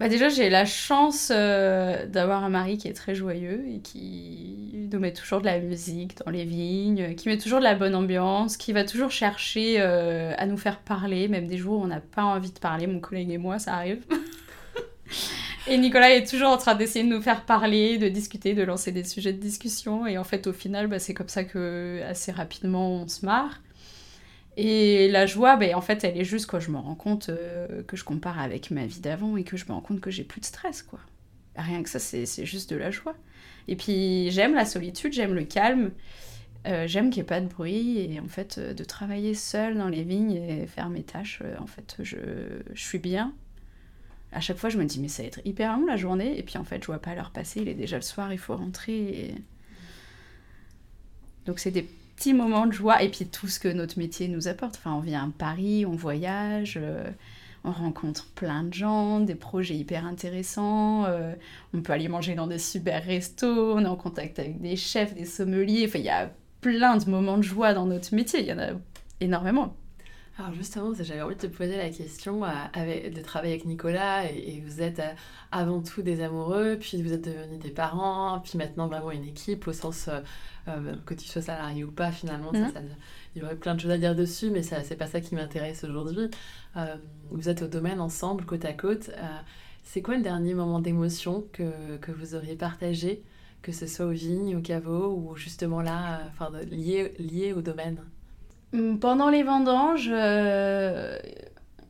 Bah 0.00 0.08
déjà, 0.08 0.30
j'ai 0.30 0.48
la 0.48 0.64
chance 0.64 1.30
euh, 1.30 2.06
d'avoir 2.06 2.42
un 2.42 2.48
mari 2.48 2.78
qui 2.78 2.88
est 2.88 2.94
très 2.94 3.14
joyeux 3.14 3.66
et 3.68 3.80
qui 3.80 4.88
nous 4.90 4.98
met 4.98 5.12
toujours 5.12 5.40
de 5.40 5.44
la 5.44 5.58
musique 5.60 6.16
dans 6.24 6.30
les 6.30 6.46
vignes, 6.46 7.14
qui 7.16 7.28
met 7.28 7.36
toujours 7.36 7.58
de 7.58 7.64
la 7.64 7.74
bonne 7.74 7.94
ambiance, 7.94 8.56
qui 8.56 8.72
va 8.72 8.84
toujours 8.84 9.10
chercher 9.10 9.76
euh, 9.78 10.32
à 10.38 10.46
nous 10.46 10.56
faire 10.56 10.80
parler, 10.80 11.28
même 11.28 11.46
des 11.46 11.58
jours 11.58 11.80
où 11.80 11.82
on 11.82 11.88
n'a 11.88 12.00
pas 12.00 12.24
envie 12.24 12.50
de 12.50 12.58
parler, 12.58 12.86
mon 12.86 12.98
collègue 12.98 13.30
et 13.30 13.36
moi, 13.36 13.58
ça 13.58 13.74
arrive. 13.74 14.02
et 15.66 15.78
Nicolas 15.78 16.10
est 16.10 16.28
toujours 16.28 16.50
en 16.50 16.56
train 16.56 16.74
d'essayer 16.74 17.04
de 17.04 17.10
nous 17.10 17.22
faire 17.22 17.44
parler, 17.44 17.98
de 17.98 18.08
discuter, 18.08 18.54
de 18.54 18.62
lancer 18.62 18.92
des 18.92 19.04
sujets 19.04 19.32
de 19.32 19.40
discussion. 19.40 20.06
Et 20.06 20.18
en 20.18 20.24
fait, 20.24 20.46
au 20.46 20.52
final, 20.52 20.86
bah, 20.86 20.98
c'est 20.98 21.14
comme 21.14 21.28
ça 21.28 21.44
que 21.44 22.00
assez 22.08 22.32
rapidement 22.32 23.02
on 23.02 23.08
se 23.08 23.24
marre. 23.24 23.60
Et 24.56 25.08
la 25.08 25.26
joie, 25.26 25.56
ben, 25.56 25.74
en 25.74 25.80
fait, 25.80 26.04
elle 26.04 26.18
est 26.18 26.24
juste 26.24 26.46
quand 26.46 26.60
je 26.60 26.70
me 26.70 26.76
rends 26.76 26.94
compte 26.94 27.28
euh, 27.28 27.82
que 27.84 27.96
je 27.96 28.04
compare 28.04 28.38
avec 28.40 28.70
ma 28.70 28.84
vie 28.84 29.00
d'avant 29.00 29.36
et 29.36 29.44
que 29.44 29.56
je 29.56 29.64
me 29.66 29.72
rends 29.72 29.80
compte 29.80 30.00
que 30.00 30.10
j'ai 30.10 30.24
plus 30.24 30.40
de 30.40 30.46
stress, 30.46 30.82
quoi. 30.82 31.00
Rien 31.56 31.82
que 31.82 31.88
ça, 31.88 31.98
c'est 31.98 32.44
juste 32.44 32.70
de 32.70 32.76
la 32.76 32.90
joie. 32.90 33.14
Et 33.68 33.76
puis, 33.76 34.30
j'aime 34.30 34.54
la 34.54 34.64
solitude, 34.64 35.12
j'aime 35.12 35.34
le 35.34 35.44
calme, 35.44 35.92
euh, 36.66 36.86
j'aime 36.86 37.10
qu'il 37.10 37.22
n'y 37.22 37.26
ait 37.26 37.28
pas 37.28 37.40
de 37.40 37.46
bruit 37.46 38.00
et 38.00 38.20
en 38.20 38.28
fait, 38.28 38.58
euh, 38.58 38.74
de 38.74 38.84
travailler 38.84 39.34
seule 39.34 39.78
dans 39.78 39.88
les 39.88 40.02
vignes 40.02 40.32
et 40.32 40.66
faire 40.66 40.88
mes 40.90 41.02
tâches, 41.02 41.42
en 41.58 41.66
fait, 41.66 41.96
je, 42.00 42.16
je, 42.72 42.84
suis 42.84 42.98
bien. 42.98 43.32
À 44.32 44.40
chaque 44.40 44.58
fois, 44.58 44.70
je 44.70 44.78
me 44.78 44.84
dis, 44.84 45.00
mais 45.00 45.08
ça 45.08 45.22
va 45.22 45.28
être 45.28 45.40
hyper 45.44 45.76
long 45.76 45.86
la 45.86 45.96
journée. 45.96 46.38
Et 46.38 46.42
puis, 46.42 46.58
en 46.58 46.64
fait, 46.64 46.80
je 46.82 46.86
vois 46.86 47.00
pas 47.00 47.14
l'heure 47.14 47.30
passer, 47.30 47.60
il 47.62 47.68
est 47.68 47.74
déjà 47.74 47.96
le 47.96 48.02
soir, 48.02 48.32
il 48.32 48.38
faut 48.38 48.56
rentrer. 48.56 49.34
Donc, 51.46 51.58
c'est 51.58 51.70
des 51.70 51.82
petits 52.20 52.34
moments 52.34 52.66
de 52.66 52.72
joie 52.72 53.02
et 53.02 53.08
puis 53.08 53.26
tout 53.26 53.48
ce 53.48 53.58
que 53.58 53.68
notre 53.68 53.98
métier 53.98 54.28
nous 54.28 54.46
apporte. 54.46 54.76
Enfin, 54.76 54.92
on 54.94 55.00
vient 55.00 55.24
à 55.24 55.32
Paris, 55.36 55.86
on 55.86 55.96
voyage, 55.96 56.78
euh, 56.80 57.10
on 57.64 57.72
rencontre 57.72 58.26
plein 58.34 58.62
de 58.62 58.74
gens, 58.74 59.20
des 59.20 59.34
projets 59.34 59.74
hyper 59.74 60.06
intéressants. 60.06 61.06
Euh, 61.06 61.34
on 61.74 61.80
peut 61.80 61.92
aller 61.92 62.08
manger 62.08 62.34
dans 62.34 62.46
des 62.46 62.58
super 62.58 63.04
restos, 63.04 63.74
on 63.74 63.84
est 63.84 63.88
en 63.88 63.96
contact 63.96 64.38
avec 64.38 64.60
des 64.60 64.76
chefs, 64.76 65.14
des 65.14 65.24
sommeliers. 65.24 65.86
Enfin, 65.88 65.98
il 65.98 66.04
y 66.04 66.10
a 66.10 66.30
plein 66.60 66.98
de 66.98 67.08
moments 67.08 67.38
de 67.38 67.42
joie 67.42 67.72
dans 67.74 67.86
notre 67.86 68.14
métier. 68.14 68.40
Il 68.40 68.46
y 68.46 68.52
en 68.52 68.58
a 68.58 68.68
énormément. 69.20 69.74
Alors 70.40 70.54
justement, 70.54 70.92
j'avais 70.94 71.20
envie 71.20 71.36
de 71.36 71.40
te 71.40 71.46
poser 71.46 71.76
la 71.76 71.90
question 71.90 72.44
euh, 72.44 73.10
de 73.10 73.20
travailler 73.20 73.52
avec 73.52 73.66
Nicolas 73.66 74.24
et, 74.24 74.62
vous 74.64 74.80
êtes 74.80 75.02
avant 75.52 75.82
tout 75.82 76.00
des 76.00 76.22
amoureux, 76.22 76.78
puis 76.80 77.02
vous 77.02 77.12
êtes 77.12 77.24
devenus 77.24 77.58
des 77.58 77.70
parents, 77.70 78.40
puis 78.40 78.56
maintenant 78.56 78.88
vraiment 78.88 79.10
une 79.10 79.24
équipe 79.24 79.68
au 79.68 79.74
sens 79.74 80.08
euh, 80.68 80.94
que 81.06 81.14
tu 81.14 81.26
sois 81.26 81.42
salarié 81.42 81.84
ou 81.84 81.90
pas, 81.90 82.12
finalement, 82.12 82.52
mhm. 82.52 82.70
il 83.34 83.42
y 83.42 83.44
aurait 83.44 83.56
plein 83.56 83.74
de 83.74 83.80
choses 83.80 83.90
à 83.90 83.98
dire 83.98 84.14
dessus, 84.14 84.50
mais 84.50 84.62
c'est 84.62 84.96
pas 84.96 85.06
ça 85.06 85.20
qui 85.20 85.34
m'intéresse 85.34 85.84
aujourd'hui. 85.84 86.28
Euh, 86.76 86.96
vous 87.30 87.48
êtes 87.48 87.62
au 87.62 87.66
domaine 87.66 88.00
ensemble, 88.00 88.44
côte 88.44 88.64
à 88.64 88.72
côte. 88.72 89.10
Euh, 89.16 89.22
c'est 89.82 90.02
quoi 90.02 90.16
le 90.16 90.22
dernier 90.22 90.54
moment 90.54 90.80
d'émotion 90.80 91.46
que, 91.52 91.96
que, 92.00 92.12
vous 92.12 92.34
auriez 92.34 92.56
partagé, 92.56 93.22
que 93.62 93.72
ce 93.72 93.86
soit 93.86 94.06
au 94.06 94.10
vignes, 94.10 94.56
au 94.56 94.60
caveau, 94.60 95.14
ou 95.14 95.36
justement 95.36 95.80
là, 95.80 96.20
enfin, 96.28 96.50
lié, 96.70 97.14
lié 97.18 97.52
au 97.52 97.62
domaine? 97.62 97.98
Pendant 98.72 99.28
les 99.28 99.42
vendanges, 99.42 100.10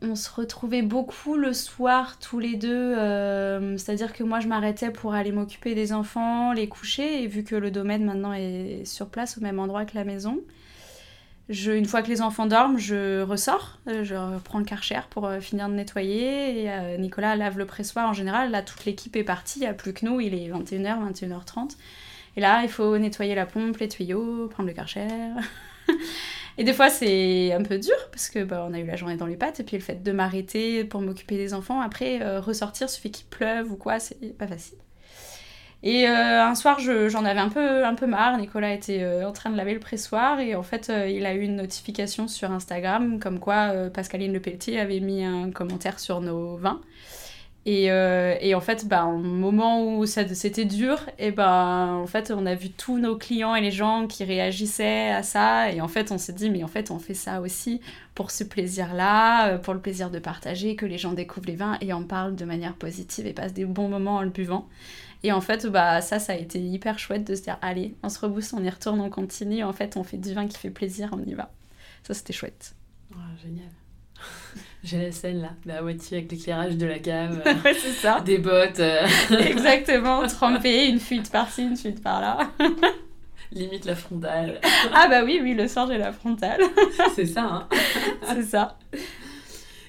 on 0.02 0.14
se 0.14 0.30
retrouvait 0.30 0.82
beaucoup 0.82 1.36
le 1.36 1.52
soir 1.52 2.18
tous 2.18 2.38
les 2.38 2.56
deux. 2.56 2.96
Euh, 2.96 3.76
c'est-à-dire 3.76 4.12
que 4.12 4.22
moi, 4.22 4.40
je 4.40 4.48
m'arrêtais 4.48 4.90
pour 4.90 5.14
aller 5.14 5.32
m'occuper 5.32 5.74
des 5.74 5.92
enfants, 5.92 6.52
les 6.52 6.68
coucher. 6.68 7.22
Et 7.22 7.26
vu 7.26 7.44
que 7.44 7.54
le 7.54 7.70
domaine 7.70 8.04
maintenant 8.04 8.32
est 8.32 8.84
sur 8.84 9.08
place 9.08 9.36
au 9.36 9.40
même 9.40 9.58
endroit 9.58 9.84
que 9.84 9.94
la 9.94 10.04
maison, 10.04 10.38
une 11.48 11.84
fois 11.84 12.02
que 12.02 12.08
les 12.08 12.22
enfants 12.22 12.46
dorment, 12.46 12.78
je 12.78 13.22
ressors. 13.22 13.78
Euh, 13.88 14.04
je 14.04 14.14
reprends 14.14 14.58
le 14.58 14.64
karcher 14.64 15.00
pour 15.10 15.26
euh, 15.26 15.40
finir 15.40 15.68
de 15.68 15.74
nettoyer. 15.74 16.64
Et 16.64 16.98
Nicolas 16.98 17.36
lave 17.36 17.58
le 17.58 17.66
pressoir 17.66 18.08
en 18.08 18.14
général. 18.14 18.50
Là, 18.50 18.62
toute 18.62 18.84
l'équipe 18.86 19.14
est 19.16 19.24
partie. 19.24 19.58
Il 19.58 19.62
n'y 19.62 19.68
a 19.68 19.74
plus 19.74 19.92
que 19.92 20.06
nous. 20.06 20.20
Il 20.20 20.34
est 20.34 20.48
21h, 20.48 21.12
21h30. 21.12 21.76
Et 22.36 22.40
là, 22.40 22.62
il 22.62 22.70
faut 22.70 22.96
nettoyer 22.96 23.34
la 23.34 23.44
pompe, 23.44 23.76
les 23.78 23.88
tuyaux, 23.88 24.48
prendre 24.48 24.68
le 24.68 24.74
karcher. 24.74 25.08
Et 26.60 26.62
des 26.62 26.74
fois, 26.74 26.90
c'est 26.90 27.54
un 27.54 27.62
peu 27.62 27.78
dur 27.78 27.96
parce 28.12 28.28
que 28.28 28.44
bah, 28.44 28.68
a 28.70 28.78
eu 28.78 28.84
la 28.84 28.94
journée 28.94 29.16
dans 29.16 29.24
les 29.24 29.38
pattes 29.38 29.60
et 29.60 29.64
puis 29.64 29.78
le 29.78 29.82
fait 29.82 30.02
de 30.02 30.12
m'arrêter 30.12 30.84
pour 30.84 31.00
m'occuper 31.00 31.38
des 31.38 31.54
enfants, 31.54 31.80
après 31.80 32.20
euh, 32.20 32.38
ressortir, 32.38 32.90
suffit 32.90 33.10
qu'il 33.10 33.24
pleuve 33.28 33.72
ou 33.72 33.76
quoi, 33.76 33.98
c'est 33.98 34.36
pas 34.36 34.46
facile. 34.46 34.76
Et 35.82 36.06
euh, 36.06 36.44
un 36.44 36.54
soir, 36.54 36.78
j'en 36.78 37.24
avais 37.24 37.40
un 37.40 37.48
peu, 37.48 37.86
un 37.86 37.94
peu 37.94 38.04
marre. 38.06 38.36
Nicolas 38.36 38.74
était 38.74 39.02
euh, 39.02 39.26
en 39.26 39.32
train 39.32 39.48
de 39.48 39.56
laver 39.56 39.72
le 39.72 39.80
pressoir 39.80 40.38
et 40.38 40.54
en 40.54 40.62
fait, 40.62 40.92
il 41.08 41.24
a 41.24 41.32
eu 41.32 41.40
une 41.40 41.56
notification 41.56 42.28
sur 42.28 42.52
Instagram 42.52 43.20
comme 43.20 43.40
quoi 43.40 43.72
Pascaline 43.88 44.34
Lepelletier 44.34 44.80
avait 44.80 45.00
mis 45.00 45.24
un 45.24 45.50
commentaire 45.52 45.98
sur 45.98 46.20
nos 46.20 46.58
vins. 46.58 46.82
Et, 47.66 47.90
euh, 47.90 48.36
et, 48.40 48.54
en 48.54 48.60
fait, 48.60 48.88
bah, 48.88 49.04
au 49.04 49.18
moment 49.18 49.98
où 49.98 50.06
c'était 50.06 50.64
dur, 50.64 50.98
et 51.18 51.30
ben 51.30 52.00
en 52.02 52.06
fait, 52.06 52.32
on 52.34 52.46
a 52.46 52.54
vu 52.54 52.70
tous 52.70 52.98
nos 52.98 53.16
clients 53.18 53.54
et 53.54 53.60
les 53.60 53.70
gens 53.70 54.06
qui 54.06 54.24
réagissaient 54.24 55.10
à 55.10 55.22
ça. 55.22 55.70
Et 55.70 55.82
en 55.82 55.88
fait, 55.88 56.10
on 56.10 56.16
s'est 56.16 56.32
dit, 56.32 56.48
mais 56.48 56.64
en 56.64 56.68
fait, 56.68 56.90
on 56.90 56.98
fait 56.98 57.14
ça 57.14 57.42
aussi 57.42 57.82
pour 58.14 58.30
ce 58.30 58.44
plaisir-là, 58.44 59.48
euh, 59.48 59.58
pour 59.58 59.74
le 59.74 59.80
plaisir 59.80 60.10
de 60.10 60.18
partager, 60.18 60.74
que 60.74 60.86
les 60.86 60.96
gens 60.96 61.12
découvrent 61.12 61.48
les 61.48 61.56
vins 61.56 61.76
et 61.82 61.92
en 61.92 62.02
parlent 62.02 62.34
de 62.34 62.44
manière 62.46 62.74
positive 62.74 63.26
et 63.26 63.34
passent 63.34 63.54
des 63.54 63.66
bons 63.66 63.88
moments 63.88 64.16
en 64.16 64.22
le 64.22 64.30
buvant. 64.30 64.66
Et 65.22 65.32
en 65.32 65.42
fait, 65.42 65.66
bah, 65.66 66.00
ça, 66.00 66.18
ça 66.18 66.32
a 66.32 66.36
été 66.36 66.58
hyper 66.58 66.98
chouette 66.98 67.26
de 67.26 67.34
se 67.34 67.42
dire, 67.42 67.58
allez, 67.60 67.94
on 68.02 68.08
se 68.08 68.18
rebousse, 68.18 68.54
on 68.54 68.64
y 68.64 68.70
retourne, 68.70 69.00
on 69.02 69.10
continue. 69.10 69.64
En 69.64 69.74
fait, 69.74 69.98
on 69.98 70.04
fait 70.04 70.16
du 70.16 70.32
vin 70.32 70.46
qui 70.46 70.56
fait 70.56 70.70
plaisir, 70.70 71.10
on 71.12 71.22
y 71.22 71.34
va. 71.34 71.50
Ça, 72.04 72.14
c'était 72.14 72.32
chouette. 72.32 72.74
génial. 73.42 73.68
J'ai 74.84 75.02
la 75.02 75.12
scène 75.12 75.42
là, 75.42 75.50
la 75.66 75.82
moitié 75.82 76.18
avec 76.18 76.32
l'éclairage 76.32 76.76
de 76.76 76.86
la 76.86 76.98
cave. 76.98 77.42
ouais, 77.64 77.74
c'est 77.74 77.92
ça. 77.92 78.20
Des 78.20 78.38
bottes. 78.38 78.80
Euh. 78.80 79.06
Exactement, 79.38 80.26
trempé, 80.26 80.86
une 80.86 81.00
fuite 81.00 81.30
par-ci, 81.30 81.62
une 81.62 81.76
fuite 81.76 82.02
par-là. 82.02 82.50
Limite 83.52 83.84
la 83.84 83.96
frontale. 83.96 84.60
ah 84.94 85.08
bah 85.08 85.22
oui, 85.24 85.40
oui, 85.42 85.54
le 85.54 85.68
soir 85.68 85.86
j'ai 85.88 85.98
la 85.98 86.12
frontale. 86.12 86.60
c'est 87.14 87.26
ça, 87.26 87.44
hein. 87.44 87.68
c'est 88.32 88.44
ça. 88.44 88.78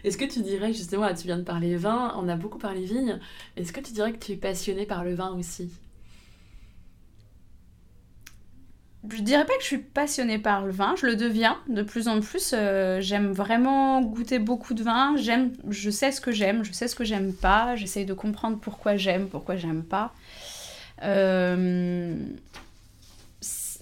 Est-ce 0.04 0.18
que 0.18 0.26
tu 0.26 0.42
dirais, 0.42 0.74
justement, 0.74 1.08
tu 1.14 1.28
viens 1.28 1.38
de 1.38 1.44
parler 1.44 1.76
vin, 1.76 2.14
on 2.18 2.28
a 2.28 2.36
beaucoup 2.36 2.58
parlé 2.58 2.84
vigne, 2.84 3.20
est-ce 3.56 3.72
que 3.72 3.80
tu 3.80 3.94
dirais 3.94 4.12
que 4.12 4.18
tu 4.18 4.32
es 4.32 4.36
passionné 4.36 4.86
par 4.86 5.04
le 5.04 5.14
vin 5.14 5.36
aussi? 5.38 5.70
Je 9.10 9.22
dirais 9.22 9.46
pas 9.46 9.56
que 9.56 9.62
je 9.62 9.68
suis 9.68 9.78
passionnée 9.80 10.38
par 10.38 10.64
le 10.64 10.72
vin, 10.72 10.94
je 10.96 11.08
le 11.08 11.16
deviens 11.16 11.58
de 11.68 11.82
plus 11.82 12.08
en 12.08 12.20
plus. 12.20 12.54
Euh, 12.54 13.02
j'aime 13.02 13.32
vraiment 13.32 14.02
goûter 14.02 14.38
beaucoup 14.38 14.76
de 14.76 14.84
vin. 14.84 15.16
Je 15.18 15.90
sais 15.90 16.12
ce 16.12 16.22
que 16.22 16.32
j'aime, 16.32 16.64
je 16.64 16.72
sais 16.72 16.88
ce 16.88 16.96
que 16.96 17.04
j'aime 17.04 17.34
pas. 17.34 17.76
J'essaye 17.76 18.06
de 18.06 18.14
comprendre 18.14 18.60
pourquoi 18.60 18.98
j'aime, 18.98 19.28
pourquoi 19.28 19.56
j'aime 19.56 19.84
pas. 19.84 20.14
Euh, 21.02 22.16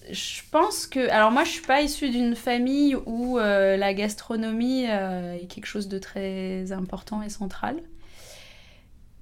je 0.10 0.42
pense 0.52 0.88
que, 0.88 1.10
alors 1.10 1.32
moi, 1.32 1.44
je 1.44 1.50
suis 1.50 1.66
pas 1.66 1.82
issue 1.82 2.10
d'une 2.10 2.36
famille 2.36 2.96
où 3.06 3.38
euh, 3.38 3.76
la 3.76 3.94
gastronomie 3.94 4.86
est 4.86 5.48
quelque 5.50 5.68
chose 5.68 5.90
de 5.90 6.00
très 6.00 6.72
important 6.72 7.22
et 7.22 7.30
central. 7.30 7.76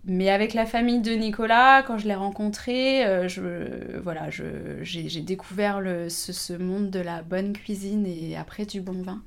Mais 0.06 0.30
avec 0.30 0.54
la 0.54 0.66
famille 0.66 1.02
de 1.02 1.12
Nicolas, 1.12 1.84
quand 1.84 1.98
je 1.98 2.08
l'ai 2.08 2.16
rencontré, 2.16 3.06
euh, 3.06 3.28
je, 3.28 4.00
voilà, 4.02 4.30
j'ai 4.30 5.22
découvert 5.22 5.82
ce, 6.10 6.54
monde 6.54 6.90
de 6.90 7.00
la 7.00 7.22
bonne 7.22 7.54
cuisine 7.54 8.06
et 8.06 8.38
après 8.38 8.66
du 8.66 8.80
bon 8.80 9.02
vin. 9.02 9.22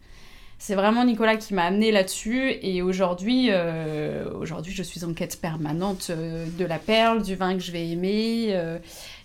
C'est 0.59 0.75
vraiment 0.75 1.05
Nicolas 1.05 1.37
qui 1.37 1.55
m'a 1.55 1.65
amené 1.65 1.91
là-dessus 1.91 2.53
et 2.63 2.83
aujourd'hui, 2.83 3.49
euh, 3.51 4.31
aujourd'hui, 4.39 4.75
je 4.75 4.83
suis 4.83 5.05
en 5.05 5.15
quête 5.15 5.41
permanente 5.41 6.09
euh, 6.11 6.47
de 6.59 6.65
la 6.67 6.79
perle, 6.79 7.23
du 7.23 7.35
vin 7.35 7.55
que 7.55 7.61
je 7.63 7.73
vais 7.73 7.89
aimer. 7.89 8.59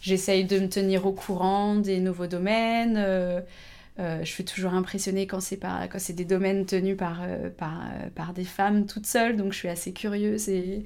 J'essaye 0.01 0.45
de 0.45 0.59
me 0.59 0.67
tenir 0.67 1.05
au 1.05 1.13
courant 1.13 1.75
des 1.75 1.99
nouveaux 1.99 2.27
domaines. 2.27 2.97
Euh, 3.97 4.19
je 4.25 4.29
suis 4.29 4.43
toujours 4.43 4.73
impressionnée 4.73 5.25
quand 5.25 5.39
c'est 5.39 6.13
des 6.13 6.25
domaines 6.25 6.65
tenus 6.65 6.97
par, 6.97 7.23
euh, 7.23 7.49
euh, 7.49 8.09
par 8.13 8.33
des 8.33 8.43
femmes 8.43 8.85
toutes 8.85 9.05
seules, 9.05 9.37
donc 9.37 9.53
je 9.53 9.57
suis 9.57 9.69
assez 9.69 9.93
curieuse. 9.93 10.49
Et, 10.49 10.83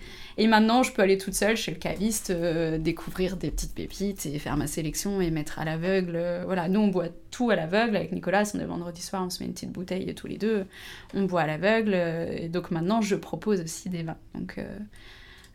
maintenant, 0.47 0.83
je 0.83 0.93
peux 0.93 1.01
aller 1.01 1.17
toute 1.17 1.33
seule 1.33 1.57
chez 1.57 1.71
le 1.71 1.77
caviste, 1.77 2.31
découvrir 2.31 3.37
des 3.37 3.49
petites 3.49 3.73
pépites 3.73 4.25
et 4.25 4.37
faire 4.39 4.57
ma 4.57 4.67
sélection 4.67 5.21
et 5.21 5.31
mettre 5.31 5.59
à 5.59 5.65
l'aveugle. 5.65 6.43
voilà, 6.45 6.69
nous, 6.69 6.81
on 6.81 6.87
boit 6.87 7.09
tout 7.31 7.49
à 7.49 7.55
l'aveugle. 7.55 7.95
Avec 7.95 8.11
Nicolas, 8.11 8.43
on 8.53 8.59
est 8.59 8.65
vendredi 8.65 9.01
soir, 9.01 9.23
on 9.25 9.29
se 9.29 9.41
met 9.41 9.47
une 9.47 9.53
petite 9.53 9.71
bouteille 9.71 10.13
tous 10.13 10.27
les 10.27 10.37
deux. 10.37 10.65
On 11.13 11.23
boit 11.23 11.41
à 11.41 11.47
l'aveugle. 11.47 11.93
et 11.93 12.49
donc 12.49 12.71
maintenant, 12.71 13.01
je 13.01 13.15
propose 13.15 13.61
aussi 13.61 13.89
des 13.89 14.03
vins. 14.03 14.17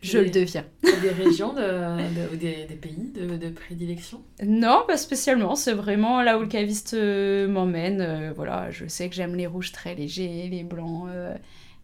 Je 0.01 0.17
le 0.19 0.29
deviens. 0.29 0.65
des 0.83 1.09
régions 1.09 1.53
de, 1.53 2.33
ou 2.33 2.35
des, 2.35 2.65
pays 2.79 3.11
de, 3.13 3.49
prédilection 3.49 4.21
Non, 4.43 4.83
pas 4.87 4.97
spécialement. 4.97 5.55
C'est 5.55 5.73
vraiment 5.73 6.21
là 6.21 6.37
où 6.37 6.41
le 6.41 6.47
caviste 6.47 6.93
euh, 6.93 7.47
m'emmène. 7.47 8.01
Euh, 8.01 8.33
voilà, 8.35 8.69
je 8.71 8.85
sais 8.87 9.09
que 9.09 9.15
j'aime 9.15 9.35
les 9.35 9.47
rouges 9.47 9.71
très 9.71 9.95
légers, 9.95 10.47
les 10.49 10.63
blancs 10.63 11.07
euh, 11.09 11.35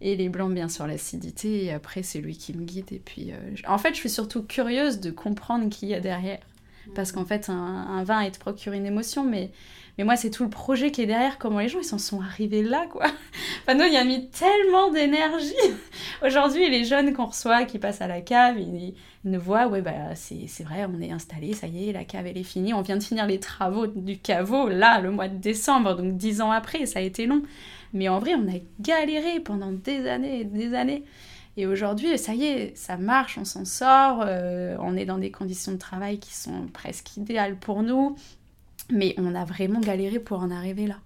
et 0.02 0.16
les 0.16 0.30
blancs 0.30 0.54
bien 0.54 0.70
sur 0.70 0.88
l'acidité. 0.88 1.66
Et 1.66 1.74
après, 1.74 2.04
c'est 2.04 2.20
lui 2.20 2.38
qui 2.38 2.54
me 2.54 2.64
guide. 2.64 2.92
Et 2.92 3.00
puis, 3.00 3.32
en 3.68 3.78
fait, 3.78 3.90
je 3.90 4.00
suis 4.00 4.10
surtout 4.10 4.44
curieuse 4.44 5.00
de 5.00 5.12
comprendre 5.12 5.70
qui 5.70 5.88
y 5.88 5.94
a 5.94 6.00
derrière. 6.00 6.40
Parce 6.96 7.12
qu'en 7.12 7.26
fait, 7.26 7.50
un, 7.50 7.54
un, 7.54 8.04
vin, 8.04 8.24
il 8.24 8.32
te 8.32 8.40
procure 8.40 8.74
une 8.74 8.86
émotion, 8.86 9.24
mais 9.24 9.52
mais 9.98 10.04
moi, 10.04 10.16
c'est 10.16 10.30
tout 10.30 10.44
le 10.44 10.50
projet 10.50 10.92
qui 10.92 11.02
est 11.02 11.06
derrière, 11.06 11.38
comment 11.38 11.60
les 11.60 11.68
gens, 11.68 11.80
ils 11.80 11.86
s'en 11.86 11.98
sont 11.98 12.22
arrivés 12.22 12.64
là, 12.64 12.86
quoi. 12.90 13.06
Enfin, 13.64 13.76
nous, 13.78 13.86
il 13.86 13.96
a 13.96 14.04
mis 14.04 14.30
tellement 14.30 14.90
d'énergie. 14.90 15.54
Aujourd'hui, 16.26 16.70
les 16.70 16.84
jeunes 16.84 17.14
qu'on 17.14 17.28
reçoit, 17.28 17.66
qui 17.66 17.78
passent 17.78 18.02
à 18.02 18.08
la 18.08 18.22
cave, 18.22 18.58
ils, 18.60 18.96
nous 19.24 19.40
voient, 19.40 19.68
ouais, 19.68 19.82
bah, 19.82 20.16
c'est 20.16 20.64
vrai, 20.64 20.86
on 20.86 21.00
est 21.00 21.12
installé, 21.12 21.54
ça 21.54 21.68
y 21.68 21.90
est, 21.90 21.94
la 21.94 22.04
cave, 22.04 22.26
elle 22.26 22.38
est 22.38 22.44
finie. 22.44 22.74
On 22.74 22.82
vient 22.82 22.98
de 22.98 23.04
finir 23.04 23.28
les 23.28 23.40
travaux 23.40 23.86
du 23.86 24.18
caveau, 24.18 24.68
là, 24.68 25.00
le 25.00 25.12
mois 25.12 25.28
de 25.28 25.38
décembre, 25.38 25.96
donc 25.96 26.18
dix 26.18 26.42
ans 26.42 26.52
après, 26.52 26.86
ça 26.86 27.00
a 27.00 27.02
été 27.04 27.28
long. 27.28 27.44
Mais 27.94 28.10
en 28.10 28.20
vrai, 28.20 28.34
on 28.36 28.48
a 28.48 28.60
galéré 28.80 29.40
pendant 29.40 29.72
des 29.72 30.08
années 30.08 30.42
et 30.42 30.46
des 30.46 30.74
années. 30.74 31.04
Et 31.58 31.68
aujourd'hui, 31.68 32.18
ça 32.18 32.34
y 32.34 32.46
est, 32.46 32.78
ça 32.78 32.98
marche, 32.98 33.38
on 33.38 33.46
s'en 33.46 33.66
sort, 33.66 34.24
euh, 34.26 34.78
on 34.80 34.96
est 34.96 35.06
dans 35.06 35.18
des 35.18 35.32
conditions 35.32 35.74
de 35.74 35.78
travail 35.78 36.18
qui 36.20 36.34
sont 36.34 36.68
presque 36.74 37.18
idéales 37.18 37.58
pour 37.58 37.84
nous. 37.84 38.16
Mais 38.92 39.16
on 39.18 39.36
a 39.36 39.46
vraiment 39.46 39.80
galéré 39.80 40.20
pour 40.20 40.40
en 40.40 40.52
arriver 40.52 40.88
là. 40.88 40.98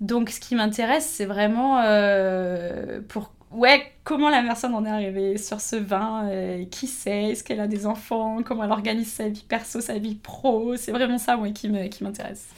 Donc 0.00 0.30
ce 0.30 0.40
qui 0.40 0.54
m'intéresse, 0.54 1.06
c'est 1.06 1.26
vraiment 1.26 1.80
euh, 1.80 3.00
pour 3.08 3.32
ouais, 3.52 3.92
comment 4.04 4.30
la 4.30 4.42
personne 4.42 4.74
en 4.74 4.84
est 4.84 4.90
arrivée 4.90 5.38
sur 5.38 5.60
ce 5.60 5.76
vin, 5.76 6.28
euh, 6.28 6.64
qui 6.66 6.86
c'est, 6.86 7.30
est-ce 7.30 7.44
qu'elle 7.44 7.60
a 7.60 7.66
des 7.66 7.86
enfants, 7.86 8.42
comment 8.42 8.64
elle 8.64 8.72
organise 8.72 9.12
sa 9.12 9.28
vie 9.28 9.44
perso, 9.46 9.80
sa 9.80 9.98
vie 9.98 10.14
pro. 10.16 10.76
C'est 10.76 10.92
vraiment 10.92 11.18
ça, 11.18 11.36
moi, 11.36 11.50
qui 11.50 11.68
m'intéresse, 11.68 12.48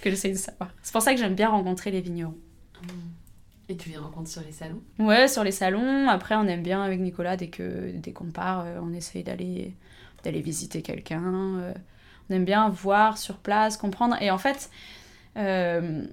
que 0.00 0.10
j'essaie 0.10 0.32
de 0.32 0.36
savoir. 0.36 0.70
C'est 0.82 0.92
pour 0.92 1.02
ça 1.02 1.14
que 1.14 1.20
j'aime 1.20 1.34
bien 1.34 1.48
rencontrer 1.48 1.90
les 1.90 2.00
vignerons. 2.00 2.36
Et 3.68 3.76
tu 3.76 3.88
les 3.88 3.96
rencontres 3.96 4.28
sur 4.28 4.42
les 4.42 4.52
salons? 4.52 4.82
Ouais, 4.98 5.28
sur 5.28 5.44
les 5.44 5.52
salons. 5.52 6.08
Après, 6.08 6.34
on 6.34 6.46
aime 6.48 6.62
bien 6.62 6.82
avec 6.82 6.98
Nicolas, 6.98 7.36
dès 7.36 7.48
qu'on 7.48 7.92
dès 7.94 8.12
qu'on 8.12 8.30
part, 8.30 8.64
euh, 8.66 8.80
on 8.82 8.92
essaye 8.92 9.22
d'aller 9.22 9.74
visiter 10.24 10.82
quelqu'un 10.82 11.72
on 12.30 12.34
aime 12.34 12.44
bien 12.44 12.68
voir 12.68 13.18
sur 13.18 13.36
place, 13.36 13.76
comprendre. 13.76 14.16
Et 14.20 14.30
en 14.30 14.38
fait, 14.38 14.70
euh, 15.36 16.04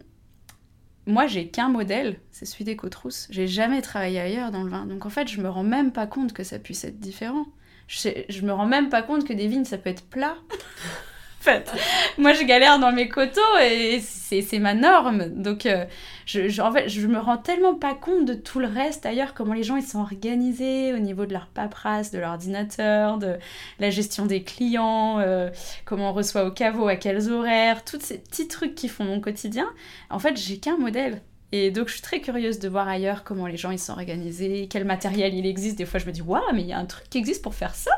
moi, 1.06 1.28
j'ai 1.28 1.48
qu'un 1.48 1.70
modèle, 1.70 2.20
c'est 2.32 2.46
celui 2.46 2.66
des 2.66 2.76
Côtes 2.76 2.98
J'ai 3.30 3.48
jamais 3.48 3.82
travaillé 3.82 4.20
ailleurs 4.20 4.52
dans 4.52 4.64
le 4.64 4.70
vin. 4.70 4.86
Donc 4.86 5.06
en 5.06 5.10
fait, 5.10 5.28
je 5.28 5.40
me 5.42 5.50
rends 5.50 5.64
même 5.64 5.92
pas 5.92 6.08
compte 6.08 6.34
que 6.34 6.44
ça 6.44 6.60
puisse 6.60 6.84
être 6.84 7.00
différent. 7.00 7.46
Je, 7.88 8.10
je 8.28 8.42
me 8.42 8.52
rends 8.52 8.66
même 8.66 8.90
pas 8.90 9.02
compte 9.02 9.26
que 9.26 9.34
des 9.34 9.48
vignes, 9.48 9.64
ça 9.64 9.78
peut 9.78 9.90
être 9.90 10.06
plat. 10.10 10.36
fait. 11.48 11.72
Moi, 12.18 12.34
je 12.34 12.44
galère 12.44 12.80
dans 12.80 12.92
mes 12.92 13.08
coteaux 13.08 13.42
et 13.62 14.00
c'est 14.02 14.60
ma 14.60 14.74
norme. 14.74 15.30
Donc, 15.30 15.66
euh, 15.66 15.86
je, 16.26 16.62
en 16.62 16.72
fait, 16.72 16.90
je 16.90 17.08
me 17.08 17.20
rends 17.20 17.38
tellement 17.38 17.76
pas 17.76 17.94
compte 17.94 18.26
de 18.26 18.34
tout 18.34 18.60
le 18.60 18.68
reste 18.68 19.06
ailleurs, 19.06 19.34
comment 19.34 19.54
les 19.54 19.64
gens 19.64 19.76
ils 19.76 19.84
sont 19.84 20.00
organisés 20.00 20.94
au 20.94 21.00
niveau 21.00 21.26
de 21.26 21.34
leur 21.34 21.48
paperasse, 21.48 22.12
de 22.12 22.20
l'ordinateur, 22.20 23.18
de 23.18 23.38
la 23.80 23.90
gestion 23.90 24.26
des 24.26 24.44
clients, 24.44 25.20
euh, 25.20 25.50
comment 25.86 26.10
on 26.10 26.14
reçoit 26.14 26.46
au 26.46 26.52
caveau, 26.52 26.88
à 26.88 26.96
quels 26.96 27.30
horaires, 27.30 27.86
tous 27.86 28.02
ces 28.02 28.18
petits 28.18 28.48
trucs 28.48 28.76
qui 28.76 28.90
font 28.90 29.06
mon 29.06 29.22
quotidien. 29.22 29.70
En 30.10 30.20
fait, 30.20 30.38
j'ai 30.38 30.58
qu'un 30.60 30.78
modèle. 30.78 31.22
Et 31.54 31.72
donc, 31.72 31.88
je 31.88 31.94
suis 31.94 32.02
très 32.02 32.20
curieuse 32.20 32.60
de 32.60 32.68
voir 32.68 32.88
ailleurs 32.90 33.24
comment 33.24 33.48
les 33.48 33.56
gens 33.56 33.72
ils 33.72 33.80
sont 33.80 33.94
organisés, 33.94 34.68
quel 34.70 34.84
matériel 34.84 35.34
il 35.34 35.46
existe. 35.46 35.78
Des 35.78 35.86
fois, 35.86 36.00
je 36.00 36.06
me 36.06 36.12
dis, 36.12 36.22
waouh, 36.22 36.42
mais 36.54 36.62
il 36.62 36.68
y 36.68 36.74
a 36.74 36.78
un 36.78 36.86
truc 36.86 37.10
qui 37.10 37.18
existe 37.18 37.42
pour 37.42 37.56
faire 37.56 37.74
ça. 37.74 37.92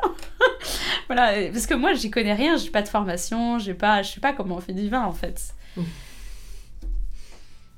voilà, 1.07 1.33
parce 1.51 1.65
que 1.65 1.73
moi, 1.73 1.93
j'y 1.93 2.11
connais 2.11 2.33
rien, 2.33 2.57
j'ai 2.57 2.69
pas 2.69 2.83
de 2.83 2.87
formation, 2.87 3.57
j'ai 3.57 3.73
pas, 3.73 4.03
je 4.03 4.11
sais 4.11 4.19
pas 4.19 4.33
comment 4.33 4.57
on 4.57 4.61
fait 4.61 4.73
du 4.73 4.87
vin 4.87 5.03
en 5.03 5.13
fait. 5.13 5.55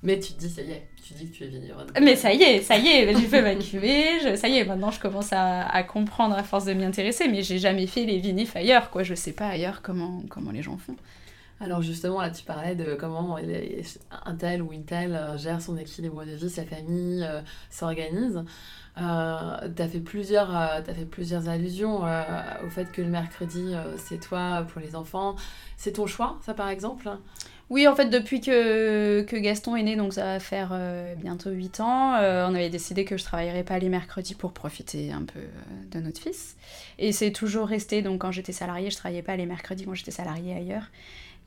Mais 0.03 0.19
tu 0.19 0.34
te 0.34 0.39
dis, 0.39 0.49
ça 0.49 0.62
y 0.63 0.71
est, 0.71 0.88
tu 1.07 1.13
dis 1.13 1.29
que 1.29 1.38
tu 1.38 1.43
es 1.43 1.47
vigneronne. 1.47 1.88
Mais 2.01 2.15
ça 2.15 2.34
y 2.34 2.41
est, 2.41 2.62
ça 2.62 2.75
y 2.75 2.88
est, 2.88 3.15
j'ai 3.15 3.27
fait 3.27 3.41
ma 3.43 3.53
cuvée, 3.55 4.36
ça 4.36 4.47
y 4.47 4.57
est, 4.57 4.65
maintenant 4.65 4.89
je 4.89 4.99
commence 4.99 5.29
à, 5.31 5.84
comprendre 5.84 6.36
à 6.36 6.43
force 6.43 6.65
de 6.65 6.73
m'y 6.73 6.84
intéresser, 6.84 7.27
mais 7.27 7.43
j'ai 7.43 7.60
jamais 7.60 7.86
fait 7.86 8.05
les 8.05 8.17
vinifs 8.17 8.55
ailleurs, 8.55 8.89
quoi. 8.89 9.03
Je 9.03 9.13
sais 9.13 9.31
pas 9.31 9.47
ailleurs 9.47 9.84
comment, 9.84 10.23
comment 10.27 10.49
les 10.49 10.63
gens 10.63 10.77
font. 10.77 10.95
Alors 11.63 11.84
justement, 11.84 12.21
là, 12.21 12.32
tu 12.32 12.43
parlais 12.43 12.74
de 12.74 12.95
comment 12.95 13.38
un 13.38 14.36
tel 14.36 14.63
ou 14.63 14.74
une 14.74 14.84
telle 14.84 15.13
euh, 15.13 15.38
gère 15.38 15.62
son 15.62 15.78
équilibre 15.78 16.26
de 16.26 16.32
vie, 16.32 16.50
sa 16.50 16.65
famille 16.65 17.24
euh, 17.24 17.41
s'organise. 17.69 18.43
Euh, 18.97 19.69
tu 19.76 19.82
as, 19.82 19.88
fait 19.88 20.00
plusieurs, 20.00 20.56
as 20.56 20.82
fait 20.84 21.06
plusieurs 21.06 21.50
allusions 21.50 22.02
au 22.02 22.69
fait 22.69 22.91
que 22.91 23.02
le 23.02 23.10
mercredi, 23.10 23.74
c'est 23.97 24.19
toi 24.19 24.65
pour 24.67 24.82
les 24.82 24.95
enfants. 24.95 25.36
C'est 25.78 25.93
ton 25.93 26.08
choix, 26.08 26.39
ça, 26.45 26.54
par 26.54 26.67
exemple? 26.67 27.10
Oui, 27.69 27.88
en 27.88 27.95
fait, 27.95 28.10
depuis 28.10 28.41
que, 28.41 29.21
que, 29.21 29.38
Gaston 29.38 29.78
est 29.78 29.84
né, 29.84 29.95
donc 29.95 30.12
ça 30.13 30.26
va 30.26 30.39
faire 30.41 30.78
bientôt 31.15 31.52
8 31.52 31.80
ans, 31.80 32.15
on 32.17 32.54
avait 32.54 32.69
décidé 32.69 33.06
que 33.06 33.15
je 33.15 33.24
travaillerais 33.24 33.63
pas 33.63 33.80
les 33.80 33.88
mercredis 33.88 34.36
pour 34.36 34.52
profiter 34.52 35.13
un 35.13 35.24
peu 35.24 35.39
de 35.89 36.04
notre 36.04 36.19
fils. 36.19 36.58
Et 37.00 37.13
c'est 37.13 37.32
toujours 37.32 37.67
resté, 37.67 38.02
donc 38.02 38.19
quand 38.19 38.32
j'étais 38.32 38.52
salariée, 38.52 38.89
je 38.89 38.97
travaillais 38.97 39.24
pas 39.24 39.38
les 39.38 39.45
mercredis 39.45 39.86
quand 39.86 39.93
j'étais 39.93 40.12
salariée 40.12 40.54
ailleurs. 40.54 40.89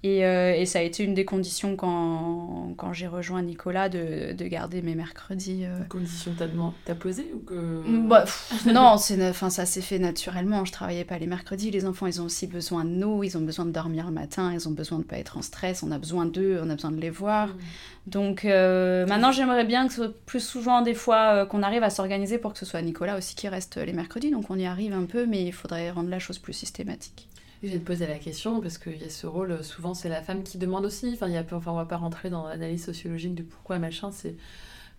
Euh, 0.04 0.52
et, 0.52 0.66
ça 0.66 0.80
a 0.80 0.82
été 0.82 1.02
une 1.02 1.14
des 1.14 1.24
conditions 1.24 1.76
quand, 1.76 2.74
quand 2.76 2.92
j'ai 2.92 3.06
rejoint 3.06 3.40
Nicolas 3.40 3.88
de, 3.88 4.32
de, 4.32 4.46
garder 4.46 4.82
mes 4.82 4.94
mercredis. 4.94 5.64
Euh... 5.64 5.82
Condition 5.88 6.32
t'as 6.84 6.94
posé 6.94 7.30
ou 7.34 7.38
que... 7.38 7.82
Bah, 8.06 8.24
non, 8.66 8.96
enfin, 9.30 9.48
ça 9.48 9.64
s'est 9.64 9.80
fait 9.80 9.98
naturellement. 9.98 10.64
Je 10.66 10.72
travaillais 10.72 11.04
pas 11.04 11.18
les 11.18 11.26
mercredis. 11.26 11.70
Les 11.70 11.86
enfants, 11.86 12.06
ils 12.06 12.20
ont 12.20 12.24
aussi 12.24 12.46
besoin 12.46 12.84
de 12.84 12.90
nous. 12.90 13.24
Ils 13.24 13.38
ont 13.38 13.40
besoin 13.40 13.64
de 13.64 13.70
dormir 13.70 14.06
le 14.06 14.12
matin. 14.12 14.52
Ils 14.52 14.68
ont 14.68 14.72
besoin 14.72 14.98
de 14.98 15.04
pas 15.04 15.16
être 15.16 15.38
en 15.38 15.42
stress. 15.42 15.82
On 15.82 15.90
a 15.90 15.98
besoin 15.98 16.26
d'eux. 16.26 16.60
On 16.62 16.68
a 16.68 16.74
besoin 16.74 16.90
de 16.90 17.00
les 17.00 17.10
voir. 17.10 17.48
Mm. 17.48 17.58
Donc 18.06 18.44
euh, 18.44 19.06
maintenant, 19.06 19.32
j'aimerais 19.32 19.64
bien 19.64 19.86
que 19.86 19.94
ce 19.94 20.02
soit 20.02 20.14
plus 20.26 20.44
souvent 20.44 20.82
des 20.82 20.92
fois 20.92 21.34
euh, 21.34 21.46
qu'on 21.46 21.62
arrive 21.62 21.82
à 21.82 21.88
s'organiser 21.88 22.36
pour 22.36 22.52
que 22.52 22.58
ce 22.58 22.66
soit 22.66 22.82
Nicolas 22.82 23.16
aussi 23.16 23.34
qui 23.34 23.48
reste 23.48 23.78
les 23.78 23.94
mercredis. 23.94 24.30
Donc 24.30 24.50
on 24.50 24.58
y 24.58 24.66
arrive 24.66 24.92
un 24.92 25.06
peu, 25.06 25.24
mais 25.24 25.44
il 25.44 25.52
faudrait 25.52 25.90
rendre 25.90 26.10
la 26.10 26.18
chose 26.18 26.38
plus 26.38 26.52
systématique. 26.52 27.28
Je 27.66 27.72
vais 27.72 27.78
te 27.78 27.84
poser 27.84 28.06
la 28.06 28.18
question 28.18 28.60
parce 28.60 28.78
qu'il 28.78 29.00
y 29.00 29.04
a 29.04 29.10
ce 29.10 29.26
rôle, 29.26 29.64
souvent 29.64 29.94
c'est 29.94 30.08
la 30.08 30.22
femme 30.22 30.42
qui 30.42 30.58
demande 30.58 30.84
aussi. 30.84 31.10
Enfin, 31.14 31.28
y 31.28 31.36
a, 31.36 31.44
enfin 31.52 31.72
on 31.72 31.76
va 31.76 31.86
pas 31.86 31.96
rentrer 31.96 32.30
dans 32.30 32.46
l'analyse 32.46 32.84
sociologique 32.84 33.34
de 33.34 33.42
pourquoi 33.42 33.78
machin, 33.78 34.10
c'est 34.10 34.36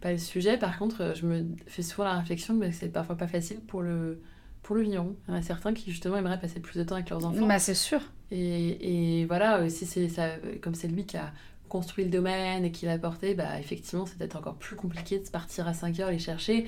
pas 0.02 0.12
le 0.12 0.18
sujet. 0.18 0.58
Par 0.58 0.78
contre, 0.78 1.14
je 1.16 1.26
me 1.26 1.46
fais 1.68 1.84
souvent 1.84 2.06
la 2.06 2.16
réflexion 2.20 2.60
que 2.60 2.72
c'est 2.72 2.90
parfois 2.90 3.16
pas 3.16 3.28
facile 3.28 3.60
pour 3.60 3.82
le, 3.82 4.20
pour 4.64 4.76
le 4.76 4.82
vigneron. 4.82 5.16
Il 5.28 5.32
y 5.32 5.34
en 5.36 5.38
a 5.38 5.42
certains 5.42 5.74
qui 5.74 5.92
justement 5.92 6.18
aimeraient 6.18 6.40
passer 6.40 6.60
plus 6.60 6.80
de 6.80 6.84
temps 6.84 6.96
avec 6.96 7.10
leurs 7.10 7.26
enfants. 7.26 7.46
Bah, 7.46 7.60
c'est 7.60 7.76
sûr. 7.76 8.02
Et, 8.32 9.20
et 9.22 9.26
voilà, 9.26 9.70
si 9.70 9.86
c'est 9.86 10.10
ça, 10.10 10.30
comme 10.62 10.74
c'est 10.76 10.88
lui 10.88 11.06
qui 11.06 11.18
a 11.18 11.32
construit 11.70 12.04
le 12.04 12.10
domaine 12.10 12.66
et 12.66 12.72
qui 12.72 12.86
l'a 12.86 12.98
porté, 12.98 13.34
bah 13.34 13.60
effectivement, 13.60 14.06
c'est 14.06 14.18
peut-être 14.18 14.38
encore 14.38 14.56
plus 14.56 14.76
compliqué 14.76 15.20
de 15.20 15.30
partir 15.30 15.68
à 15.68 15.74
5 15.74 16.00
heures 16.00 16.12
les 16.12 16.20
chercher 16.20 16.68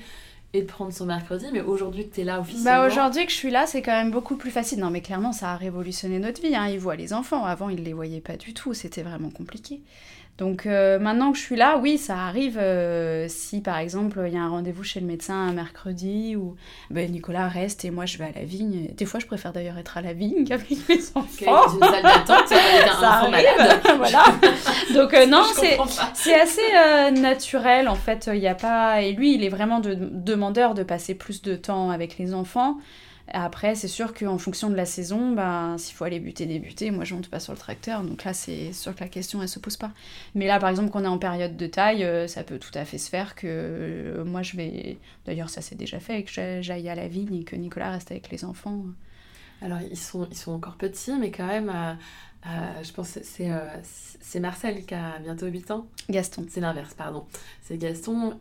et 0.54 0.62
de 0.62 0.66
prendre 0.66 0.92
son 0.92 1.04
mercredi, 1.04 1.46
mais 1.52 1.60
aujourd'hui 1.60 2.08
que 2.08 2.14
tu 2.14 2.20
es 2.22 2.24
là 2.24 2.40
officiellement. 2.40 2.80
Bah 2.80 2.86
aujourd'hui 2.86 3.26
que 3.26 3.32
je 3.32 3.36
suis 3.36 3.50
là, 3.50 3.66
c'est 3.66 3.82
quand 3.82 3.92
même 3.92 4.10
beaucoup 4.10 4.36
plus 4.36 4.50
facile. 4.50 4.80
Non, 4.80 4.90
mais 4.90 5.02
clairement, 5.02 5.32
ça 5.32 5.50
a 5.50 5.56
révolutionné 5.56 6.18
notre 6.18 6.40
vie. 6.40 6.54
Hein. 6.54 6.68
Ils 6.68 6.78
voient 6.78 6.96
les 6.96 7.12
enfants. 7.12 7.44
Avant, 7.44 7.68
ils 7.68 7.82
les 7.82 7.92
voyaient 7.92 8.22
pas 8.22 8.36
du 8.36 8.54
tout. 8.54 8.72
C'était 8.72 9.02
vraiment 9.02 9.30
compliqué. 9.30 9.82
Donc 10.38 10.66
euh, 10.66 11.00
maintenant 11.00 11.32
que 11.32 11.36
je 11.36 11.42
suis 11.42 11.56
là, 11.56 11.78
oui, 11.78 11.98
ça 11.98 12.16
arrive 12.16 12.58
euh, 12.62 13.26
si 13.28 13.60
par 13.60 13.76
exemple 13.78 14.22
il 14.24 14.34
y 14.34 14.36
a 14.36 14.40
un 14.40 14.48
rendez-vous 14.48 14.84
chez 14.84 15.00
le 15.00 15.06
médecin 15.06 15.34
un 15.34 15.52
mercredi 15.52 16.36
ou 16.36 16.54
ben, 16.90 17.10
Nicolas 17.10 17.48
reste 17.48 17.84
et 17.84 17.90
moi 17.90 18.06
je 18.06 18.18
vais 18.18 18.26
à 18.26 18.32
la 18.32 18.44
vigne. 18.44 18.88
Des 18.96 19.04
fois 19.04 19.18
je 19.18 19.26
préfère 19.26 19.52
d'ailleurs 19.52 19.78
être 19.78 19.98
à 19.98 20.00
la 20.00 20.12
vigne 20.12 20.44
qu'avec 20.46 20.88
mes 20.88 21.00
enfants. 21.16 21.74
une 21.74 21.80
salle 21.80 22.02
d'attente, 22.04 22.46
ça 22.46 23.08
arrive. 23.10 23.44
voilà. 23.96 24.24
Donc 24.94 25.12
euh, 25.12 25.26
non, 25.26 25.42
c'est 26.14 26.40
assez 26.40 27.20
naturel 27.20 27.88
en 27.88 27.96
fait. 27.96 28.30
Il 28.32 28.38
y 28.38 28.46
a 28.46 28.54
pas 28.54 29.02
et 29.02 29.14
lui 29.14 29.34
il 29.34 29.42
est 29.42 29.48
vraiment 29.48 29.80
de, 29.80 29.94
demandeur 29.94 30.74
de 30.74 30.84
passer 30.84 31.16
plus 31.16 31.42
de 31.42 31.56
temps 31.56 31.90
avec 31.90 32.16
les 32.16 32.32
enfants. 32.32 32.76
Après, 33.32 33.74
c'est 33.74 33.88
sûr 33.88 34.14
qu'en 34.14 34.38
fonction 34.38 34.70
de 34.70 34.74
la 34.74 34.86
saison, 34.86 35.32
ben, 35.32 35.76
s'il 35.78 35.94
faut 35.94 36.04
aller 36.04 36.20
buter, 36.20 36.46
débuter, 36.46 36.90
moi 36.90 37.04
je 37.04 37.14
monte 37.14 37.28
pas 37.28 37.40
sur 37.40 37.52
le 37.52 37.58
tracteur, 37.58 38.02
donc 38.02 38.24
là 38.24 38.32
c'est 38.32 38.72
sûr 38.72 38.94
que 38.94 39.00
la 39.00 39.08
question 39.08 39.42
elle 39.42 39.48
se 39.48 39.58
pose 39.58 39.76
pas. 39.76 39.90
Mais 40.34 40.46
là 40.46 40.58
par 40.58 40.70
exemple, 40.70 40.90
quand 40.90 41.00
on 41.00 41.04
est 41.04 41.08
en 41.08 41.18
période 41.18 41.56
de 41.56 41.66
taille, 41.66 42.04
euh, 42.04 42.26
ça 42.26 42.42
peut 42.42 42.58
tout 42.58 42.70
à 42.74 42.84
fait 42.84 42.98
se 42.98 43.10
faire 43.10 43.34
que 43.34 43.46
euh, 43.46 44.24
moi 44.24 44.42
je 44.42 44.56
vais. 44.56 44.98
D'ailleurs, 45.26 45.50
ça 45.50 45.60
s'est 45.60 45.74
déjà 45.74 46.00
fait, 46.00 46.22
que 46.22 46.30
j'aille 46.30 46.88
à 46.88 46.94
la 46.94 47.08
vigne 47.08 47.34
et 47.34 47.44
que 47.44 47.56
Nicolas 47.56 47.90
reste 47.90 48.10
avec 48.10 48.30
les 48.30 48.44
enfants. 48.44 48.84
Alors, 49.60 49.80
ils 49.80 49.98
sont, 49.98 50.26
ils 50.30 50.36
sont 50.36 50.52
encore 50.52 50.76
petits, 50.76 51.12
mais 51.18 51.30
quand 51.30 51.46
même, 51.46 51.72
je 52.44 52.92
pense 52.92 53.12
que 53.12 53.20
c'est 53.22 53.50
c'est 54.20 54.40
Marcel 54.40 54.84
qui 54.86 54.94
a 54.94 55.18
bientôt 55.18 55.46
8 55.46 55.70
ans. 55.70 55.86
Gaston. 56.08 56.46
C'est 56.48 56.60
l'inverse, 56.60 56.94
pardon. 56.94 57.26
C'est 57.62 57.76
Gaston, 57.76 58.36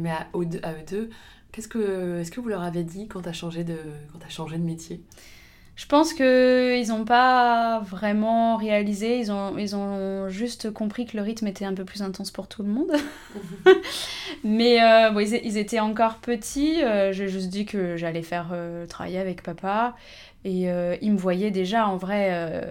mais 0.00 0.10
à, 0.10 0.28
eux 0.34 0.46
deux, 0.86 1.10
qu'est-ce 1.52 1.68
que, 1.68 2.20
est-ce 2.20 2.30
que 2.30 2.40
vous 2.40 2.48
leur 2.48 2.62
avez 2.62 2.84
dit 2.84 3.08
quand 3.08 3.22
tu 3.22 3.28
as, 3.28 3.32
changé 3.32 3.64
de, 3.64 3.76
quand 4.12 4.24
as 4.24 4.30
changé 4.30 4.58
de 4.58 4.64
métier? 4.64 5.00
Je 5.80 5.86
pense 5.86 6.12
qu'ils 6.12 6.88
n'ont 6.88 7.06
pas 7.06 7.80
vraiment 7.80 8.56
réalisé, 8.56 9.18
ils 9.18 9.32
ont, 9.32 9.56
ils 9.56 9.74
ont 9.74 10.28
juste 10.28 10.70
compris 10.70 11.06
que 11.06 11.16
le 11.16 11.22
rythme 11.22 11.46
était 11.46 11.64
un 11.64 11.72
peu 11.72 11.86
plus 11.86 12.02
intense 12.02 12.30
pour 12.30 12.48
tout 12.48 12.62
le 12.62 12.68
monde. 12.68 12.92
Mais 14.44 14.82
euh, 14.82 15.10
bon, 15.10 15.20
ils, 15.20 15.56
étaient 15.56 15.80
encore 15.80 16.16
petits, 16.16 16.82
euh, 16.82 17.12
j'ai 17.12 17.28
juste 17.28 17.48
dit 17.48 17.64
que 17.64 17.96
j'allais 17.96 18.20
faire 18.20 18.50
euh, 18.52 18.86
travailler 18.86 19.18
avec 19.18 19.42
papa. 19.42 19.96
Et 20.44 20.68
ils 21.02 21.12
me 21.12 21.18
voyaient 21.18 21.50
déjà 21.50 21.86
en 21.86 21.96
vrai. 21.96 22.66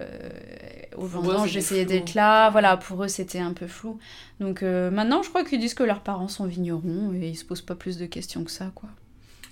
au 0.96 1.06
moment 1.06 1.46
j'essayais 1.46 1.84
d'être 1.84 2.14
là. 2.14 2.50
Voilà, 2.50 2.76
pour 2.76 3.04
eux, 3.04 3.08
c'était 3.08 3.38
un 3.38 3.52
peu 3.52 3.66
flou. 3.66 3.98
Donc 4.40 4.62
maintenant, 4.62 5.22
je 5.22 5.28
crois 5.28 5.44
qu'ils 5.44 5.60
disent 5.60 5.74
que 5.74 5.84
leurs 5.84 6.00
parents 6.00 6.28
sont 6.28 6.46
vignerons 6.46 7.12
et 7.14 7.28
ils 7.28 7.36
se 7.36 7.44
posent 7.44 7.62
pas 7.62 7.76
plus 7.76 7.96
de 7.98 8.06
questions 8.06 8.44
que 8.44 8.50
ça, 8.50 8.72
quoi. 8.74 8.88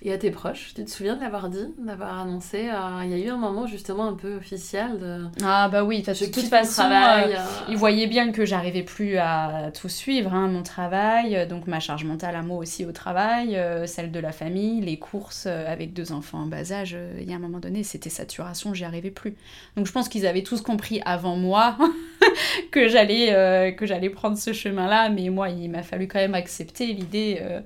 Et 0.01 0.13
à 0.13 0.17
tes 0.17 0.31
proches, 0.31 0.71
tu 0.73 0.85
te 0.85 0.89
souviens 0.89 1.15
de 1.15 1.21
l'avoir 1.21 1.49
dit, 1.49 1.73
d'avoir 1.77 2.21
annoncé 2.21 2.69
euh, 2.69 3.03
Il 3.03 3.09
y 3.09 3.13
a 3.13 3.17
eu 3.17 3.29
un 3.29 3.37
moment 3.37 3.67
justement 3.67 4.07
un 4.07 4.13
peu 4.13 4.35
officiel 4.37 4.97
de. 4.97 5.25
Ah 5.43 5.67
bah 5.69 5.83
oui, 5.83 6.01
de 6.01 6.25
toute 6.25 6.45
façon, 6.45 6.83
travail, 6.83 7.35
euh, 7.35 7.43
ils 7.67 7.75
voyaient 7.75 8.07
bien 8.07 8.31
que 8.31 8.45
j'arrivais 8.45 8.83
plus 8.83 9.17
à 9.17 9.71
tout 9.77 9.89
suivre, 9.89 10.33
hein, 10.33 10.47
mon 10.47 10.63
travail, 10.63 11.45
donc 11.47 11.67
ma 11.67 11.81
charge 11.81 12.05
mentale 12.05 12.35
à 12.37 12.41
moi 12.41 12.57
aussi 12.57 12.85
au 12.85 12.93
travail, 12.93 13.57
euh, 13.57 13.85
celle 13.87 14.11
de 14.11 14.19
la 14.19 14.31
famille, 14.31 14.79
les 14.79 14.97
courses 14.97 15.47
avec 15.47 15.91
deux 15.93 16.13
enfants 16.13 16.39
en 16.39 16.45
bas 16.45 16.71
âge. 16.71 16.95
Il 17.19 17.29
y 17.29 17.33
a 17.33 17.35
un 17.35 17.39
moment 17.39 17.59
donné, 17.59 17.83
c'était 17.83 18.09
saturation, 18.09 18.73
j'y 18.73 18.85
arrivais 18.85 19.11
plus. 19.11 19.35
Donc 19.75 19.85
je 19.85 19.91
pense 19.91 20.07
qu'ils 20.07 20.25
avaient 20.25 20.43
tous 20.43 20.61
compris 20.61 21.01
avant 21.05 21.35
moi 21.35 21.77
que 22.71 22.87
j'allais 22.87 23.75
que 23.77 23.85
j'allais 23.85 24.09
prendre 24.09 24.37
ce 24.37 24.53
chemin-là, 24.53 25.09
mais 25.09 25.29
moi, 25.29 25.49
il 25.49 25.69
m'a 25.69 25.83
fallu 25.83 26.07
quand 26.07 26.19
même 26.19 26.35
accepter 26.35 26.87
l'idée 26.87 27.39
euh, 27.41 27.61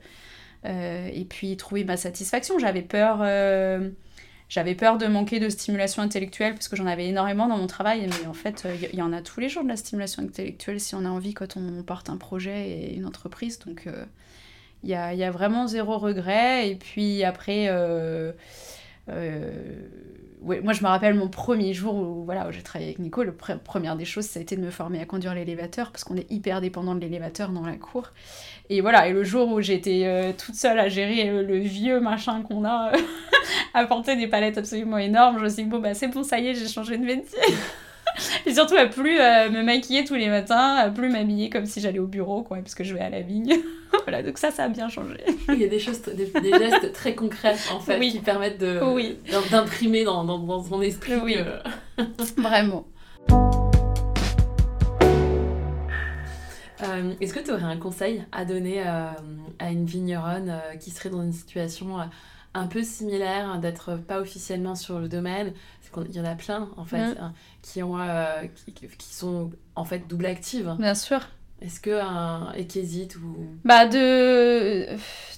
et 0.66 1.26
puis 1.26 1.58
trouver 1.58 1.84
ma 1.84 1.98
satisfaction. 1.98 2.60
J'avais 2.60 2.82
peur, 2.82 3.20
euh, 3.22 3.90
j'avais 4.50 4.76
peur 4.76 4.98
de 4.98 5.08
manquer 5.08 5.40
de 5.40 5.50
stimulation 5.50 6.02
intellectuelle 6.02 6.54
parce 6.54 6.68
que 6.68 6.76
j'en 6.76 6.86
avais 6.86 7.08
énormément 7.08 7.48
dans 7.48 7.58
mon 7.58 7.68
travail, 7.68 8.08
mais 8.08 8.28
en 8.28 8.34
fait, 8.34 8.66
il 8.92 8.98
y, 8.98 9.02
en 9.02 9.14
a 9.14 9.22
tous 9.22 9.40
les 9.40 9.50
jours 9.50 9.64
de 9.64 9.70
la 9.70 9.78
stimulation 9.78 10.24
intellectuelle 10.24 10.80
si 10.80 10.96
on 10.96 11.06
a 11.06 11.10
envie 11.10 11.34
quand 11.34 11.58
on 11.58 11.84
porte 11.84 12.10
un 12.10 12.18
projet 12.18 12.70
et 12.70 12.96
une 12.96 13.06
entreprise. 13.06 13.60
Donc, 13.60 13.88
euh, 13.88 14.06
il 14.84 14.90
y, 14.90 14.96
a, 14.96 15.14
y, 15.14 15.24
a, 15.24 15.32
vraiment 15.32 15.68
zéro 15.68 15.98
regret. 15.98 16.70
Et 16.70 16.76
puis 16.76 17.24
après, 17.24 17.70
moi, 20.44 20.74
je 20.74 20.84
me 20.84 20.88
rappelle 20.88 21.14
mon 21.16 21.28
premier 21.28 21.74
jour 21.74 21.96
où, 21.96 22.24
voilà, 22.26 22.50
j'ai 22.52 22.62
travaillé 22.62 22.90
avec 22.90 23.00
Nico. 23.00 23.24
La 23.24 23.32
première 23.32 23.96
des 23.96 24.06
choses, 24.06 24.26
ça 24.26 24.40
a 24.40 24.42
été 24.42 24.56
de 24.56 24.62
me 24.62 24.72
former 24.72 25.00
à 25.02 25.06
conduire 25.06 25.34
l'élévateur 25.34 25.92
parce 25.92 26.04
qu'on 26.04 26.16
est 26.18 26.30
hyper 26.32 26.62
dépendant 26.62 26.96
de 26.96 27.00
l'élévateur 27.00 27.50
dans 27.50 27.66
la 27.66 27.76
cour. 27.78 28.12
Et 28.70 28.82
voilà, 28.82 29.08
et 29.08 29.14
le 29.14 29.24
jour 29.24 29.50
où 29.52 29.62
j'étais 29.62 30.04
euh, 30.06 30.32
toute 30.34 30.56
seule 30.56 30.80
à 30.80 30.90
gérer 30.90 31.30
euh, 31.30 31.44
le 31.44 31.58
vieux 31.60 32.00
machin 32.00 32.42
qu'on 32.42 32.66
a, 32.66 32.92
à 33.74 33.86
porter 33.86 34.16
des 34.16 34.28
palettes 34.28 34.58
absolument 34.58 34.98
énormes, 34.98 35.38
je 35.40 35.44
me 35.44 35.50
suis 35.50 35.64
dit, 35.64 35.70
bon, 35.70 35.80
bah 35.80 35.94
c'est 35.94 36.08
bon, 36.08 36.24
ça 36.24 36.40
y 36.40 36.48
est, 36.48 36.56
j'ai 36.56 36.68
changé 36.68 36.98
de 36.98 37.04
métier. 37.04 37.40
et 38.46 38.54
surtout 38.54 38.76
à 38.76 38.86
plus 38.86 39.20
euh, 39.20 39.50
me 39.50 39.64
maquiller 39.64 40.04
tous 40.04 40.16
les 40.16 40.30
matins, 40.30 40.76
à 40.76 40.90
plus 40.90 41.10
m'habiller 41.10 41.50
comme 41.50 41.66
si 41.66 41.82
j'allais 41.82 42.00
au 42.00 42.08
bureau, 42.08 42.44
quoi, 42.44 42.58
parce 42.58 42.76
que 42.76 42.84
je 42.84 42.94
vais 42.94 43.02
à 43.02 43.10
la 43.10 43.22
vigne. 43.22 43.58
voilà, 44.04 44.24
donc 44.24 44.38
ça, 44.38 44.52
ça 44.52 44.66
a 44.66 44.70
bien 44.70 44.90
changé. 44.90 45.18
Il 45.50 45.60
y 45.60 45.64
a 45.64 45.68
des 45.68 45.80
choses, 45.80 46.02
des, 46.02 46.52
gestes 46.52 46.94
très 46.94 47.16
concrets, 47.16 47.56
en 47.72 47.80
fait, 47.80 48.00
qui 48.00 48.20
permettent 48.20 48.60
de, 48.60 48.80
d'imprimer 49.50 50.04
dans, 50.04 50.24
dans, 50.24 50.40
dans, 50.40 50.64
son 50.64 50.82
esprit. 50.82 51.16
Oui, 51.24 51.38
vraiment. 52.38 52.86
Euh, 56.84 57.14
est-ce 57.22 57.34
que 57.34 57.40
tu 57.40 57.52
aurais 57.52 57.64
un 57.64 57.78
conseil 57.78 58.24
à 58.32 58.46
donner 58.46 58.86
euh, 58.86 59.08
à 59.60 59.72
une 59.72 59.86
vigneronne 59.86 60.50
euh, 60.50 60.76
qui 60.76 60.92
serait 60.92 61.10
dans 61.10 61.22
une 61.22 61.32
situation 61.32 61.98
un 62.54 62.68
peu 62.68 62.84
similaire, 62.84 63.60
d'être 63.60 63.96
pas 63.96 64.20
officiellement 64.20 64.76
sur 64.76 65.00
le 65.00 65.08
domaine 65.08 65.54
Il 66.10 66.16
y 66.16 66.20
en 66.20 66.26
a 66.26 66.36
plein, 66.36 66.70
en 66.78 66.86
fait, 66.86 67.18
hein, 67.20 67.34
qui, 67.62 67.84
ont, 67.84 67.98
qui, 68.98 69.14
sont 69.14 69.52
en 69.76 69.86
fait 69.86 70.08
double 70.08 70.26
actives. 70.26 70.76
Bien 70.80 70.96
sûr. 70.96 71.22
Est-ce 71.64 71.80
que 71.80 72.02
un 72.02 72.52
et 72.58 72.68
qui 72.68 72.80
hésite 72.80 73.16
ou 73.16 73.38
bah 73.64 73.88
de 73.88 74.86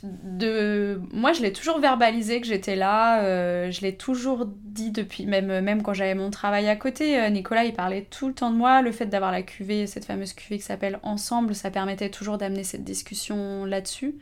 de 0.01 0.99
moi 1.13 1.33
je 1.33 1.43
l'ai 1.43 1.53
toujours 1.53 1.79
verbalisé 1.79 2.41
que 2.41 2.47
j'étais 2.47 2.75
là 2.75 3.21
euh, 3.23 3.69
je 3.69 3.81
l'ai 3.81 3.95
toujours 3.95 4.47
dit 4.47 4.89
depuis 4.89 5.27
même 5.27 5.61
même 5.61 5.83
quand 5.83 5.93
j'avais 5.93 6.15
mon 6.15 6.31
travail 6.31 6.67
à 6.67 6.75
côté 6.75 7.19
euh, 7.19 7.29
Nicolas 7.29 7.65
il 7.65 7.73
parlait 7.73 8.07
tout 8.09 8.27
le 8.27 8.33
temps 8.33 8.49
de 8.49 8.55
moi 8.55 8.81
le 8.81 8.91
fait 8.91 9.05
d'avoir 9.05 9.31
la 9.31 9.43
cuvée 9.43 9.85
cette 9.85 10.05
fameuse 10.05 10.33
cuvée 10.33 10.57
qui 10.57 10.63
s'appelle 10.63 10.99
ensemble 11.03 11.53
ça 11.53 11.69
permettait 11.69 12.09
toujours 12.09 12.39
d'amener 12.39 12.63
cette 12.63 12.83
discussion 12.83 13.63
là-dessus 13.63 14.15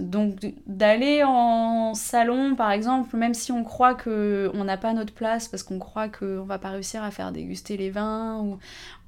donc 0.00 0.54
d'aller 0.66 1.22
en 1.24 1.94
salon, 1.94 2.54
par 2.54 2.70
exemple, 2.70 3.16
même 3.16 3.34
si 3.34 3.52
on 3.52 3.64
croit 3.64 3.94
que 3.94 4.50
on 4.54 4.64
n'a 4.64 4.76
pas 4.76 4.92
notre 4.92 5.12
place 5.12 5.48
parce 5.48 5.62
qu'on 5.62 5.78
croit 5.78 6.08
qu'on 6.08 6.44
va 6.44 6.58
pas 6.58 6.70
réussir 6.70 7.02
à 7.02 7.10
faire 7.10 7.32
déguster 7.32 7.76
les 7.76 7.90
vins, 7.90 8.40
ou 8.40 8.58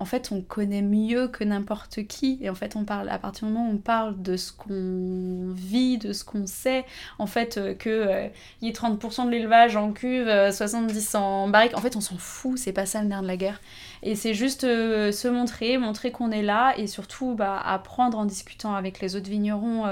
en 0.00 0.04
fait 0.04 0.30
on 0.32 0.40
connaît 0.40 0.82
mieux 0.82 1.28
que 1.28 1.44
n'importe 1.44 2.06
qui. 2.06 2.38
Et 2.40 2.50
en 2.50 2.54
fait 2.54 2.76
on 2.76 2.84
parle 2.84 3.08
à 3.08 3.18
partir 3.18 3.46
du 3.46 3.54
moment 3.54 3.68
où 3.68 3.74
on 3.74 3.78
parle 3.78 4.20
de 4.22 4.36
ce 4.36 4.52
qu'on 4.52 5.52
vit, 5.54 5.98
de 5.98 6.12
ce 6.12 6.24
qu'on 6.24 6.46
sait, 6.46 6.84
en 7.18 7.26
fait 7.26 7.58
euh, 7.58 7.74
que 7.74 7.88
euh, 7.90 8.28
y 8.62 8.68
ait 8.68 8.72
30% 8.72 9.26
de 9.26 9.30
l'élevage 9.30 9.76
en 9.76 9.92
cuve, 9.92 10.28
70% 10.28 11.16
euh, 11.16 11.18
en 11.18 11.48
barrique, 11.48 11.76
en 11.76 11.80
fait 11.80 11.96
on 11.96 12.00
s'en 12.00 12.18
fout, 12.18 12.58
c'est 12.58 12.72
pas 12.72 12.86
ça 12.86 13.02
le 13.02 13.08
nerf 13.08 13.22
de 13.22 13.26
la 13.26 13.36
guerre. 13.36 13.60
Et 14.02 14.14
c'est 14.14 14.34
juste 14.34 14.62
se 14.62 15.28
montrer, 15.28 15.76
montrer 15.76 16.12
qu'on 16.12 16.30
est 16.30 16.42
là 16.42 16.72
et 16.76 16.86
surtout 16.86 17.34
bah, 17.34 17.60
apprendre 17.64 18.18
en 18.18 18.26
discutant 18.26 18.74
avec 18.74 19.00
les 19.00 19.16
autres 19.16 19.28
vignerons 19.28 19.86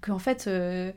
qu'en 0.00 0.18
fait, 0.18 0.46
euh, 0.46 0.92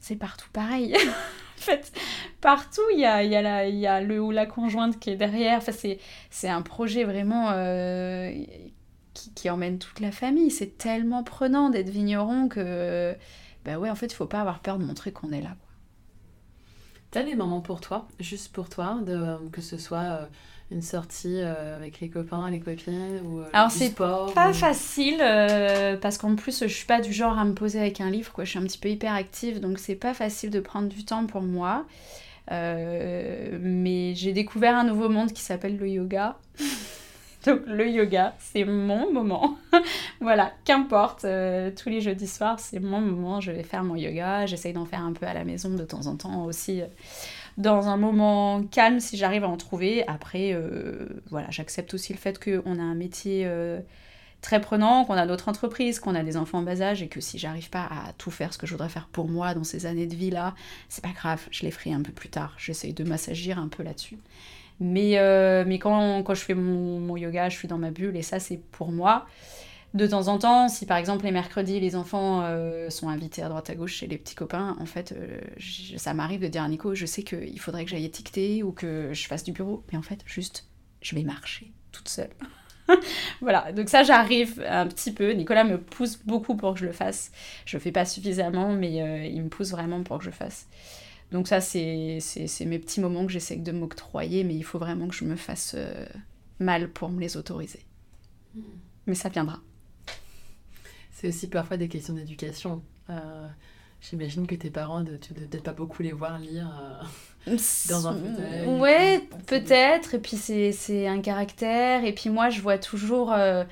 c'est 0.00 0.16
partout 0.16 0.48
pareil. 0.52 0.94
en 1.58 1.60
fait, 1.60 1.92
partout, 2.40 2.82
il 2.92 3.00
y 3.00 3.04
a, 3.04 3.22
y, 3.22 3.36
a 3.36 3.68
y 3.68 3.86
a 3.86 4.00
le 4.00 4.20
ou 4.20 4.30
la 4.30 4.46
conjointe 4.46 4.98
qui 4.98 5.10
est 5.10 5.16
derrière. 5.16 5.58
Enfin, 5.58 5.72
c'est 6.30 6.48
un 6.48 6.62
projet 6.62 7.04
vraiment 7.04 7.50
euh, 7.50 8.32
qui, 9.14 9.32
qui, 9.32 9.50
emmène 9.50 9.78
toute 9.78 10.00
la 10.00 10.10
famille. 10.10 10.50
C'est 10.50 10.76
tellement 10.78 11.22
prenant 11.22 11.70
d'être 11.70 11.88
vigneron 11.88 12.48
que, 12.48 13.14
bah 13.64 13.78
ouais, 13.78 13.90
en 13.90 13.94
fait, 13.94 14.06
il 14.06 14.14
faut 14.14 14.26
pas 14.26 14.40
avoir 14.40 14.60
peur 14.60 14.78
de 14.78 14.84
montrer 14.84 15.12
qu'on 15.12 15.30
est 15.30 15.42
là. 15.42 15.56
T'as 17.12 17.22
des 17.22 17.34
moments 17.34 17.60
pour 17.60 17.82
toi, 17.82 18.08
juste 18.20 18.52
pour 18.52 18.70
toi, 18.70 18.98
de, 19.04 19.36
que 19.50 19.60
ce 19.60 19.76
soit 19.76 19.98
euh, 19.98 20.26
une 20.72 20.82
sortie 20.82 21.40
euh, 21.40 21.76
avec 21.76 22.00
les 22.00 22.08
copains, 22.08 22.50
les 22.50 22.60
copines 22.60 23.20
ou 23.24 23.40
euh, 23.40 23.44
Alors 23.52 23.70
c'est 23.70 23.94
pas 23.94 24.52
facile 24.52 25.18
euh, 25.20 25.96
parce 25.96 26.18
qu'en 26.18 26.34
plus 26.34 26.62
je 26.62 26.72
suis 26.72 26.86
pas 26.86 27.00
du 27.00 27.12
genre 27.12 27.38
à 27.38 27.44
me 27.44 27.52
poser 27.52 27.78
avec 27.78 28.00
un 28.00 28.10
livre 28.10 28.32
quoi, 28.32 28.44
je 28.44 28.50
suis 28.50 28.58
un 28.58 28.64
petit 28.64 28.78
peu 28.78 28.88
hyper 28.88 29.14
active 29.14 29.60
donc 29.60 29.78
c'est 29.78 29.94
pas 29.94 30.14
facile 30.14 30.50
de 30.50 30.60
prendre 30.60 30.88
du 30.88 31.04
temps 31.04 31.26
pour 31.26 31.42
moi. 31.42 31.84
mais 32.50 34.14
j'ai 34.14 34.32
découvert 34.32 34.76
un 34.76 34.84
nouveau 34.84 35.08
monde 35.08 35.32
qui 35.32 35.42
s'appelle 35.42 35.76
le 35.76 35.88
yoga. 35.88 36.36
donc 37.46 37.60
le 37.66 37.88
yoga, 37.88 38.34
c'est 38.38 38.64
mon 38.64 39.12
moment. 39.12 39.56
voilà, 40.20 40.52
qu'importe, 40.64 41.26
tous 41.76 41.88
les 41.88 42.00
jeudis 42.00 42.28
soirs, 42.28 42.60
c'est 42.60 42.80
mon 42.80 43.00
moment, 43.00 43.40
je 43.40 43.52
vais 43.52 43.62
faire 43.62 43.84
mon 43.84 43.96
yoga, 43.96 44.46
j'essaye 44.46 44.72
d'en 44.72 44.86
faire 44.86 45.02
un 45.02 45.12
peu 45.12 45.26
à 45.26 45.34
la 45.34 45.44
maison 45.44 45.70
de 45.70 45.84
temps 45.84 46.06
en 46.06 46.16
temps 46.16 46.44
aussi 46.44 46.82
dans 47.58 47.88
un 47.88 47.96
moment 47.96 48.62
calme 48.64 49.00
si 49.00 49.16
j'arrive 49.16 49.44
à 49.44 49.48
en 49.48 49.56
trouver. 49.56 50.06
Après, 50.08 50.52
euh, 50.52 51.06
voilà, 51.30 51.50
j'accepte 51.50 51.94
aussi 51.94 52.12
le 52.12 52.18
fait 52.18 52.42
qu'on 52.42 52.78
a 52.78 52.82
un 52.82 52.94
métier 52.94 53.42
euh, 53.46 53.80
très 54.40 54.60
prenant, 54.60 55.04
qu'on 55.04 55.14
a 55.14 55.26
notre 55.26 55.48
entreprise, 55.48 56.00
qu'on 56.00 56.14
a 56.14 56.22
des 56.22 56.36
enfants 56.36 56.58
en 56.58 56.62
bas 56.62 56.80
âge 56.80 57.02
et 57.02 57.08
que 57.08 57.20
si 57.20 57.38
j'arrive 57.38 57.70
pas 57.70 57.84
à 57.84 58.12
tout 58.18 58.30
faire 58.30 58.52
ce 58.52 58.58
que 58.58 58.66
je 58.66 58.72
voudrais 58.72 58.88
faire 58.88 59.08
pour 59.12 59.28
moi 59.28 59.54
dans 59.54 59.64
ces 59.64 59.86
années 59.86 60.06
de 60.06 60.14
vie 60.14 60.30
là, 60.30 60.54
c'est 60.88 61.04
pas 61.04 61.12
grave, 61.12 61.40
je 61.50 61.62
les 61.62 61.70
ferai 61.70 61.92
un 61.92 62.02
peu 62.02 62.12
plus 62.12 62.28
tard. 62.28 62.54
J'essaye 62.58 62.92
de 62.92 63.04
m'assagir 63.04 63.58
un 63.58 63.68
peu 63.68 63.82
là-dessus. 63.82 64.18
Mais, 64.80 65.18
euh, 65.18 65.64
quand, 65.78 66.22
quand 66.24 66.34
je 66.34 66.42
fais 66.42 66.54
mon, 66.54 67.16
yoga, 67.16 67.48
je 67.48 67.56
suis 67.56 67.68
dans 67.68 67.78
ma 67.78 67.90
bulle 67.90 68.16
et 68.16 68.22
ça 68.22 68.40
c'est 68.40 68.60
pour 68.72 68.90
moi 68.90 69.26
de 69.94 70.06
temps 70.06 70.28
en 70.28 70.38
temps, 70.38 70.68
si 70.68 70.86
par 70.86 70.96
exemple 70.96 71.24
les 71.24 71.32
mercredis, 71.32 71.78
les 71.78 71.96
enfants 71.96 72.40
euh, 72.42 72.88
sont 72.88 73.08
invités 73.08 73.42
à 73.42 73.48
droite 73.48 73.68
à 73.68 73.74
gauche 73.74 73.94
chez 73.94 74.06
les 74.06 74.16
petits 74.16 74.34
copains, 74.34 74.74
en 74.80 74.86
fait, 74.86 75.12
euh, 75.12 75.38
ça 75.96 76.14
m'arrive 76.14 76.40
de 76.40 76.48
dire 76.48 76.62
à 76.62 76.68
Nico, 76.68 76.94
je 76.94 77.04
sais 77.04 77.22
qu'il 77.22 77.60
faudrait 77.60 77.84
que 77.84 77.90
j'aille 77.90 78.06
étiqueter 78.06 78.62
ou 78.62 78.72
que 78.72 79.10
je 79.12 79.26
fasse 79.26 79.44
du 79.44 79.52
bureau, 79.52 79.84
mais 79.92 79.98
en 79.98 80.02
fait, 80.02 80.20
juste, 80.24 80.66
je 81.02 81.14
vais 81.14 81.24
marcher 81.24 81.72
toute 81.92 82.08
seule. 82.08 82.30
voilà, 83.42 83.70
donc 83.72 83.90
ça 83.90 84.02
j'arrive 84.02 84.64
un 84.66 84.86
petit 84.86 85.12
peu. 85.12 85.32
Nicolas 85.32 85.64
me 85.64 85.78
pousse 85.78 86.18
beaucoup 86.24 86.56
pour 86.56 86.72
que 86.72 86.80
je 86.80 86.86
le 86.86 86.92
fasse. 86.92 87.30
Je 87.66 87.76
le 87.76 87.82
fais 87.82 87.92
pas 87.92 88.06
suffisamment, 88.06 88.72
mais 88.72 89.02
euh, 89.02 89.26
il 89.26 89.42
me 89.42 89.48
pousse 89.50 89.72
vraiment 89.72 90.02
pour 90.02 90.18
que 90.18 90.24
je 90.24 90.30
fasse. 90.30 90.68
Donc 91.32 91.48
ça, 91.48 91.60
c'est 91.60 92.18
mes 92.66 92.78
petits 92.78 93.00
moments 93.00 93.26
que 93.26 93.32
j'essaie 93.32 93.56
de 93.56 93.72
m'octroyer, 93.72 94.42
mais 94.44 94.54
il 94.54 94.64
faut 94.64 94.78
vraiment 94.78 95.08
que 95.08 95.14
je 95.14 95.24
me 95.24 95.36
fasse 95.36 95.76
mal 96.58 96.88
pour 96.90 97.08
me 97.08 97.20
les 97.20 97.38
autoriser. 97.38 97.80
Hmm. 98.54 98.60
Mais 99.06 99.14
ça 99.14 99.30
viendra 99.30 99.60
c'est 101.22 101.28
aussi 101.28 101.46
parfois 101.46 101.76
des 101.76 101.86
questions 101.86 102.14
d'éducation. 102.14 102.82
Euh, 103.08 103.46
J'imagine 104.02 104.48
que 104.48 104.56
tes 104.56 104.70
parents, 104.70 105.04
tu 105.04 105.32
ne 105.32 105.46
peut-être 105.46 105.62
pas 105.62 105.72
beaucoup 105.72 106.02
les 106.02 106.10
voir 106.10 106.36
lire 106.40 106.68
euh, 107.46 107.56
dans 107.88 108.08
un 108.08 108.14
fauteuil. 108.14 108.66
Ouais, 108.80 109.28
peut-être. 109.46 110.14
Et 110.14 110.18
puis 110.18 110.36
c'est 110.36 111.06
un 111.06 111.20
caractère. 111.20 112.04
Et 112.04 112.12
puis 112.12 112.28
moi, 112.28 112.50
je 112.50 112.60
vois 112.60 112.78
toujours 112.78 113.32
euh, 113.32 113.62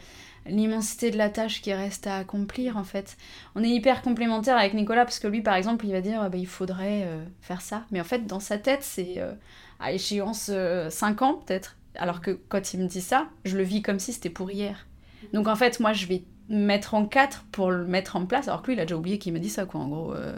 l'immensité 0.46 1.10
de 1.10 1.18
la 1.18 1.30
tâche 1.30 1.60
qui 1.62 1.72
reste 1.72 2.06
à 2.06 2.18
accomplir, 2.18 2.76
en 2.76 2.84
fait. 2.84 3.16
On 3.56 3.64
est 3.64 3.68
hyper 3.68 4.02
complémentaires 4.02 4.56
avec 4.56 4.74
Nicolas, 4.74 5.04
parce 5.04 5.18
que 5.18 5.26
lui, 5.26 5.42
par 5.42 5.56
exemple, 5.56 5.84
il 5.84 5.90
va 5.90 6.00
dire, 6.00 6.30
bah, 6.30 6.38
il 6.38 6.46
faudrait 6.46 7.02
euh, 7.06 7.24
faire 7.40 7.60
ça. 7.60 7.84
Mais 7.90 8.00
en 8.00 8.04
fait, 8.04 8.24
dans 8.28 8.40
sa 8.40 8.56
tête, 8.56 8.84
c'est 8.84 9.20
à 9.80 9.90
échéance 9.90 10.48
5 10.90 11.22
ans, 11.22 11.42
peut-être. 11.44 11.76
Alors 11.96 12.20
que 12.20 12.38
quand 12.48 12.72
il 12.72 12.80
me 12.80 12.86
dit 12.86 13.00
ça, 13.00 13.26
je 13.44 13.56
le 13.56 13.64
vis 13.64 13.82
comme 13.82 13.98
si 13.98 14.12
c'était 14.12 14.30
pour 14.30 14.52
hier. 14.52 14.86
Donc 15.32 15.48
en 15.48 15.56
fait, 15.56 15.80
moi, 15.80 15.92
je 15.92 16.06
vais 16.06 16.22
mettre 16.50 16.94
en 16.94 17.06
quatre 17.06 17.44
pour 17.52 17.70
le 17.70 17.86
mettre 17.86 18.16
en 18.16 18.26
place. 18.26 18.48
Alors 18.48 18.62
que 18.62 18.66
lui, 18.66 18.74
il 18.74 18.80
a 18.80 18.84
déjà 18.84 18.96
oublié 18.96 19.18
qu'il 19.18 19.32
m'a 19.32 19.38
dit 19.38 19.48
ça, 19.48 19.64
quoi, 19.64 19.80
en 19.80 19.88
gros. 19.88 20.12
Euh. 20.12 20.32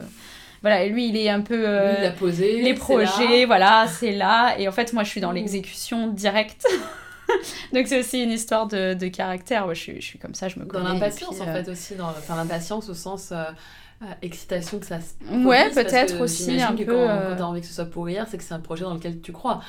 Voilà, 0.61 0.85
et 0.85 0.91
lui, 0.91 1.09
il 1.09 1.17
est 1.17 1.29
un 1.29 1.41
peu. 1.41 1.65
Euh, 1.67 1.97
il 1.99 2.05
a 2.05 2.13
posé. 2.13 2.63
Les 2.63 2.75
projets, 2.75 3.47
voilà, 3.47 3.87
c'est 3.89 4.13
là. 4.13 4.55
Et 4.59 4.69
en 4.69 4.73
fait, 4.73 4.93
moi, 4.93 5.03
je 5.03 5.09
suis 5.09 5.21
dans 5.21 5.33
l'exécution 5.33 6.09
directe. 6.09 6.67
Donc, 7.73 7.89
c'est 7.89 7.99
aussi 7.99 8.23
une 8.23 8.31
histoire 8.31 8.69
de, 8.69 8.95
de 8.95 9.09
caractère. 9.09 9.65
Moi, 9.65 9.75
je, 9.75 9.81
suis, 9.81 10.01
je 10.01 10.07
suis 10.07 10.19
comme 10.19 10.35
ça, 10.35 10.49
je 10.49 10.61
me 10.61 10.67
connais. 10.67 10.85
Dans 10.85 10.93
l'impatience, 10.93 11.41
en 11.41 11.47
fait, 11.47 11.69
euh, 11.69 11.73
aussi. 11.73 11.97
Dans, 11.97 12.09
enfin, 12.09 12.37
l'impatience 12.37 12.89
au 12.89 12.95
sens. 12.95 13.33
excitation 14.21 14.81
que 14.81 14.87
ça 14.87 14.99
se 15.01 15.33
ouais 15.47 15.71
peut-être 15.71 16.21
aussi 16.21 16.61
un 16.61 16.73
peu 16.73 16.85
quand, 16.85 17.07
quand 17.07 17.37
t'as 17.39 17.45
envie 17.45 17.61
que 17.61 17.69
ce 17.69 17.73
soit 17.73 17.85
pour 17.85 18.09
hier 18.09 18.27
c'est 18.29 18.37
que 18.37 18.43
c'est 18.43 18.53
un 18.53 18.59
projet 18.59 18.83
dans 18.83 18.95
lequel 18.95 19.21
tu 19.21 19.31
crois 19.31 19.63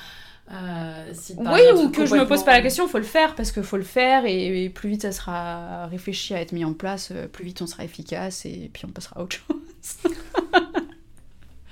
euh, 0.51 1.13
oui, 1.37 1.61
ou 1.73 1.89
que 1.89 2.05
je 2.05 2.15
me 2.15 2.27
pose 2.27 2.43
pas 2.43 2.51
la 2.51 2.61
question, 2.61 2.87
faut 2.87 2.97
le 2.97 3.03
faire 3.05 3.33
parce 3.35 3.51
qu'il 3.51 3.63
faut 3.63 3.77
le 3.77 3.83
faire 3.83 4.25
et, 4.25 4.69
plus 4.69 4.89
vite 4.89 5.03
ça 5.03 5.11
sera 5.13 5.87
réfléchi 5.87 6.33
à 6.33 6.41
être 6.41 6.51
mis 6.51 6.65
en 6.65 6.73
place, 6.73 7.11
euh, 7.11 7.27
plus 7.27 7.45
vite 7.45 7.61
on 7.61 7.67
sera 7.67 7.85
efficace 7.85 8.45
et 8.45 8.69
puis 8.73 8.85
on 8.85 8.89
passera 8.89 9.19
à 9.19 9.23
autre 9.23 9.37
chose. 9.37 10.11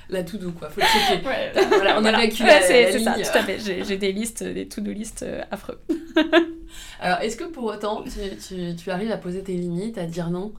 la 0.09 0.23
to 0.23 0.37
do 0.37 0.51
quoi, 0.51 0.69
faut 0.69 0.79
le 0.79 0.85
checker. 0.87 1.21
voilà, 1.67 1.99
on 1.99 2.05
a 2.05 2.17
vécu 2.17 2.43
la, 2.43 2.61
C'est 2.61 2.97
ça, 2.99 3.13
tout 3.13 3.37
à 3.37 3.43
fait. 3.43 3.59
J'ai 3.59 3.97
des 3.97 4.13
listes, 4.13 4.43
des 4.43 4.67
to-do 4.67 4.91
listes 4.91 5.23
euh, 5.23 5.43
affreux. 5.51 5.79
Alors, 7.01 7.19
est-ce 7.19 7.35
que 7.35 7.43
pour 7.43 7.65
autant 7.65 8.03
tu, 8.03 8.19
tu, 8.37 8.75
tu, 8.75 8.89
arrives 8.89 9.11
à 9.11 9.17
poser 9.17 9.43
tes 9.43 9.53
limites, 9.53 9.97
à 9.97 10.05
dire 10.05 10.29
non, 10.29 10.53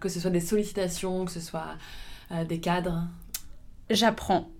que 0.00 0.08
ce 0.08 0.20
soit 0.20 0.30
des 0.30 0.40
sollicitations, 0.40 1.24
que 1.24 1.32
ce 1.32 1.40
soit 1.40 1.74
des 2.48 2.60
cadres? 2.60 3.02
J'apprends 3.90 4.50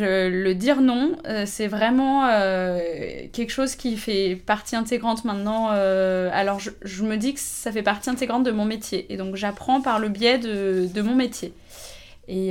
le 0.00 0.52
dire 0.54 0.80
non, 0.80 1.16
euh, 1.26 1.44
c'est 1.46 1.66
vraiment 1.66 2.26
euh, 2.26 2.80
quelque 3.32 3.50
chose 3.50 3.74
qui 3.74 3.96
fait 3.96 4.36
partie 4.36 4.76
intégrante 4.76 5.24
maintenant. 5.24 5.70
Euh, 5.72 6.30
alors 6.32 6.58
je, 6.60 7.02
me 7.04 7.16
dis 7.16 7.34
que 7.34 7.40
ça 7.40 7.72
fait 7.72 7.82
partie 7.82 8.10
intégrante 8.10 8.44
de 8.44 8.50
mon 8.50 8.64
métier. 8.64 9.12
Et 9.12 9.16
donc 9.16 9.36
j'apprends 9.36 9.80
par 9.80 9.98
le 9.98 10.08
biais 10.08 10.38
de, 10.38 11.02
mon 11.02 11.14
métier. 11.14 11.52
Et, 12.28 12.50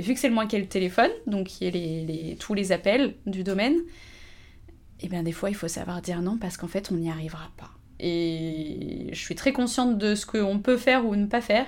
vu 0.00 0.14
que 0.14 0.20
c'est 0.20 0.28
le 0.28 0.34
moins 0.34 0.46
qui 0.46 0.56
est 0.56 0.60
le 0.60 0.66
téléphone, 0.66 1.10
donc 1.26 1.60
y 1.60 1.66
a 1.66 1.70
les, 1.70 2.36
tous 2.38 2.54
les 2.54 2.72
appels 2.72 3.14
du 3.26 3.42
domaine, 3.42 3.74
et 3.74 5.06
eh 5.06 5.08
bien 5.08 5.22
des 5.22 5.32
fois 5.32 5.50
il 5.50 5.54
faut 5.54 5.68
savoir 5.68 6.00
dire 6.00 6.22
non 6.22 6.38
parce 6.38 6.56
qu'en 6.56 6.68
fait 6.68 6.90
on 6.90 6.94
n'y 6.94 7.10
arrivera 7.10 7.50
pas. 7.56 7.70
Et 8.00 9.08
je 9.12 9.18
suis 9.18 9.34
très 9.34 9.52
consciente 9.52 9.98
de 9.98 10.14
ce 10.14 10.26
qu'on 10.26 10.58
peut 10.58 10.76
faire 10.76 11.06
ou 11.06 11.16
ne 11.16 11.26
pas 11.26 11.40
faire. 11.40 11.66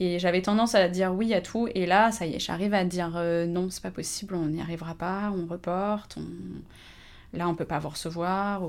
Et 0.00 0.18
j'avais 0.18 0.42
tendance 0.42 0.74
à 0.74 0.88
dire 0.88 1.14
oui 1.14 1.34
à 1.34 1.40
tout, 1.40 1.68
et 1.74 1.86
là, 1.86 2.10
ça 2.10 2.26
y 2.26 2.34
est, 2.34 2.40
j'arrive 2.40 2.74
à 2.74 2.84
dire 2.84 3.12
euh, 3.16 3.46
non, 3.46 3.70
c'est 3.70 3.82
pas 3.82 3.92
possible, 3.92 4.34
on 4.34 4.46
n'y 4.46 4.60
arrivera 4.60 4.94
pas, 4.94 5.32
on 5.36 5.46
reporte, 5.46 6.16
on... 6.16 7.36
là, 7.36 7.48
on 7.48 7.54
peut 7.54 7.64
pas 7.64 7.78
vous 7.78 7.90
recevoir. 7.90 8.62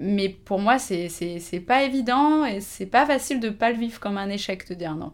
Mais 0.00 0.28
pour 0.28 0.58
moi, 0.58 0.78
c'est 0.80 1.64
pas 1.66 1.84
évident, 1.84 2.44
et 2.44 2.60
c'est 2.60 2.86
pas 2.86 3.06
facile 3.06 3.38
de 3.38 3.50
pas 3.50 3.70
le 3.70 3.78
vivre 3.78 4.00
comme 4.00 4.18
un 4.18 4.28
échec 4.28 4.68
de 4.68 4.74
dire 4.74 4.96
non. 4.96 5.12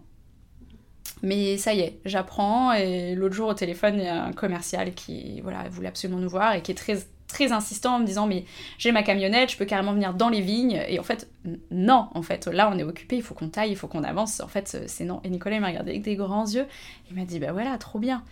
Mais 1.22 1.58
ça 1.58 1.74
y 1.74 1.80
est, 1.80 2.00
j'apprends, 2.06 2.72
et 2.72 3.14
l'autre 3.14 3.34
jour 3.34 3.48
au 3.48 3.54
téléphone, 3.54 3.96
il 3.98 4.04
y 4.04 4.08
a 4.08 4.24
un 4.24 4.32
commercial 4.32 4.94
qui 4.94 5.42
voilà, 5.42 5.68
voulait 5.68 5.88
absolument 5.88 6.20
nous 6.20 6.30
voir, 6.30 6.54
et 6.54 6.62
qui 6.62 6.72
est 6.72 6.74
très 6.74 6.96
très 7.32 7.52
insistant 7.52 7.96
en 7.96 7.98
me 8.00 8.06
disant 8.06 8.26
mais 8.26 8.44
j'ai 8.78 8.92
ma 8.92 9.02
camionnette, 9.02 9.50
je 9.50 9.56
peux 9.56 9.64
carrément 9.64 9.92
venir 9.92 10.14
dans 10.14 10.28
les 10.28 10.40
vignes. 10.40 10.82
Et 10.88 10.98
en 10.98 11.02
fait, 11.02 11.28
non, 11.70 12.08
en 12.14 12.22
fait, 12.22 12.46
là 12.46 12.70
on 12.72 12.78
est 12.78 12.82
occupé, 12.82 13.16
il 13.16 13.22
faut 13.22 13.34
qu'on 13.34 13.48
taille, 13.48 13.70
il 13.70 13.76
faut 13.76 13.88
qu'on 13.88 14.04
avance. 14.04 14.40
En 14.40 14.48
fait, 14.48 14.84
c'est 14.86 15.04
non. 15.04 15.20
Et 15.24 15.30
Nicolas 15.30 15.60
m'a 15.60 15.68
regardé 15.68 15.90
avec 15.90 16.02
des 16.02 16.16
grands 16.16 16.46
yeux, 16.46 16.66
il 17.10 17.16
m'a 17.16 17.24
dit 17.24 17.38
bah 17.38 17.52
voilà, 17.52 17.76
trop 17.78 17.98
bien. 17.98 18.22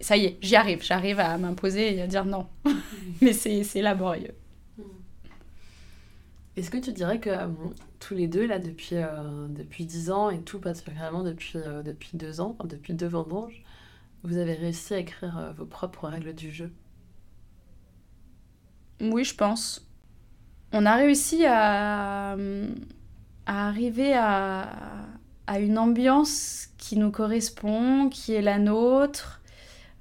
Ça 0.00 0.16
y 0.16 0.24
est, 0.24 0.38
j'y 0.42 0.56
arrive, 0.56 0.82
j'arrive 0.82 1.20
à 1.20 1.38
m'imposer 1.38 1.94
et 1.94 2.02
à 2.02 2.06
dire 2.06 2.24
non. 2.24 2.46
mais 3.20 3.32
c'est 3.32 3.82
laborieux. 3.82 4.34
Est-ce 6.58 6.72
que 6.72 6.78
tu 6.78 6.92
dirais 6.92 7.20
que 7.20 7.30
euh, 7.30 7.46
tous 8.00 8.14
les 8.14 8.26
deux, 8.26 8.44
là, 8.44 8.58
depuis, 8.58 8.96
euh, 8.96 9.46
depuis 9.48 9.86
10 9.86 10.10
ans 10.10 10.28
et 10.28 10.40
tout 10.40 10.58
particulièrement 10.58 11.22
depuis, 11.22 11.52
euh, 11.54 11.84
depuis 11.84 12.10
2 12.14 12.40
ans, 12.40 12.56
depuis 12.64 12.94
deux 12.94 13.06
vendanges, 13.06 13.62
vous 14.24 14.38
avez 14.38 14.54
réussi 14.54 14.92
à 14.94 14.98
écrire 14.98 15.54
vos 15.56 15.66
propres 15.66 16.08
règles 16.08 16.34
du 16.34 16.50
jeu? 16.50 16.72
Oui, 19.00 19.24
je 19.24 19.34
pense. 19.34 19.86
On 20.72 20.84
a 20.84 20.96
réussi 20.96 21.44
à, 21.46 22.36
arriver 23.46 24.14
à, 24.14 24.68
une 25.58 25.78
ambiance 25.78 26.68
qui 26.76 26.96
nous 26.96 27.10
correspond, 27.10 28.08
qui 28.10 28.34
est 28.34 28.42
la 28.42 28.58
nôtre. 28.58 29.40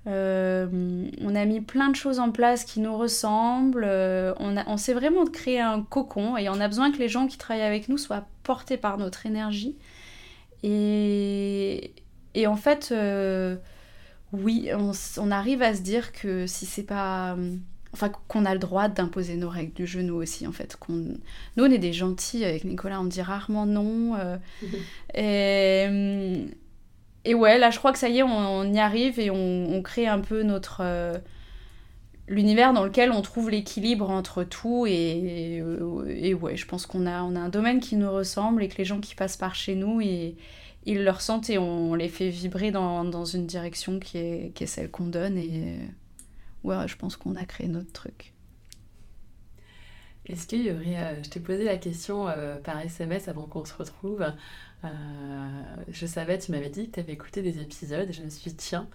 Euh, 0.08 1.10
on 1.22 1.36
a 1.36 1.46
mis 1.46 1.60
plein 1.60 1.90
de 1.90 1.96
choses 1.96 2.20
en 2.20 2.32
place 2.32 2.64
qui 2.66 2.80
nous 2.80 2.98
ressemblent. 2.98 3.86
Euh, 3.86 4.34
on, 4.40 4.56
on 4.68 4.78
s'est 4.78 4.94
vraiment 4.94 5.26
créé 5.26 5.60
un 5.60 5.82
cocon 5.82 6.38
et 6.38 6.50
on 6.50 6.60
a 6.60 6.68
besoin 6.68 6.92
que 6.92 6.98
les 6.98 7.10
gens 7.10 7.28
qui 7.28 7.38
travaillent 7.38 7.64
avec 7.66 7.90
nous 7.90 7.98
soient 7.98 8.26
portés 8.44 8.78
par 8.78 8.98
notre 8.98 9.26
énergie. 9.26 9.78
Et, 10.64 11.94
en 12.46 12.56
fait, 12.56 12.90
euh, 12.92 13.58
oui, 14.34 14.70
on, 14.74 14.92
on, 15.18 15.32
arrive 15.32 15.62
à 15.62 15.74
se 15.74 15.82
dire 15.82 16.12
que 16.12 16.46
si 16.46 16.66
c'est 16.66 16.84
pas 16.84 17.38
enfin 17.98 18.12
qu'on 18.28 18.46
a 18.46 18.54
le 18.54 18.60
droit 18.60 18.88
d'imposer 18.88 19.36
nos 19.36 19.50
règles 19.50 19.74
du 19.74 19.88
jeu 19.88 20.02
nous 20.02 20.16
aussi 20.16 20.46
en 20.46 20.52
fait. 20.52 20.76
Qu'on 20.76 20.94
nous 20.94 21.18
on 21.58 21.72
est 21.72 21.80
des 21.80 21.94
gentils 21.94 22.46
avec 22.46 22.64
Nicolas 22.64 23.02
on 23.02 23.06
dit 23.06 23.22
rarement 23.22 23.66
non 23.66 24.16
euh, 24.16 24.38
et, 25.16 26.46
et, 27.26 27.34
ouais 27.34 27.58
là 27.58 27.72
je 27.72 27.80
crois 27.80 27.92
que 27.92 28.00
ça 28.00 28.10
y 28.10 28.20
est 28.20 28.24
on, 28.24 28.72
y 28.72 28.80
arrive 28.80 29.20
et 29.20 29.32
on, 29.32 29.82
crée 29.82 30.08
un 30.08 30.20
peu 30.20 30.44
notre 30.44 30.82
euh, 30.82 31.18
l'univers 32.28 32.74
dans 32.74 32.84
lequel 32.84 33.12
on 33.12 33.22
trouve 33.22 33.50
l'équilibre 33.50 34.10
entre 34.10 34.44
tout 34.44 34.86
et, 34.88 35.64
et, 36.08 36.34
ouais 36.34 36.56
je 36.56 36.68
pense 36.68 36.86
qu'on 36.86 37.08
a 37.08 37.24
on 37.24 37.36
a 37.36 37.40
un 37.40 37.50
domaine 37.50 37.80
qui 37.80 37.96
nous 37.96 38.12
ressemble 38.12 38.64
et 38.64 38.68
que 38.68 38.78
les 38.78 38.86
gens 38.86 39.00
qui 39.00 39.16
passent 39.16 39.38
par 39.38 39.56
chez 39.56 39.76
nous 39.76 40.02
et 40.02 40.36
ils 40.86 41.04
le 41.04 41.12
ressentent 41.12 41.50
et 41.50 41.58
on 41.58 41.96
les 41.96 42.10
fait 42.10 42.30
vibrer 42.30 42.72
dans, 42.72 43.04
dans 43.04 43.26
une 43.26 43.46
direction 43.46 44.00
qui 44.00 44.18
est, 44.18 44.52
qui 44.56 44.64
est 44.64 44.68
celle 44.68 44.90
qu'on 44.90 45.08
donne 45.08 45.38
et 45.38 45.76
ouais, 46.68 46.88
je 46.88 46.96
pense 46.98 47.16
qu'on 47.16 47.36
a 47.36 47.46
créé 47.46 47.68
notre 47.68 47.92
truc. 47.92 48.34
Est-ce 50.28 50.46
qu'il 50.46 50.66
y 50.66 50.72
aurait. 50.72 50.98
Euh, 50.98 51.24
je 51.24 51.30
t'ai 51.30 51.40
posé 51.40 51.64
la 51.64 51.78
question 51.78 52.28
euh, 52.28 52.58
par 52.58 52.80
SMS 52.80 53.28
avant 53.28 53.46
qu'on 53.46 53.64
se 53.64 53.74
retrouve. 53.74 54.26
Euh, 54.84 54.90
je 55.90 56.06
savais, 56.06 56.38
tu 56.38 56.52
m'avais 56.52 56.70
dit 56.70 56.88
que 56.88 56.96
tu 56.96 57.00
avais 57.00 57.14
écouté 57.14 57.42
des 57.42 57.62
épisodes 57.62 58.12
je 58.12 58.22
me 58.22 58.30
suis 58.30 58.52
dit, 58.52 58.58
tiens, 58.58 58.88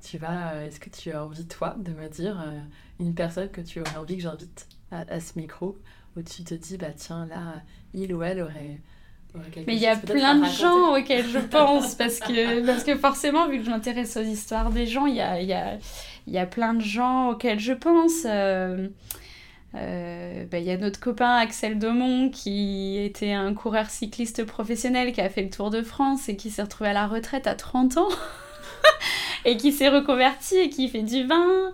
tu 0.00 0.18
vas. 0.18 0.64
Est-ce 0.64 0.78
que 0.78 0.90
tu 0.90 1.10
as 1.10 1.24
envie, 1.24 1.46
toi, 1.46 1.76
de 1.78 1.92
me 1.92 2.08
dire 2.08 2.42
une 3.00 3.14
personne 3.14 3.50
que 3.50 3.60
tu 3.60 3.80
aurais 3.80 3.96
envie 3.96 4.16
que 4.16 4.22
j'invite 4.22 4.68
à, 4.90 5.20
ce 5.20 5.38
micro 5.38 5.76
où 6.16 6.22
tu 6.22 6.44
te 6.44 6.54
dis, 6.54 6.78
bah 6.78 6.92
tiens, 6.94 7.26
là, 7.26 7.62
il 7.92 8.14
ou 8.14 8.22
elle 8.22 8.40
aurait. 8.40 8.80
Mais 9.66 9.74
il 9.74 9.80
y 9.80 9.86
a 9.86 9.96
plein 9.96 10.36
de 10.36 10.46
gens 10.46 10.96
auxquels 10.96 11.26
je 11.26 11.38
pense, 11.38 11.94
parce 11.94 12.20
que, 12.20 12.64
parce 12.66 12.84
que 12.84 12.96
forcément, 12.96 13.48
vu 13.48 13.58
que 13.58 13.64
je 13.64 13.70
m'intéresse 13.70 14.16
aux 14.16 14.22
histoires 14.22 14.70
des 14.70 14.86
gens, 14.86 15.06
il 15.06 15.16
y 15.16 15.20
a, 15.20 15.40
y 15.40 15.52
a 15.52 15.78
il 16.26 16.32
y 16.32 16.38
a 16.38 16.46
plein 16.46 16.74
de 16.74 16.80
gens 16.80 17.30
auxquels 17.30 17.60
je 17.60 17.72
pense. 17.72 18.24
Euh, 18.24 18.88
euh, 19.74 20.44
bah, 20.50 20.58
il 20.58 20.64
y 20.64 20.70
a 20.70 20.76
notre 20.76 20.98
copain 20.98 21.36
Axel 21.36 21.78
Domon 21.78 22.30
qui 22.30 22.98
était 22.98 23.32
un 23.32 23.52
coureur 23.52 23.90
cycliste 23.90 24.44
professionnel 24.44 25.12
qui 25.12 25.20
a 25.20 25.28
fait 25.28 25.42
le 25.42 25.50
Tour 25.50 25.70
de 25.70 25.82
France 25.82 26.28
et 26.28 26.36
qui 26.36 26.50
s'est 26.50 26.62
retrouvé 26.62 26.90
à 26.90 26.92
la 26.92 27.06
retraite 27.06 27.46
à 27.46 27.54
30 27.54 27.98
ans 27.98 28.08
et 29.44 29.56
qui 29.56 29.72
s'est 29.72 29.88
reconverti 29.88 30.56
et 30.56 30.70
qui 30.70 30.88
fait 30.88 31.02
du 31.02 31.26
vin 31.26 31.72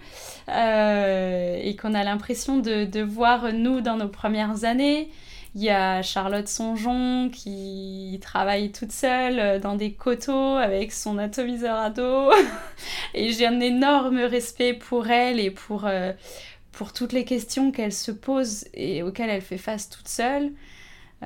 euh, 0.48 1.60
et 1.62 1.76
qu'on 1.76 1.94
a 1.94 2.02
l'impression 2.02 2.58
de, 2.58 2.84
de, 2.84 3.02
voir 3.02 3.52
nous 3.52 3.80
dans 3.80 3.96
nos 3.96 4.08
premières 4.08 4.64
années. 4.64 5.08
Il 5.54 5.62
y 5.62 5.68
a 5.68 6.00
Charlotte 6.00 6.48
Songeon 6.48 7.28
qui 7.30 8.18
travaille 8.22 8.72
toute 8.72 8.90
seule 8.90 9.38
euh, 9.38 9.58
dans 9.58 9.74
des 9.74 9.92
coteaux 9.92 10.56
avec 10.56 10.92
son 10.92 11.18
atomiseur 11.18 11.76
à 11.76 11.90
dos. 11.90 12.32
et 13.14 13.32
j'ai 13.32 13.46
un 13.46 13.60
énorme 13.60 14.20
respect 14.20 14.72
pour 14.72 15.08
elle 15.10 15.38
et 15.38 15.50
pour, 15.50 15.84
euh, 15.84 16.12
pour 16.72 16.94
toutes 16.94 17.12
les 17.12 17.26
questions 17.26 17.70
qu'elle 17.70 17.92
se 17.92 18.12
pose 18.12 18.64
et 18.72 19.02
auxquelles 19.02 19.28
elle 19.28 19.42
fait 19.42 19.58
face 19.58 19.90
toute 19.90 20.08
seule. 20.08 20.52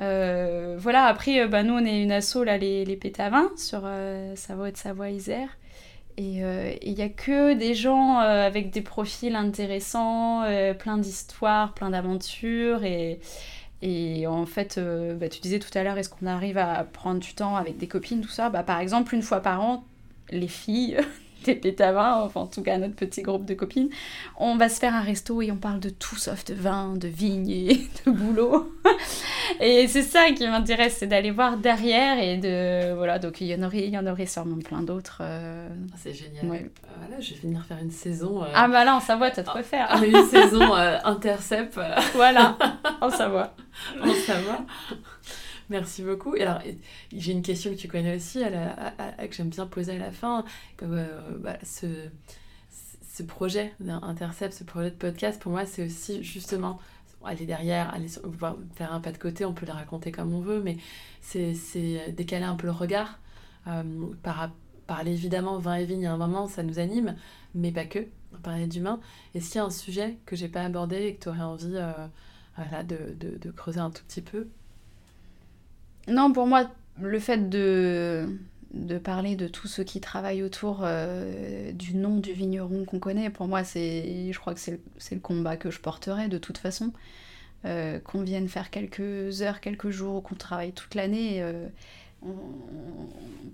Euh, 0.01 0.75
voilà, 0.77 1.05
après, 1.05 1.47
bah, 1.47 1.63
nous, 1.63 1.75
on 1.75 1.85
est 1.85 2.03
une 2.03 2.11
asso, 2.11 2.43
là, 2.43 2.57
les, 2.57 2.97
Pétavins, 2.97 3.49
sur 3.55 3.89
Savoie 4.35 4.71
de 4.71 4.77
Savoie-Isère. 4.77 5.57
Et 6.17 6.41
il 6.81 6.93
n'y 6.93 7.01
a 7.01 7.09
que 7.09 7.53
des 7.53 7.73
gens 7.75 8.17
avec 8.17 8.71
des 8.71 8.81
profils 8.81 9.35
intéressants, 9.35 10.43
plein 10.77 10.97
d'histoires, 10.97 11.73
plein 11.73 11.91
d'aventures. 11.91 12.83
Et 13.81 14.25
en 14.27 14.45
fait, 14.45 14.79
bah, 15.19 15.29
tu 15.29 15.39
disais 15.39 15.59
tout 15.59 15.75
à 15.77 15.83
l'heure, 15.83 15.97
est-ce 15.97 16.09
qu'on 16.09 16.25
arrive 16.25 16.57
à 16.57 16.83
prendre 16.83 17.19
du 17.19 17.33
temps 17.33 17.55
avec 17.55 17.77
des 17.77 17.87
copines, 17.87 18.21
tout 18.21 18.29
ça? 18.29 18.49
Bah, 18.49 18.63
Par 18.63 18.79
exemple, 18.79 19.13
une 19.13 19.21
fois 19.21 19.39
par 19.41 19.61
an, 19.61 19.85
les 20.31 20.47
filles 20.47 20.97
pétavins, 21.55 22.21
enfin 22.21 22.41
en 22.41 22.47
tout 22.47 22.61
cas 22.61 22.77
notre 22.77 22.95
petit 22.95 23.21
groupe 23.21 23.45
de 23.45 23.53
copines, 23.53 23.89
on 24.37 24.55
va 24.57 24.69
se 24.69 24.79
faire 24.79 24.93
un 24.93 25.01
resto 25.01 25.41
et 25.41 25.51
on 25.51 25.57
parle 25.57 25.79
de 25.79 25.89
tout 25.89 26.15
sauf 26.15 26.45
de 26.45 26.53
vin, 26.53 26.95
de 26.95 27.07
vigne 27.07 27.49
et 27.49 27.87
de 28.05 28.11
boulot. 28.11 28.73
et 29.59 29.87
c'est 29.87 30.03
ça 30.03 30.31
qui 30.31 30.47
m'intéresse, 30.47 30.97
c'est 30.99 31.07
d'aller 31.07 31.31
voir 31.31 31.57
derrière 31.57 32.19
et 32.19 32.37
de... 32.37 32.93
Voilà, 32.93 33.19
donc 33.19 33.41
il 33.41 33.47
y 33.47 33.55
en 33.55 33.63
aurait, 33.63 33.85
il 33.85 33.89
y 33.89 33.97
en 33.97 34.07
aurait 34.07 34.25
sûrement 34.25 34.59
plein 34.59 34.81
d'autres. 34.81 35.19
Euh. 35.21 35.67
Ah, 35.93 35.97
c'est 35.97 36.13
génial. 36.13 36.45
Voilà, 36.45 37.19
je 37.19 37.33
vais 37.33 37.39
venir 37.41 37.63
faire 37.65 37.77
une 37.81 37.91
saison... 37.91 38.43
Euh, 38.43 38.47
ah 38.53 38.67
bah 38.67 38.83
là, 38.83 38.95
en 38.95 38.99
Savoie, 38.99 39.31
t'as 39.31 39.43
de 39.43 39.49
quoi 39.49 39.63
faire. 39.63 39.87
Ah, 39.89 40.05
une 40.05 40.25
saison 40.25 40.75
euh, 40.75 40.97
intercept. 41.03 41.79
voilà, 42.15 42.57
en 43.01 43.09
Savoie. 43.09 43.53
en 44.01 44.13
Savoie. 44.13 44.65
Merci 45.69 46.01
beaucoup. 46.03 46.33
Alors, 46.39 46.61
j'ai 47.13 47.31
une 47.33 47.41
question 47.41 47.71
que 47.71 47.75
tu 47.75 47.87
connais 47.87 48.15
aussi, 48.15 48.39
que 48.41 49.35
j'aime 49.35 49.49
bien 49.49 49.65
poser 49.67 49.93
à 49.93 49.97
la 49.97 50.11
fin. 50.11 50.45
Euh, 50.81 51.37
bah, 51.39 51.57
ce, 51.63 52.07
ce 53.13 53.23
projet 53.23 53.73
d'Intercept, 53.79 54.53
ce 54.53 54.63
projet 54.63 54.91
de 54.91 54.95
podcast, 54.95 55.41
pour 55.41 55.51
moi, 55.51 55.65
c'est 55.65 55.85
aussi 55.85 56.23
justement 56.23 56.79
aller 57.25 57.45
derrière, 57.45 57.93
aller 57.93 58.07
faire 58.75 58.93
un 58.93 59.01
pas 59.01 59.11
de 59.11 59.17
côté, 59.17 59.43
on 59.43 59.53
peut 59.53 59.65
le 59.65 59.73
raconter 59.73 60.11
comme 60.11 60.33
on 60.33 60.39
veut, 60.39 60.61
mais 60.61 60.77
c'est 61.21 62.13
décaler 62.15 62.45
un 62.45 62.55
peu 62.55 62.67
le 62.67 62.73
regard. 62.73 63.19
Euh, 63.67 63.83
par, 64.23 64.51
parler 64.85 65.11
évidemment 65.11 65.57
vin 65.57 65.75
et 65.75 65.85
vigne 65.85 66.07
à 66.07 66.13
un 66.13 66.17
moment, 66.17 66.47
ça 66.47 66.63
nous 66.63 66.79
anime, 66.79 67.15
mais 67.53 67.71
pas 67.71 67.85
que. 67.85 68.07
Parler 68.43 68.67
d'humain. 68.67 68.99
Est-ce 69.35 69.47
qu'il 69.47 69.55
y 69.55 69.61
a 69.61 69.65
un 69.65 69.69
sujet 69.69 70.17
que 70.25 70.35
j'ai 70.35 70.47
pas 70.47 70.61
abordé 70.63 71.07
et 71.07 71.15
que 71.15 71.23
tu 71.23 71.29
aurais 71.29 71.41
envie 71.41 71.75
euh, 71.75 71.91
voilà, 72.55 72.83
de, 72.83 73.15
de 73.19 73.51
creuser 73.51 73.79
un 73.79 73.89
tout 73.89 74.03
petit 74.07 74.21
peu? 74.21 74.47
Non, 76.07 76.31
pour 76.31 76.47
moi, 76.47 76.69
le 77.01 77.19
fait 77.19 77.49
de, 77.49 78.39
parler 79.03 79.35
de 79.35 79.47
tous 79.47 79.67
ceux 79.67 79.83
qui 79.83 79.99
travaillent 79.99 80.43
autour 80.43 80.81
euh, 80.83 81.71
du 81.73 81.95
nom 81.95 82.17
du 82.17 82.33
vigneron 82.33 82.85
qu'on 82.85 82.99
connaît, 82.99 83.29
pour 83.29 83.47
moi, 83.47 83.63
c'est, 83.63 84.31
je 84.31 84.39
crois 84.39 84.53
que 84.53 84.59
c'est 84.59 84.79
le, 85.11 85.19
combat 85.19 85.57
que 85.57 85.69
je 85.69 85.79
porterai 85.79 86.27
de 86.27 86.37
toute 86.37 86.57
façon. 86.57 86.93
Euh, 87.65 87.99
qu'on 87.99 88.21
vienne 88.21 88.47
faire 88.47 88.69
quelques 88.69 89.41
heures, 89.41 89.59
quelques 89.59 89.89
jours, 89.89 90.21
qu'on 90.23 90.35
travaille 90.35 90.73
toute 90.73 90.95
l'année, 90.95 91.41
euh, 91.41 91.67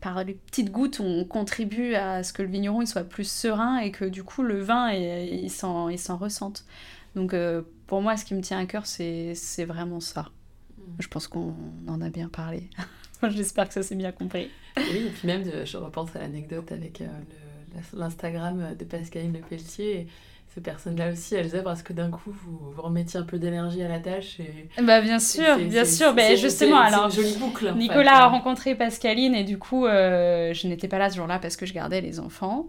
par 0.01 0.23
les 0.23 0.33
petites 0.33 0.71
gouttes, 0.71 0.99
on 0.99 1.25
contribue 1.25 1.95
à 1.95 2.21
ce 2.23 2.33
que 2.33 2.43
le 2.43 2.49
vigneron 2.49 2.81
il 2.81 2.87
soit 2.87 3.05
plus 3.05 3.29
serein 3.29 3.79
et 3.79 3.91
que 3.91 4.05
du 4.05 4.23
coup 4.23 4.43
le 4.43 4.61
vin 4.61 4.91
s'en, 5.47 6.17
ressente. 6.17 6.65
Donc 7.15 7.33
pour 7.87 8.01
moi, 8.01 8.17
ce 8.17 8.25
qui 8.25 8.33
me 8.35 8.41
tient 8.41 8.59
à 8.59 8.65
cœur, 8.65 8.85
c'est 8.85 9.65
vraiment 9.65 9.99
ça. 9.99 10.29
Je 10.99 11.07
pense 11.07 11.27
qu'on 11.27 11.53
en 11.87 12.01
a 12.01 12.09
bien 12.09 12.29
parlé. 12.29 12.69
J'espère 13.29 13.67
que 13.67 13.73
ça 13.73 13.83
s'est 13.83 13.95
bien 13.95 14.11
compris. 14.11 14.49
Oui, 14.77 15.05
et 15.07 15.09
puis 15.09 15.27
même, 15.27 15.43
je 15.65 15.77
repense 15.77 16.15
à 16.15 16.19
l'anecdote 16.19 16.71
avec 16.71 17.01
euh, 17.01 17.07
l'Instagram 17.93 18.75
de 18.77 18.83
Pascaline 18.83 19.33
Le 19.33 19.39
Pelletier 19.39 20.07
ces 20.53 20.61
personnes-là 20.61 21.11
aussi, 21.11 21.33
elles 21.33 21.55
œuvrent 21.55 21.71
à 21.71 21.75
ce 21.75 21.83
que 21.83 21.93
d'un 21.93 22.11
coup 22.11 22.31
vous, 22.31 22.71
vous 22.75 22.81
remettiez 22.81 23.19
un 23.19 23.23
peu 23.23 23.39
d'énergie 23.39 23.81
à 23.81 23.87
la 23.87 23.99
tâche. 23.99 24.39
Et, 24.39 24.83
bah 24.83 25.01
bien 25.01 25.17
sûr, 25.17 25.57
bien 25.57 25.83
sûr. 25.83 26.13
Mais 26.13 26.37
justement, 26.37 26.77
alors 26.77 27.09
jolie 27.09 27.35
boucle, 27.37 27.73
Nicolas 27.75 28.17
a 28.17 28.27
rencontré 28.27 28.75
Pascaline 28.75 29.33
et 29.33 29.43
du 29.43 29.57
coup, 29.57 29.87
euh, 29.87 30.53
je 30.53 30.67
n'étais 30.67 30.87
pas 30.87 30.99
là 30.99 31.09
ce 31.09 31.15
jour-là 31.15 31.39
parce 31.39 31.57
que 31.57 31.65
je 31.65 31.73
gardais 31.73 32.01
les 32.01 32.19
enfants. 32.19 32.67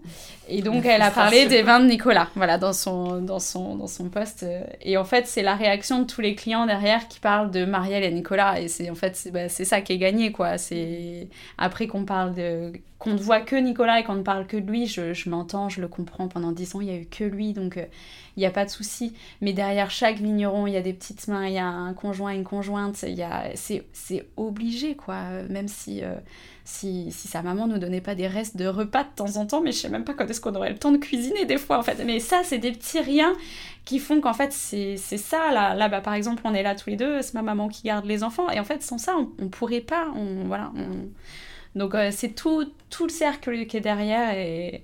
Et 0.49 0.63
donc, 0.63 0.85
elle 0.87 1.03
a 1.03 1.11
parlé 1.11 1.47
des 1.47 1.61
vins 1.61 1.81
de 1.81 1.87
Nicolas, 1.87 2.29
voilà, 2.37 2.57
dans 2.57 2.73
son, 2.73 3.21
dans 3.21 3.39
son, 3.41 3.77
dans 3.77 3.87
son 3.87 4.09
poste. 4.09 4.47
Et 4.81 4.97
en 4.97 5.05
fait, 5.05 5.27
c'est 5.27 5.43
la 5.43 5.55
réaction 5.55 6.01
de 6.01 6.07
tous 6.07 6.23
les 6.23 6.35
clients 6.35 6.65
derrière 6.65 7.07
qui 7.09 7.21
parlent 7.21 7.51
de 7.51 7.67
Marielle 7.67 8.05
et 8.05 8.11
Nicolas. 8.11 8.61
Et 8.61 8.69
c'est 8.69 8.89
en 8.89 8.95
fait, 8.95 9.15
c'est 9.15 9.31
bah, 9.31 9.51
ça 9.51 9.83
qui 9.83 9.93
est 9.93 9.99
gagné, 9.99 10.33
quoi. 10.33 10.57
C'est 10.57 11.29
après 11.59 11.87
qu'on 11.87 12.07
parle 12.07 12.35
de 12.35 12.73
qu'on 12.99 13.13
ne 13.13 13.19
voit 13.19 13.41
que 13.41 13.57
Nicolas 13.57 14.01
et 14.01 14.05
qu'on 14.05 14.15
ne 14.15 14.23
parle 14.23 14.47
que 14.47 14.57
de 14.57 14.71
lui, 14.71 14.87
je, 14.87 15.13
je 15.13 15.29
m'entends, 15.29 15.69
je 15.69 15.81
le 15.81 15.89
comprends. 15.89 16.29
Pendant 16.29 16.53
dix 16.53 16.75
ans, 16.75 16.81
il 16.81 16.87
n'y 16.87 16.93
a 16.93 16.97
eu 16.97 17.05
que 17.05 17.25
lui, 17.25 17.53
donc 17.53 17.74
il 17.77 18.41
n'y 18.41 18.47
a 18.47 18.51
pas 18.51 18.65
de 18.65 18.71
souci. 18.71 19.15
Mais 19.41 19.53
derrière 19.53 19.91
chaque 19.91 20.17
vigneron, 20.17 20.67
il 20.67 20.73
y 20.73 20.77
a 20.77 20.83
des 20.83 20.93
petites 20.93 21.29
mains, 21.29 21.47
il 21.47 21.55
y 21.55 21.59
a 21.59 21.67
un 21.67 21.95
conjoint, 21.95 22.33
une 22.33 22.45
conjointe, 22.45 22.97
c'est 22.97 24.27
obligé, 24.37 24.97
quoi. 24.97 25.23
Même 25.49 25.69
si, 25.69 26.03
euh, 26.03 26.15
si, 26.65 27.11
si, 27.11 27.29
sa 27.29 27.43
maman 27.43 27.67
ne 27.67 27.79
donnait 27.79 28.01
pas 28.01 28.15
des 28.15 28.27
restes 28.27 28.57
de 28.57 28.67
repas 28.67 29.05
de 29.05 29.11
temps 29.15 29.37
en 29.37 29.47
temps, 29.47 29.61
mais 29.61 29.73
je 29.73 29.79
sais 29.79 29.89
même 29.89 30.05
pas 30.05 30.15
quand 30.15 30.29
est-ce 30.29 30.41
qu'on 30.41 30.55
aurait 30.55 30.71
le 30.71 30.79
temps 30.79 30.93
de 30.93 30.99
cuisiner 30.99 31.45
des 31.45 31.59
fois, 31.59 31.79
en 31.79 31.83
fait. 31.83 32.03
Mais 32.05 32.21
ça, 32.21 32.43
c'est 32.45 32.59
des 32.59 32.73
petits 32.73 33.01
riens 33.01 33.35
qui 33.85 33.99
font 33.99 34.21
qu'en 34.21 34.35
fait, 34.35 34.53
c'est 34.53 34.97
ça. 34.97 35.53
Là, 35.53 35.75
là 35.75 35.89
bah, 35.89 36.01
par 36.01 36.15
exemple, 36.15 36.43
on 36.45 36.55
est 36.55 36.63
là 36.63 36.75
tous 36.75 36.91
les 36.91 36.97
deux, 36.97 37.23
c'est 37.23 37.35
ma 37.35 37.43
maman 37.43 37.69
qui 37.69 37.83
garde 37.83 38.07
les 38.07 38.23
enfants. 38.23 38.51
Et 38.51 38.59
en 38.59 38.65
fait, 38.65 38.83
sans 38.83 38.99
ça, 38.99 39.15
on, 39.17 39.43
ne 39.43 39.49
pourrait 39.49 39.81
pas. 39.81 40.09
On, 40.17 40.45
voilà, 40.47 40.73
on, 40.77 41.09
donc 41.79 41.95
euh, 41.95 42.11
c'est 42.13 42.31
tout, 42.31 42.73
tout 42.91 43.05
le 43.05 43.11
cercle 43.11 43.67
qui 43.67 43.77
est 43.77 43.81
derrière 43.81 44.37
et 44.37 44.83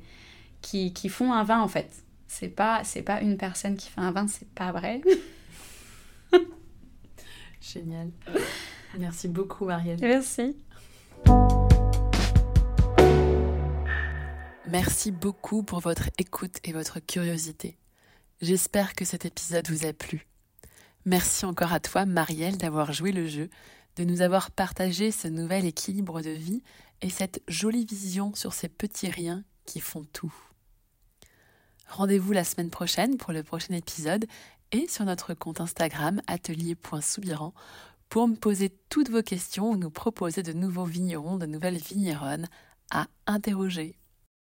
qui, 0.61 0.93
qui 0.93 1.09
font 1.09 1.33
un 1.33 1.45
vin 1.45 1.61
en 1.61 1.69
fait. 1.69 1.89
C'est 2.33 2.49
pas, 2.49 2.85
c'est 2.85 3.03
pas 3.03 3.21
une 3.23 3.37
personne 3.37 3.77
qui 3.77 3.89
fait 3.89 4.01
un 4.01 4.13
vin, 4.13 4.29
c'est 4.29 4.49
pas 4.51 4.71
vrai. 4.71 5.01
Génial. 7.61 8.13
Merci 8.97 9.27
beaucoup 9.27 9.65
Marielle. 9.65 9.99
Merci. 10.01 10.57
Merci 14.69 15.11
beaucoup 15.11 15.65
pour 15.65 15.81
votre 15.81 16.09
écoute 16.19 16.59
et 16.63 16.73
votre 16.73 17.01
curiosité. 17.01 17.77
J'espère 18.41 18.95
que 18.95 19.05
cet 19.05 19.25
épisode 19.25 19.69
vous 19.69 19.85
a 19.85 19.93
plu. 19.93 20.29
Merci 21.07 21.45
encore 21.47 21.73
à 21.73 21.81
toi, 21.81 22.07
Marielle, 22.07 22.59
d'avoir 22.59 22.93
joué 22.93 23.11
le 23.11 23.27
jeu 23.27 23.51
de 23.97 24.05
nous 24.05 24.23
avoir 24.23 24.53
partagé 24.53 25.11
ce 25.11 25.27
nouvel 25.27 25.65
équilibre 25.65 26.23
de 26.23 26.31
vie 26.31 26.63
et 27.03 27.11
cette 27.11 27.43
jolie 27.49 27.85
vision 27.85 28.33
sur 28.37 28.53
ces 28.53 28.69
petits 28.69 29.11
riens 29.11 29.43
qui 29.67 29.81
font 29.81 30.05
tout. 30.13 30.33
Rendez-vous 31.91 32.33
la 32.33 32.45
semaine 32.45 32.71
prochaine 32.71 33.17
pour 33.17 33.33
le 33.33 33.43
prochain 33.43 33.75
épisode 33.75 34.27
et 34.71 34.87
sur 34.87 35.05
notre 35.05 35.35
compte 35.35 35.61
Instagram 35.61 36.23
atelier.soubirant 36.29 37.53
pour 38.09 38.29
me 38.29 38.37
poser 38.37 38.73
toutes 38.89 39.11
vos 39.11 39.23
questions 39.23 39.71
ou 39.71 39.77
nous 39.77 39.91
proposer 39.91 40.45
de 40.45 40.53
nouveaux 40.53 40.85
vignerons, 40.85 41.37
de 41.37 41.47
nouvelles 41.47 41.79
vigneronnes 41.79 42.49
à 42.93 43.09
interroger. 43.27 44.00